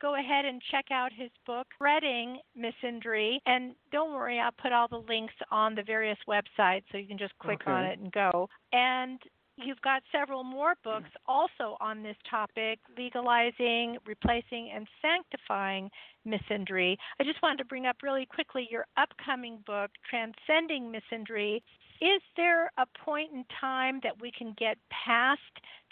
Go 0.00 0.16
ahead 0.16 0.44
and 0.44 0.60
check 0.70 0.86
out 0.90 1.12
his 1.16 1.30
book, 1.46 1.66
Spreading 1.76 2.40
Misandry. 2.58 3.38
And 3.46 3.74
don't 3.92 4.12
worry, 4.12 4.40
I'll 4.40 4.50
put 4.50 4.72
all 4.72 4.88
the 4.88 5.04
links 5.08 5.34
on 5.50 5.76
the 5.76 5.82
various 5.84 6.18
websites 6.28 6.82
so 6.90 6.98
you 6.98 7.06
can 7.06 7.18
just 7.18 7.38
click 7.38 7.60
on 7.66 7.84
it 7.84 8.00
and 8.00 8.10
go. 8.10 8.48
And 8.72 9.20
you've 9.56 9.80
got 9.82 10.02
several 10.10 10.42
more 10.42 10.74
books 10.82 11.10
also 11.26 11.76
on 11.80 12.02
this 12.02 12.16
topic 12.28 12.78
legalizing, 12.96 13.98
replacing, 14.06 14.72
and 14.74 14.88
sanctifying 15.00 15.90
misandry. 16.26 16.96
I 17.20 17.24
just 17.24 17.42
wanted 17.42 17.58
to 17.58 17.64
bring 17.66 17.86
up 17.86 17.96
really 18.02 18.26
quickly 18.26 18.66
your 18.70 18.86
upcoming 18.96 19.58
book, 19.66 19.90
Transcending 20.08 20.92
Misandry. 20.92 21.60
Is 22.02 22.20
there 22.36 22.72
a 22.78 22.86
point 23.04 23.30
in 23.32 23.44
time 23.60 24.00
that 24.02 24.20
we 24.20 24.32
can 24.36 24.56
get 24.58 24.76
past 24.90 25.38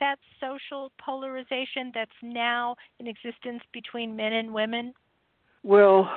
that 0.01 0.17
social 0.41 0.91
polarization 0.99 1.93
that's 1.95 2.11
now 2.21 2.75
in 2.99 3.07
existence 3.07 3.63
between 3.73 4.17
men 4.17 4.33
and 4.33 4.53
women? 4.53 4.93
Well, 5.63 6.11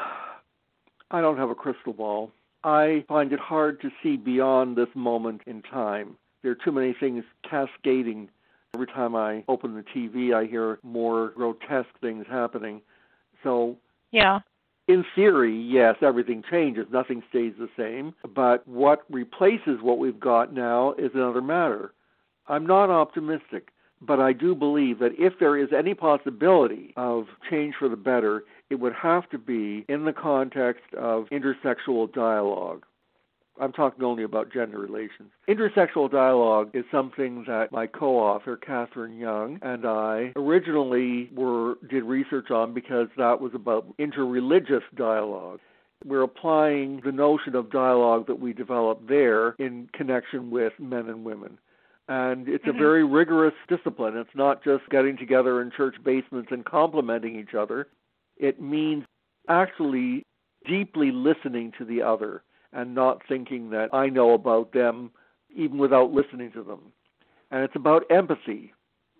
I 1.11 1.21
don't 1.21 1.37
have 1.37 1.51
a 1.51 1.55
crystal 1.55 1.93
ball. 1.93 2.31
I 2.63 3.05
find 3.07 3.31
it 3.33 3.39
hard 3.39 3.81
to 3.81 3.91
see 4.01 4.17
beyond 4.17 4.75
this 4.75 4.87
moment 4.95 5.41
in 5.45 5.61
time. 5.61 6.17
There 6.41 6.51
are 6.51 6.55
too 6.55 6.71
many 6.71 6.95
things 6.99 7.23
cascading. 7.47 8.29
Every 8.73 8.87
time 8.87 9.15
I 9.15 9.43
open 9.47 9.75
the 9.75 9.83
TV, 9.83 10.33
I 10.33 10.47
hear 10.49 10.79
more 10.81 11.33
grotesque 11.35 11.99
things 12.01 12.25
happening. 12.27 12.81
So, 13.43 13.77
Yeah. 14.09 14.39
In 14.87 15.05
theory, 15.15 15.55
yes, 15.55 15.95
everything 16.01 16.43
changes, 16.49 16.87
nothing 16.91 17.23
stays 17.29 17.53
the 17.57 17.69
same. 17.77 18.13
But 18.35 18.67
what 18.67 19.03
replaces 19.09 19.81
what 19.81 19.97
we've 19.97 20.19
got 20.19 20.53
now 20.53 20.93
is 20.97 21.11
another 21.13 21.41
matter. 21.41 21.93
I'm 22.47 22.65
not 22.65 22.89
optimistic, 22.89 23.69
but 24.01 24.19
I 24.19 24.33
do 24.33 24.53
believe 24.53 24.99
that 24.99 25.17
if 25.17 25.39
there 25.39 25.57
is 25.57 25.69
any 25.71 25.93
possibility 25.93 26.93
of 26.97 27.27
change 27.49 27.75
for 27.79 27.87
the 27.87 27.95
better, 27.95 28.43
it 28.69 28.75
would 28.75 28.93
have 28.93 29.29
to 29.29 29.37
be 29.37 29.85
in 29.87 30.03
the 30.03 30.13
context 30.13 30.93
of 30.97 31.27
intersexual 31.31 32.11
dialogue. 32.11 32.85
I'm 33.59 33.71
talking 33.71 34.03
only 34.03 34.23
about 34.23 34.51
gender 34.51 34.79
relations. 34.79 35.31
Intersexual 35.47 36.11
dialogue 36.11 36.71
is 36.73 36.85
something 36.91 37.43
that 37.47 37.71
my 37.71 37.85
co-author 37.85 38.57
Katherine 38.57 39.17
Young 39.17 39.59
and 39.61 39.85
I 39.85 40.33
originally 40.35 41.29
were 41.33 41.75
did 41.89 42.03
research 42.03 42.49
on 42.49 42.73
because 42.73 43.09
that 43.17 43.39
was 43.39 43.53
about 43.53 43.95
interreligious 43.97 44.83
dialogue. 44.95 45.59
We're 46.05 46.23
applying 46.23 47.01
the 47.01 47.11
notion 47.11 47.55
of 47.55 47.71
dialogue 47.71 48.27
that 48.27 48.39
we 48.39 48.53
developed 48.53 49.07
there 49.07 49.55
in 49.59 49.87
connection 49.93 50.49
with 50.49 50.73
men 50.79 51.07
and 51.07 51.23
women. 51.23 51.59
And 52.09 52.49
it's 52.49 52.65
Mhm. 52.65 52.75
a 52.75 52.77
very 52.77 53.03
rigorous 53.05 53.53
discipline. 53.69 54.17
It's 54.17 54.35
not 54.35 54.63
just 54.63 54.89
getting 54.89 55.15
together 55.15 55.61
in 55.61 55.71
church 55.71 56.03
basements 56.03 56.51
and 56.51 56.65
complimenting 56.65 57.37
each 57.37 57.53
other. 57.53 57.87
It 58.35 58.59
means 58.59 59.05
actually 59.47 60.25
deeply 60.65 61.11
listening 61.11 61.71
to 61.77 61.85
the 61.85 62.01
other 62.01 62.41
and 62.73 62.95
not 62.95 63.21
thinking 63.27 63.69
that 63.71 63.93
I 63.93 64.09
know 64.09 64.33
about 64.33 64.73
them 64.73 65.11
even 65.55 65.77
without 65.77 66.11
listening 66.11 66.51
to 66.53 66.63
them. 66.63 66.91
And 67.51 67.63
it's 67.63 67.75
about 67.75 68.09
empathy. 68.09 68.73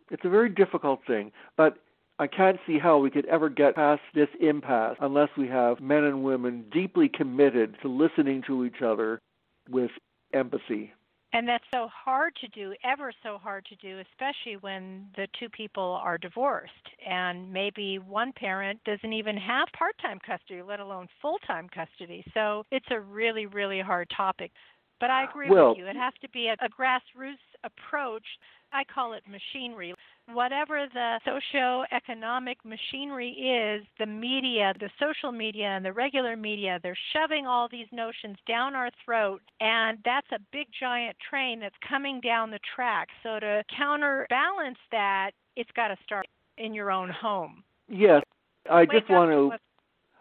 It's 0.10 0.26
a 0.26 0.30
very 0.30 0.50
difficult 0.50 1.02
thing, 1.06 1.32
but 1.56 1.78
I 2.20 2.28
can't 2.28 2.60
see 2.68 2.78
how 2.78 3.00
we 3.00 3.10
could 3.10 3.26
ever 3.26 3.50
get 3.50 3.76
past 3.76 4.02
this 4.14 4.30
impasse 4.40 4.98
unless 5.00 5.30
we 5.38 5.48
have 5.48 5.82
men 5.82 6.04
and 6.04 6.24
women 6.24 6.66
deeply 6.72 7.10
committed 7.10 7.76
to 7.82 7.88
listening 7.88 8.44
to 8.48 8.66
each 8.66 8.82
other 8.84 9.20
with 9.70 9.92
empathy. 10.34 10.94
And 11.36 11.48
that's 11.48 11.64
so 11.74 11.90
hard 11.92 12.36
to 12.42 12.48
do, 12.50 12.76
ever 12.84 13.12
so 13.24 13.40
hard 13.40 13.66
to 13.66 13.76
do, 13.78 14.00
especially 14.12 14.58
when 14.58 15.08
the 15.16 15.28
two 15.40 15.50
people 15.50 16.00
are 16.04 16.18
divorced. 16.20 16.72
And 17.08 17.52
maybe 17.52 17.98
one 17.98 18.32
parent 18.34 18.80
doesn't 18.86 19.12
even 19.12 19.36
have 19.38 19.68
part 19.78 19.96
time 20.00 20.20
custody, 20.26 20.62
let 20.62 20.80
alone 20.80 21.08
full 21.22 21.40
time 21.40 21.68
custody. 21.74 22.24
So 22.36 22.64
it's 22.72 22.86
a 22.92 23.00
really, 23.00 23.48
really 23.48 23.82
hard 23.82 24.10
topic. 24.16 24.52
But 25.00 25.10
I 25.10 25.24
agree 25.24 25.50
Well- 25.50 25.70
with 25.70 25.80
you. 25.80 25.88
It 25.88 25.96
has 25.96 26.14
to 26.22 26.30
be 26.30 26.48
a, 26.48 26.54
a 26.64 26.70
grassroots 26.70 27.42
approach. 27.64 28.26
I 28.72 28.84
call 28.84 29.14
it 29.14 29.24
machinery. 29.28 29.94
Whatever 30.32 30.88
the 30.94 31.20
socio-economic 31.26 32.58
machinery 32.64 33.30
is, 33.32 33.86
the 34.00 34.06
media, 34.06 34.74
the 34.80 34.90
social 34.98 35.32
media, 35.34 35.66
and 35.68 35.84
the 35.84 35.92
regular 35.92 36.38
media, 36.38 36.80
they're 36.82 36.98
shoving 37.12 37.46
all 37.46 37.68
these 37.70 37.88
notions 37.92 38.38
down 38.48 38.74
our 38.74 38.90
throat, 39.04 39.42
and 39.60 39.98
that's 40.06 40.32
a 40.32 40.40
big 40.54 40.68
giant 40.80 41.18
train 41.30 41.60
that's 41.60 41.76
coming 41.88 42.22
down 42.22 42.52
the 42.52 42.60
track. 42.74 43.10
So 43.22 43.40
to 43.40 43.64
counterbalance 43.78 44.78
that, 44.92 45.32
it's 45.58 45.70
got 45.76 45.90
to 45.90 45.98
start 46.06 46.26
in 46.58 46.74
your 46.74 46.90
own 46.90 47.10
home. 47.10 47.64
Yes, 47.90 48.24
I 48.70 48.86
Wake 48.86 48.92
just 48.92 49.10
want 49.10 49.32
to 49.32 49.58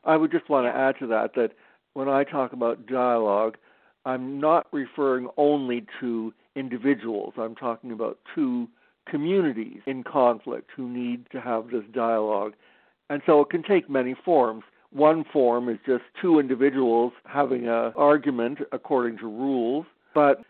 I 0.04 0.16
would 0.16 0.32
just 0.32 0.48
want 0.48 0.66
Yeah. 0.66 0.72
to 0.72 0.78
add 0.78 0.98
to 0.98 1.06
that 1.08 1.34
that 1.34 1.52
when 1.94 2.08
I 2.08 2.24
talk 2.24 2.52
about 2.52 2.86
dialogue, 2.86 3.56
I'm 4.04 4.40
not 4.40 4.66
referring 4.72 5.28
only 5.36 5.86
to 6.00 6.34
individuals. 6.56 7.34
I'm 7.38 7.54
talking 7.54 7.92
about 7.92 8.18
two 8.34 8.68
communities 9.08 9.80
in 9.86 10.04
conflict 10.04 10.70
who 10.74 10.88
need 10.88 11.26
to 11.32 11.40
have 11.40 11.70
this 11.70 11.84
dialogue. 11.92 12.54
And 13.10 13.22
so 13.26 13.40
it 13.40 13.50
can 13.50 13.62
take 13.62 13.90
many 13.90 14.14
forms. 14.24 14.64
One 14.90 15.24
form 15.24 15.68
is 15.68 15.78
just 15.86 16.04
two 16.20 16.38
individuals 16.38 17.12
having 17.24 17.66
an 17.66 17.92
argument 17.96 18.58
according 18.72 19.18
to 19.18 19.26
rules, 19.26 19.86
but 20.14 20.42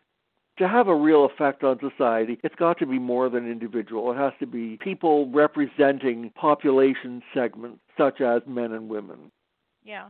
to 0.59 0.69
have 0.69 0.89
a 0.89 0.95
real 0.95 1.25
effect 1.25 1.65
on 1.65 1.79
society, 1.81 2.39
it's 2.45 2.55
got 2.57 2.79
to 2.79 2.87
be 2.87 2.99
more 2.99 3.29
than 3.29 3.51
individual. 3.51 4.13
It 4.13 4.17
has 4.17 4.33
to 4.41 4.47
be 4.47 4.79
people 4.83 5.31
representing 5.31 6.31
population 6.35 7.23
segments, 7.33 7.81
such 7.97 8.21
as 8.21 8.43
men 8.47 8.73
and 8.73 8.89
women. 8.89 9.31
Yeah. 9.85 10.09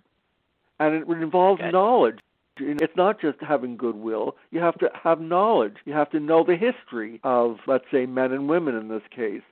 And 0.80 0.95
it 0.95 1.09
involves 1.09 1.61
Good. 1.61 1.72
knowledge. 1.72 2.18
It's 2.80 2.96
not 2.96 3.20
just 3.20 3.38
having 3.40 3.76
goodwill. 3.76 4.36
You 4.50 4.60
have 4.60 4.78
to 4.78 4.90
have 5.02 5.20
knowledge. 5.20 5.76
You 5.84 5.92
have 5.92 6.10
to 6.10 6.20
know 6.20 6.44
the 6.44 6.56
history 6.56 7.20
of, 7.24 7.58
let's 7.66 7.84
say, 7.90 8.06
men 8.06 8.32
and 8.32 8.48
women 8.48 8.74
in 8.74 8.88
this 8.88 9.02
case. 9.14 9.42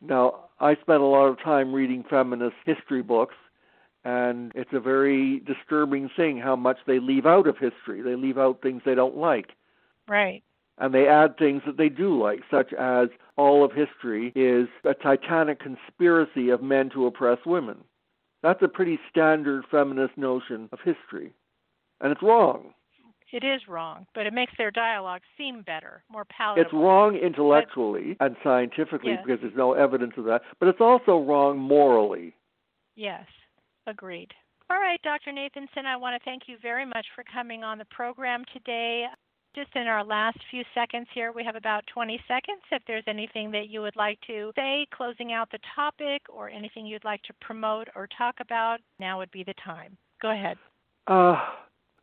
Now, 0.00 0.44
I 0.60 0.74
spent 0.76 1.02
a 1.02 1.06
lot 1.06 1.26
of 1.26 1.40
time 1.40 1.72
reading 1.72 2.04
feminist 2.08 2.56
history 2.64 3.02
books, 3.02 3.34
and 4.04 4.52
it's 4.54 4.72
a 4.72 4.80
very 4.80 5.40
disturbing 5.40 6.08
thing 6.16 6.38
how 6.38 6.56
much 6.56 6.78
they 6.86 6.98
leave 6.98 7.26
out 7.26 7.46
of 7.46 7.58
history. 7.58 8.02
They 8.02 8.14
leave 8.14 8.38
out 8.38 8.62
things 8.62 8.82
they 8.84 8.94
don't 8.94 9.16
like 9.16 9.52
Right. 10.08 10.42
and 10.78 10.94
they 10.94 11.08
add 11.08 11.36
things 11.36 11.62
that 11.66 11.76
they 11.76 11.88
do 11.88 12.20
like, 12.20 12.42
such 12.50 12.72
as 12.74 13.08
all 13.36 13.64
of 13.64 13.72
history 13.72 14.32
is 14.34 14.68
a 14.84 14.94
titanic 14.94 15.58
conspiracy 15.58 16.50
of 16.50 16.62
men 16.62 16.90
to 16.90 17.06
oppress 17.06 17.38
women. 17.44 17.82
That's 18.42 18.62
a 18.62 18.68
pretty 18.68 19.00
standard 19.10 19.64
feminist 19.70 20.16
notion 20.16 20.68
of 20.72 20.80
history. 20.80 21.32
And 22.00 22.12
it's 22.12 22.22
wrong. 22.22 22.72
It 23.32 23.42
is 23.42 23.60
wrong, 23.68 24.06
but 24.14 24.26
it 24.26 24.32
makes 24.32 24.52
their 24.56 24.70
dialogue 24.70 25.22
seem 25.36 25.62
better, 25.62 26.04
more 26.08 26.24
palatable. 26.24 26.62
It's 26.64 26.72
wrong 26.72 27.16
intellectually 27.16 28.16
and 28.20 28.36
scientifically 28.42 29.12
Yes. 29.12 29.24
because 29.24 29.40
there's 29.40 29.56
no 29.56 29.72
evidence 29.72 30.16
of 30.16 30.24
that, 30.24 30.42
but 30.60 30.68
it's 30.68 30.80
also 30.80 31.18
wrong 31.18 31.58
morally. 31.58 32.34
Yes, 32.94 33.26
agreed. 33.86 34.32
All 34.70 34.78
right, 34.78 35.00
Dr. 35.02 35.32
Nathanson, 35.32 35.86
I 35.86 35.96
want 35.96 36.20
to 36.20 36.24
thank 36.24 36.48
you 36.48 36.56
very 36.58 36.84
much 36.84 37.06
for 37.14 37.24
coming 37.24 37.62
on 37.64 37.78
the 37.78 37.84
program 37.86 38.44
today. 38.52 39.06
Just 39.54 39.74
in 39.74 39.86
our 39.86 40.04
last 40.04 40.38
few 40.50 40.64
seconds 40.74 41.08
here, 41.14 41.32
we 41.32 41.42
have 41.44 41.56
about 41.56 41.86
20 41.86 42.20
seconds. 42.28 42.62
If 42.70 42.82
there's 42.86 43.04
anything 43.06 43.50
that 43.52 43.68
you 43.68 43.80
would 43.80 43.96
like 43.96 44.20
to 44.26 44.52
say, 44.54 44.86
closing 44.92 45.32
out 45.32 45.50
the 45.50 45.58
topic, 45.74 46.22
or 46.28 46.48
anything 46.50 46.84
you'd 46.84 47.04
like 47.04 47.22
to 47.22 47.32
promote 47.40 47.88
or 47.94 48.06
talk 48.18 48.36
about, 48.40 48.80
now 48.98 49.18
would 49.18 49.30
be 49.30 49.44
the 49.44 49.54
time. 49.54 49.96
Go 50.20 50.30
ahead. 50.30 50.58
Uh, 51.06 51.40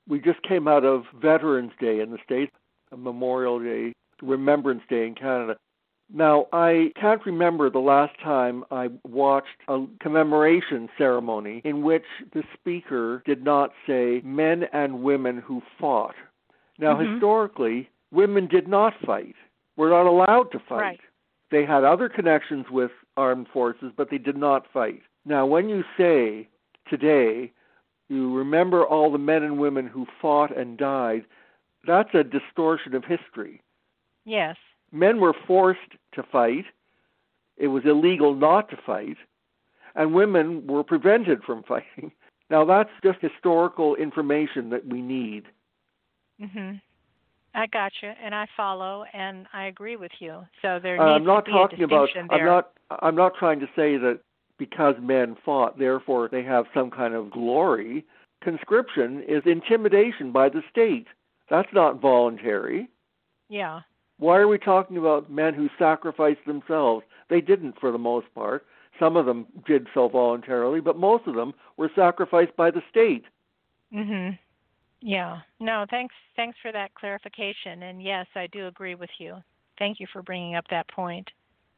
we 0.08 0.20
just 0.20 0.42
came 0.44 0.68
out 0.68 0.84
of 0.84 1.04
Veterans 1.22 1.72
Day 1.80 2.00
in 2.00 2.12
the 2.12 2.18
States, 2.24 2.52
Memorial 2.96 3.60
Day, 3.60 3.94
Remembrance 4.22 4.84
Day 4.90 5.08
in 5.08 5.16
Canada. 5.16 5.58
Now, 6.14 6.48
I 6.54 6.92
can't 7.00 7.26
remember 7.26 7.70
the 7.70 7.80
last 7.80 8.20
time 8.20 8.66
I 8.70 8.90
watched 9.04 9.48
a 9.68 9.86
commemoration 10.00 10.90
ceremony 10.98 11.62
in 11.64 11.82
which 11.82 12.06
the 12.34 12.44
speaker 12.54 13.24
did 13.26 13.44
not 13.44 13.72
say 13.88 14.22
men 14.24 14.64
and 14.74 15.02
women 15.02 15.38
who 15.38 15.62
fought. 15.80 16.16
Now, 16.78 16.96
Mhm. 16.96 17.14
historically, 17.14 17.90
women 18.12 18.48
did 18.48 18.68
not 18.68 18.94
fight. 19.06 19.36
Were 19.76 19.90
not 19.90 20.06
allowed 20.06 20.52
to 20.52 20.60
fight. 20.60 20.82
Right. 20.82 21.02
They 21.50 21.66
had 21.66 21.84
other 21.84 22.10
connections 22.10 22.70
with 22.70 22.92
armed 23.18 23.48
forces, 23.48 23.92
but 23.96 24.10
they 24.10 24.20
did 24.20 24.38
not 24.38 24.68
fight. 24.68 25.02
Now, 25.26 25.46
when 25.46 25.70
you 25.70 25.84
say 25.98 26.48
today, 26.90 27.52
you 28.10 28.34
remember 28.36 28.86
all 28.86 29.12
the 29.12 29.18
men 29.18 29.44
and 29.44 29.58
women 29.60 29.88
who 29.88 30.06
fought 30.22 30.56
and 30.56 30.78
died, 30.78 31.26
that's 31.86 32.14
a 32.14 32.24
distortion 32.24 32.96
of 32.96 33.04
history. 33.06 33.62
Yes. 34.26 34.56
Men 34.92 35.20
were 35.20 35.34
forced 35.48 35.80
to 36.14 36.24
fight, 36.24 36.66
it 37.58 37.68
was 37.68 37.84
illegal 37.86 38.34
not 38.36 38.70
to 38.70 38.78
fight, 38.78 39.18
and 39.96 40.14
women 40.14 40.66
were 40.68 40.84
prevented 40.84 41.44
from 41.44 41.64
fighting. 41.68 42.12
Now, 42.50 42.66
that's 42.66 42.90
just 43.04 43.20
historical 43.22 43.96
information 43.96 44.70
that 44.70 44.86
we 44.86 45.02
need. 45.02 45.46
Mhm. 46.40 46.82
I 47.56 47.68
gotcha, 47.68 48.16
and 48.22 48.34
I 48.34 48.48
follow, 48.58 49.06
and 49.14 49.46
I 49.54 49.66
agree 49.66 49.96
with 49.96 50.12
you. 50.20 50.46
So 50.62 50.80
there 50.80 51.00
Uh, 51.00 51.06
needs 51.06 51.16
I'm 51.18 51.24
not 51.26 51.46
to 51.46 51.52
be 51.52 51.58
talking 51.58 51.82
a 51.82 51.86
about. 51.86 52.06
distinction 52.08 52.28
I'm 52.32 52.46
not. 52.46 52.72
I'm 53.02 53.16
not 53.16 53.36
trying 53.36 53.60
to 53.60 53.68
say 53.76 53.98
that 53.98 54.20
because 54.58 54.96
men 55.00 55.36
fought, 55.44 55.78
therefore 55.78 56.30
they 56.32 56.44
have 56.44 56.66
some 56.74 56.92
kind 56.92 57.14
of 57.14 57.32
glory. 57.32 58.06
Conscription 58.42 59.24
is 59.28 59.44
intimidation 59.46 60.32
by 60.32 60.50
the 60.50 60.62
state. 60.70 61.08
That's 61.50 61.72
not 61.74 62.02
voluntary. 62.02 62.90
Yeah. 63.50 63.82
Why 64.18 64.38
are 64.38 64.48
we 64.48 64.58
talking 64.58 64.98
about 64.98 65.32
men 65.32 65.54
who 65.54 65.70
sacrificed 65.78 66.46
themselves? 66.46 67.06
They 67.30 67.42
didn't, 67.42 67.80
for 67.80 67.92
the 67.92 67.98
most 67.98 68.28
part. 68.36 68.66
Some 69.00 69.18
of 69.18 69.26
them 69.26 69.48
did 69.66 69.88
so 69.94 70.08
voluntarily, 70.08 70.80
but 70.80 70.98
most 70.98 71.28
of 71.28 71.36
them 71.36 71.54
were 71.78 71.92
sacrificed 71.96 72.56
by 72.56 72.72
the 72.72 72.84
state. 72.90 73.26
Mhm. 73.92 74.38
Yeah. 75.02 75.42
No, 75.60 75.86
thanks 75.90 76.16
thanks 76.36 76.58
for 76.60 76.72
that 76.72 76.94
clarification 76.94 77.84
and 77.84 78.02
yes, 78.02 78.26
I 78.36 78.48
do 78.48 78.68
agree 78.68 78.96
with 78.96 79.10
you. 79.20 79.44
Thank 79.78 80.00
you 80.00 80.08
for 80.08 80.22
bringing 80.22 80.56
up 80.56 80.68
that 80.70 80.88
point. 80.88 81.30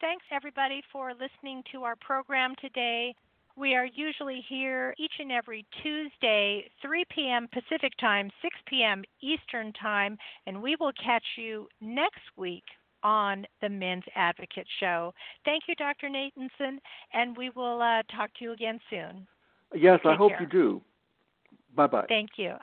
Thanks 0.01 0.25
everybody 0.31 0.81
for 0.91 1.13
listening 1.13 1.63
to 1.71 1.83
our 1.83 1.95
program 1.95 2.53
today. 2.59 3.15
We 3.55 3.75
are 3.75 3.85
usually 3.85 4.43
here 4.49 4.93
each 4.97 5.13
and 5.19 5.31
every 5.31 5.65
Tuesday, 5.81 6.69
3 6.81 7.05
p.m. 7.15 7.47
Pacific 7.53 7.93
Time, 7.99 8.29
6 8.41 8.55
p.m. 8.67 9.03
Eastern 9.21 9.71
Time, 9.71 10.17
and 10.45 10.61
we 10.61 10.75
will 10.77 10.91
catch 11.01 11.23
you 11.37 11.69
next 11.79 12.19
week 12.35 12.65
on 13.03 13.45
the 13.61 13.69
Men's 13.69 14.03
Advocate 14.15 14.67
Show. 14.81 15.13
Thank 15.45 15.63
you, 15.69 15.75
Dr. 15.75 16.09
Nathanson, 16.09 16.79
and 17.13 17.37
we 17.37 17.49
will 17.51 17.81
uh, 17.81 18.03
talk 18.13 18.31
to 18.39 18.43
you 18.43 18.51
again 18.51 18.79
soon. 18.89 19.25
Yes, 19.73 20.01
I 20.03 20.15
hope 20.15 20.31
care. 20.31 20.41
you 20.41 20.47
do. 20.47 20.81
Bye 21.73 21.87
bye. 21.87 22.05
Thank 22.09 22.31
you. 22.37 22.55